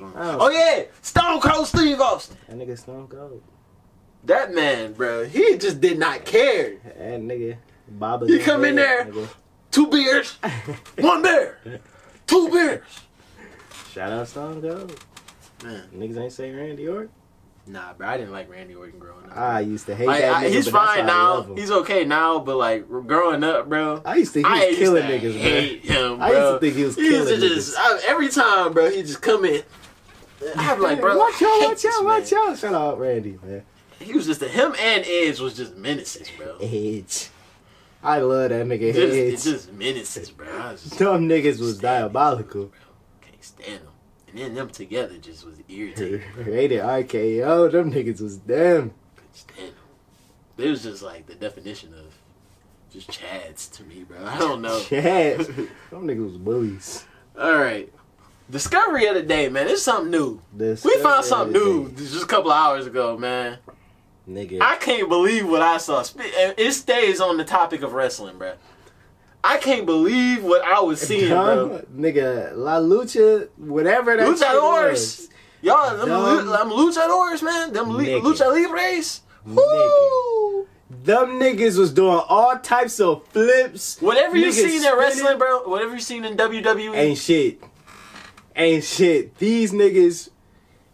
Oh, 0.00 0.12
Oh 0.16 0.50
yeah, 0.50 0.84
Stone 1.00 1.40
Cold 1.40 1.66
Steve 1.68 1.98
Austin. 2.00 2.36
that 2.48 2.58
nigga 2.58 2.78
Stone 2.78 3.08
Cold. 3.08 3.42
That 4.24 4.52
man, 4.54 4.92
bro, 4.92 5.24
he 5.24 5.56
just 5.56 5.80
did 5.80 5.98
not 5.98 6.26
care. 6.26 6.76
That 6.84 7.20
nigga 7.20 7.56
Baba. 7.88 8.26
He 8.26 8.38
come 8.40 8.64
in 8.66 8.76
there. 8.76 9.08
Two 9.70 9.86
beers, 9.86 10.32
one 10.98 11.22
beer, 11.22 11.58
two 12.26 12.50
beers. 12.50 12.82
Shout 13.90 14.12
out 14.12 14.28
Stone 14.28 14.60
Cold. 14.60 15.00
Man, 15.62 15.88
Niggas 15.96 16.18
ain't 16.18 16.32
say 16.32 16.52
Randy 16.52 16.86
Orton. 16.88 17.08
Nah, 17.66 17.92
bro, 17.94 18.06
I 18.08 18.16
didn't 18.16 18.32
like 18.32 18.50
Randy 18.50 18.74
Orton 18.74 18.98
growing 18.98 19.24
up. 19.30 19.36
I 19.36 19.60
used 19.60 19.86
to 19.86 19.94
hate 19.94 20.06
Like, 20.06 20.20
that 20.22 20.34
I- 20.36 20.44
nigga. 20.46 20.50
he's 20.52 20.68
fine 20.68 21.00
I 21.00 21.06
now. 21.06 21.42
him. 21.42 21.56
He's 21.56 21.70
okay 21.70 22.04
now, 22.04 22.38
but 22.38 22.56
like 22.56 22.88
growing 22.88 23.42
up, 23.44 23.68
bro. 23.68 24.02
I 24.04 24.16
used 24.16 24.32
to 24.34 24.42
think 24.42 24.46
he 24.48 24.52
I 24.52 24.56
was 24.58 24.68
used 24.68 24.78
killing 24.80 25.02
to 25.06 25.08
niggas, 25.18 25.36
hate 25.38 25.88
man. 25.88 25.96
him, 25.98 26.16
bro. 26.18 26.26
I 26.26 26.30
used 26.30 26.52
to 26.52 26.58
think 26.60 26.76
he 26.76 26.84
was 26.84 26.96
He 26.96 27.08
killing 27.10 27.40
just 27.40 27.72
niggas. 27.72 27.74
I, 27.78 28.00
every 28.08 28.28
time, 28.28 28.72
bro. 28.72 28.90
He 28.90 29.02
just 29.02 29.22
come 29.22 29.44
in. 29.44 29.62
I'm 30.56 30.80
like, 30.80 31.00
bro, 31.00 31.16
watch 31.16 31.34
I 31.40 31.60
out, 31.64 31.68
watch 31.70 31.84
out, 31.86 32.04
watch 32.04 32.32
out. 32.32 32.58
Shout 32.58 32.74
out 32.74 32.98
Randy, 33.00 33.38
man. 33.42 33.62
He 34.00 34.12
was 34.12 34.26
just 34.26 34.42
a, 34.42 34.48
him 34.48 34.74
and 34.78 35.04
Edge 35.06 35.40
was 35.40 35.54
just 35.56 35.76
menaces, 35.76 36.28
bro. 36.36 36.58
Edge. 36.60 37.30
I 38.02 38.18
love 38.18 38.50
that 38.50 38.66
nigga 38.66 38.92
Just, 38.92 39.14
it's 39.14 39.44
just 39.44 39.72
menaces, 39.72 40.30
bro. 40.30 40.46
Just 40.72 40.98
Them 40.98 41.26
niggas 41.26 41.58
was 41.60 41.78
diabolical. 41.78 42.70
can't 43.22 43.42
stand 43.42 43.80
And 44.34 44.42
then 44.42 44.54
them 44.54 44.68
together 44.68 45.16
just 45.16 45.46
was 45.46 45.54
irritating. 45.68 46.22
they 46.44 46.66
did 46.66 46.82
RKO, 46.82 47.70
them 47.70 47.92
niggas 47.92 48.20
was 48.20 48.36
damn. 48.38 48.92
Couldn't 49.14 49.34
stand. 49.34 49.72
It 50.58 50.70
was 50.70 50.82
just 50.82 51.02
like 51.02 51.26
the 51.26 51.36
definition 51.36 51.94
of 51.94 52.12
just 52.90 53.08
chads 53.12 53.70
to 53.76 53.84
me, 53.84 54.02
bro. 54.02 54.24
I 54.24 54.36
don't 54.38 54.60
know. 54.60 54.80
Chads. 54.80 55.46
them 55.90 56.08
niggas 56.08 56.24
was 56.24 56.36
bullies. 56.36 57.04
All 57.38 57.56
right. 57.56 57.92
Discovery 58.50 59.06
of 59.06 59.14
the 59.14 59.22
day, 59.22 59.48
man. 59.48 59.68
It's 59.68 59.82
something 59.82 60.10
new. 60.10 60.40
This 60.52 60.84
We 60.84 60.98
found 60.98 61.24
something 61.24 61.52
new 61.52 61.92
just 61.92 62.24
a 62.24 62.26
couple 62.26 62.50
of 62.50 62.56
hours 62.56 62.88
ago, 62.88 63.16
man. 63.16 63.58
Nigga. 64.28 64.60
I 64.60 64.76
can't 64.76 65.08
believe 65.08 65.48
what 65.48 65.62
I 65.62 65.78
saw. 65.78 66.02
And 66.18 66.54
It 66.58 66.72
stays 66.72 67.20
on 67.20 67.36
the 67.36 67.44
topic 67.44 67.82
of 67.82 67.92
wrestling, 67.92 68.36
bro. 68.38 68.54
I 69.46 69.58
can't 69.58 69.84
believe 69.84 70.42
what 70.42 70.62
I 70.64 70.80
was 70.80 71.00
seeing, 71.00 71.28
Dumb, 71.28 71.68
bro. 71.68 71.82
Nigga, 71.94 72.56
La 72.56 72.78
Lucha, 72.80 73.48
whatever 73.58 74.16
that 74.16 74.26
shit 74.26 74.38
Luchadors. 74.48 74.90
was. 74.90 75.28
Y'all, 75.60 75.96
them, 75.98 76.08
Dumb. 76.08 76.46
lu- 76.46 76.50
them 76.50 76.70
luchadors, 76.70 77.42
man. 77.42 77.72
Them 77.72 77.90
li- 77.96 78.06
lucha 78.20 78.50
libres. 78.52 79.20
Woo! 79.46 80.66
Them 80.90 81.38
niggas 81.40 81.78
was 81.78 81.92
doing 81.92 82.20
all 82.28 82.58
types 82.58 83.00
of 83.00 83.26
flips. 83.28 84.00
Whatever 84.00 84.36
you 84.36 84.50
seen 84.52 84.82
in 84.84 84.96
wrestling, 84.98 85.36
bro. 85.38 85.68
Whatever 85.68 85.94
you 85.94 86.00
seen 86.00 86.24
in 86.24 86.36
WWE. 86.36 86.94
Ain't 86.96 87.18
shit. 87.18 87.62
Ain't 88.56 88.84
shit. 88.84 89.36
These 89.38 89.72
niggas. 89.72 90.30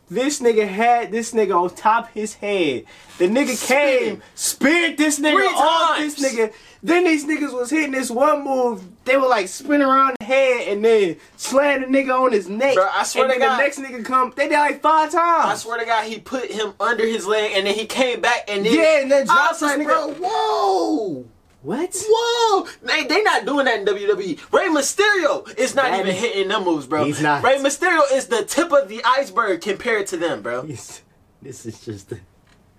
This 0.08 0.40
nigga 0.40 0.66
had 0.66 1.12
this 1.12 1.32
nigga 1.32 1.54
on 1.54 1.70
top 1.74 2.08
his 2.12 2.34
head. 2.34 2.84
The 3.18 3.28
nigga 3.28 3.64
came, 3.68 4.22
speared 4.34 4.96
this 4.98 5.20
nigga 5.20 5.34
Three 5.34 5.46
off 5.46 5.96
times. 5.98 6.16
this 6.16 6.32
nigga. 6.34 6.52
Then 6.82 7.04
these 7.04 7.26
niggas 7.26 7.52
was 7.52 7.68
hitting 7.68 7.92
this 7.92 8.10
one 8.10 8.42
move. 8.42 8.82
They 9.04 9.16
were 9.16 9.28
like 9.28 9.48
spin 9.48 9.82
around 9.82 10.16
the 10.18 10.24
head 10.24 10.68
and 10.68 10.84
then 10.84 11.16
slam 11.36 11.82
the 11.82 11.86
nigga 11.88 12.18
on 12.18 12.32
his 12.32 12.48
neck. 12.48 12.74
Bro, 12.74 12.88
I 12.94 13.02
swear 13.02 13.24
and 13.26 13.34
to 13.34 13.38
God. 13.38 13.58
the 13.58 13.62
next 13.62 13.78
nigga 13.78 14.04
come. 14.04 14.32
They 14.34 14.48
did 14.48 14.56
like 14.58 14.80
five 14.80 15.10
times. 15.12 15.44
I 15.52 15.54
swear 15.56 15.78
to 15.78 15.84
God, 15.84 16.04
he 16.06 16.18
put 16.20 16.50
him 16.50 16.72
under 16.80 17.04
his 17.06 17.26
leg, 17.26 17.52
and 17.54 17.66
then 17.66 17.74
he 17.74 17.84
came 17.86 18.20
back, 18.22 18.48
and 18.48 18.64
then 18.64 18.74
Yeah, 18.74 19.00
and 19.02 19.10
then 19.12 19.22
I 19.28 19.34
dropped 19.34 19.60
was 19.60 19.62
like, 19.62 19.84
bro, 19.86 20.14
whoa. 20.20 21.24
What? 21.62 21.94
Whoa! 22.08 22.66
They 22.82 23.04
they 23.04 23.22
not 23.22 23.44
doing 23.44 23.66
that 23.66 23.80
in 23.80 23.84
WWE. 23.84 24.40
Rey 24.50 24.68
Mysterio 24.68 25.46
is 25.58 25.74
not 25.74 25.90
That 25.90 26.00
even 26.00 26.14
is- 26.14 26.18
hitting 26.20 26.48
them 26.48 26.64
moves, 26.64 26.86
bro. 26.86 27.04
He's 27.04 27.20
not. 27.20 27.42
Rey 27.44 27.58
Mysterio 27.58 28.00
is 28.14 28.28
the 28.28 28.42
tip 28.44 28.72
of 28.72 28.88
the 28.88 29.02
iceberg 29.04 29.60
compared 29.60 30.06
to 30.06 30.16
them, 30.16 30.40
bro. 30.40 30.62
This 30.62 31.02
this 31.42 31.66
is 31.66 31.78
just. 31.84 32.08
The, 32.08 32.20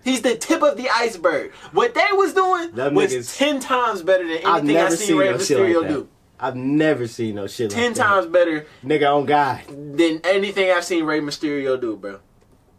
He's 0.04 0.22
the 0.22 0.36
tip 0.36 0.62
of 0.62 0.76
the 0.76 0.88
iceberg. 0.90 1.52
What 1.72 1.94
they 1.94 2.06
was 2.12 2.34
doing 2.34 2.72
was 2.74 3.12
niggas- 3.12 3.36
ten 3.36 3.60
times 3.60 4.02
better 4.02 4.26
than 4.26 4.38
I've 4.44 4.58
anything 4.64 4.76
I 4.76 4.82
never 4.82 4.96
seen 4.96 5.06
seen 5.06 5.16
Rey 5.18 5.30
no 5.30 5.38
shit 5.38 5.58
like 5.58 5.68
Mysterio 5.68 5.88
do. 5.88 6.08
I've 6.40 6.56
never 6.56 7.06
seen 7.06 7.34
no 7.36 7.46
shit 7.46 7.70
like 7.70 7.80
Ten 7.80 7.92
that. 7.92 8.02
times 8.02 8.26
better 8.26 8.66
Nigga 8.84 9.14
on 9.16 9.26
God. 9.26 9.60
than 9.68 10.20
anything 10.24 10.70
I've 10.72 10.84
seen 10.84 11.04
Rey 11.04 11.20
Mysterio 11.20 11.80
do, 11.80 11.96
bro. 11.96 12.18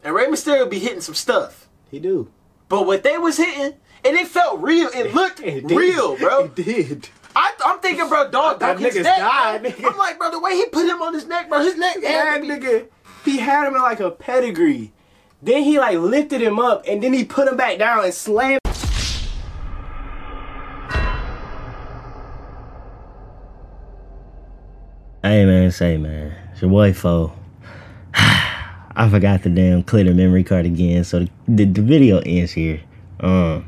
And 0.04 0.14
Rey 0.14 0.26
Mysterio 0.28 0.70
be 0.70 0.80
hitting 0.80 1.00
some 1.00 1.16
stuff. 1.16 1.70
He 1.90 2.00
do. 2.00 2.30
But 2.68 2.86
what 2.86 3.04
they 3.04 3.18
was 3.18 3.38
hitting, 3.38 3.78
and 4.04 4.18
it 4.18 4.28
felt 4.28 4.60
real. 4.62 4.90
It 4.94 5.14
looked 5.16 5.40
It 5.40 5.64
real, 5.66 6.18
bro. 6.18 6.46
It 6.46 6.56
did. 6.56 7.10
I, 7.36 7.54
I'm 7.66 7.80
thinking, 7.80 8.10
bro, 8.10 8.30
dog 8.30 8.58
I 8.62 8.74
thought 8.74 8.78
broke 8.80 8.94
his 8.94 8.96
niggas 8.96 9.04
neck. 9.06 9.18
died, 9.20 9.64
nigga. 9.64 9.92
I'm 9.92 9.98
like, 9.98 10.18
bro, 10.20 10.30
the 10.30 10.40
way 10.40 10.56
he 10.58 10.66
put 10.66 10.86
him 10.86 11.02
on 11.02 11.14
his 11.14 11.26
neck, 11.26 11.48
bro, 11.50 11.60
his 11.62 11.78
neck 11.78 11.98
Yeah, 12.02 12.10
had 12.10 12.36
to 12.36 12.42
be- 12.42 12.48
nigga. 12.50 12.88
He 13.24 13.38
had 13.38 13.66
him 13.68 13.76
in 13.76 13.82
like 13.82 14.02
a 14.02 14.12
pedigree. 14.12 14.92
Then 15.44 15.64
he 15.64 15.78
like 15.78 15.98
lifted 15.98 16.42
him 16.42 16.58
up 16.58 16.86
and 16.88 17.04
then 17.04 17.12
he 17.12 17.26
put 17.26 17.50
him 17.50 17.58
back 17.58 17.78
down 17.78 18.06
and 18.06 18.14
slammed. 18.14 18.62
Hey 25.22 25.46
man, 25.46 25.70
say 25.72 25.98
man, 25.98 26.34
it's 26.54 26.62
your 26.62 26.72
boy 26.72 26.94
Fo. 26.94 27.34
I 28.14 29.10
forgot 29.12 29.44
the 29.44 29.50
damn 29.50 29.84
clear 29.84 30.14
memory 30.14 30.46
card 30.46 30.66
again, 30.66 31.04
so 31.04 31.20
the, 31.20 31.30
the, 31.50 31.66
the 31.66 31.82
video 31.82 32.20
ends 32.26 32.54
here. 32.54 32.80
Um, 33.20 33.68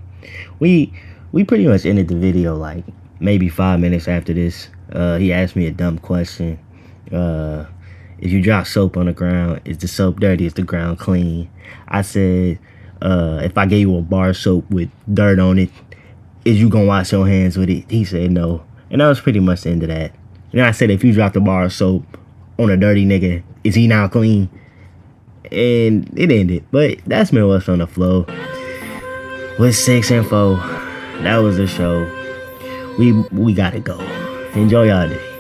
we 0.59 0.93
we 1.33 1.43
pretty 1.43 1.67
much 1.67 1.85
ended 1.85 2.07
the 2.07 2.15
video 2.15 2.55
like 2.55 2.85
maybe 3.19 3.49
five 3.49 3.81
minutes 3.81 4.07
after 4.07 4.33
this. 4.33 4.69
Uh, 4.93 5.17
he 5.17 5.33
asked 5.33 5.57
me 5.57 5.67
a 5.67 5.71
dumb 5.71 5.97
question. 5.97 6.57
Uh, 7.11 7.65
if 8.25 8.31
you 8.31 8.41
drop 8.41 8.65
soap 8.65 8.97
on 8.97 9.05
the 9.05 9.13
ground, 9.13 9.61
is 9.65 9.77
the 9.77 9.87
soap 9.87 10.19
dirty? 10.19 10.47
Is 10.47 10.55
the 10.55 10.63
ground 10.63 10.97
clean? 10.97 11.47
I 11.87 12.01
said, 12.01 12.57
uh, 12.99 13.39
if 13.43 13.55
I 13.55 13.67
gave 13.67 13.81
you 13.81 13.95
a 13.97 14.01
bar 14.01 14.29
of 14.29 14.37
soap 14.37 14.67
with 14.71 14.89
dirt 15.13 15.37
on 15.37 15.59
it, 15.59 15.69
is 16.43 16.59
you 16.59 16.67
gonna 16.67 16.87
wash 16.87 17.11
your 17.11 17.27
hands 17.27 17.55
with 17.55 17.69
it? 17.69 17.85
He 17.87 18.03
said 18.03 18.31
no, 18.31 18.65
and 18.89 18.99
that 18.99 19.07
was 19.07 19.21
pretty 19.21 19.39
much 19.39 19.61
the 19.61 19.69
end 19.69 19.83
of 19.83 19.89
that. 19.89 20.15
And 20.53 20.61
I 20.61 20.71
said, 20.71 20.89
if 20.89 21.03
you 21.03 21.13
drop 21.13 21.33
the 21.33 21.39
bar 21.39 21.65
of 21.65 21.73
soap 21.73 22.03
on 22.57 22.71
a 22.71 22.77
dirty 22.77 23.05
nigga, 23.05 23.43
is 23.63 23.75
he 23.75 23.85
now 23.85 24.07
clean? 24.07 24.49
And 25.51 26.11
it 26.17 26.31
ended. 26.31 26.65
But 26.71 26.97
that's 27.05 27.31
what's 27.31 27.69
on 27.69 27.77
the 27.77 27.85
Flo. 27.85 28.25
With 29.59 29.75
six 29.75 30.09
and 30.09 30.25
four, 30.25 30.55
that 31.21 31.37
was 31.37 31.57
the 31.57 31.67
show. 31.67 32.09
we 32.97 33.11
we 33.31 33.53
gotta 33.53 33.79
go. 33.79 33.99
Enjoy 34.55 34.87
y'all 34.87 35.07
day. 35.07 35.34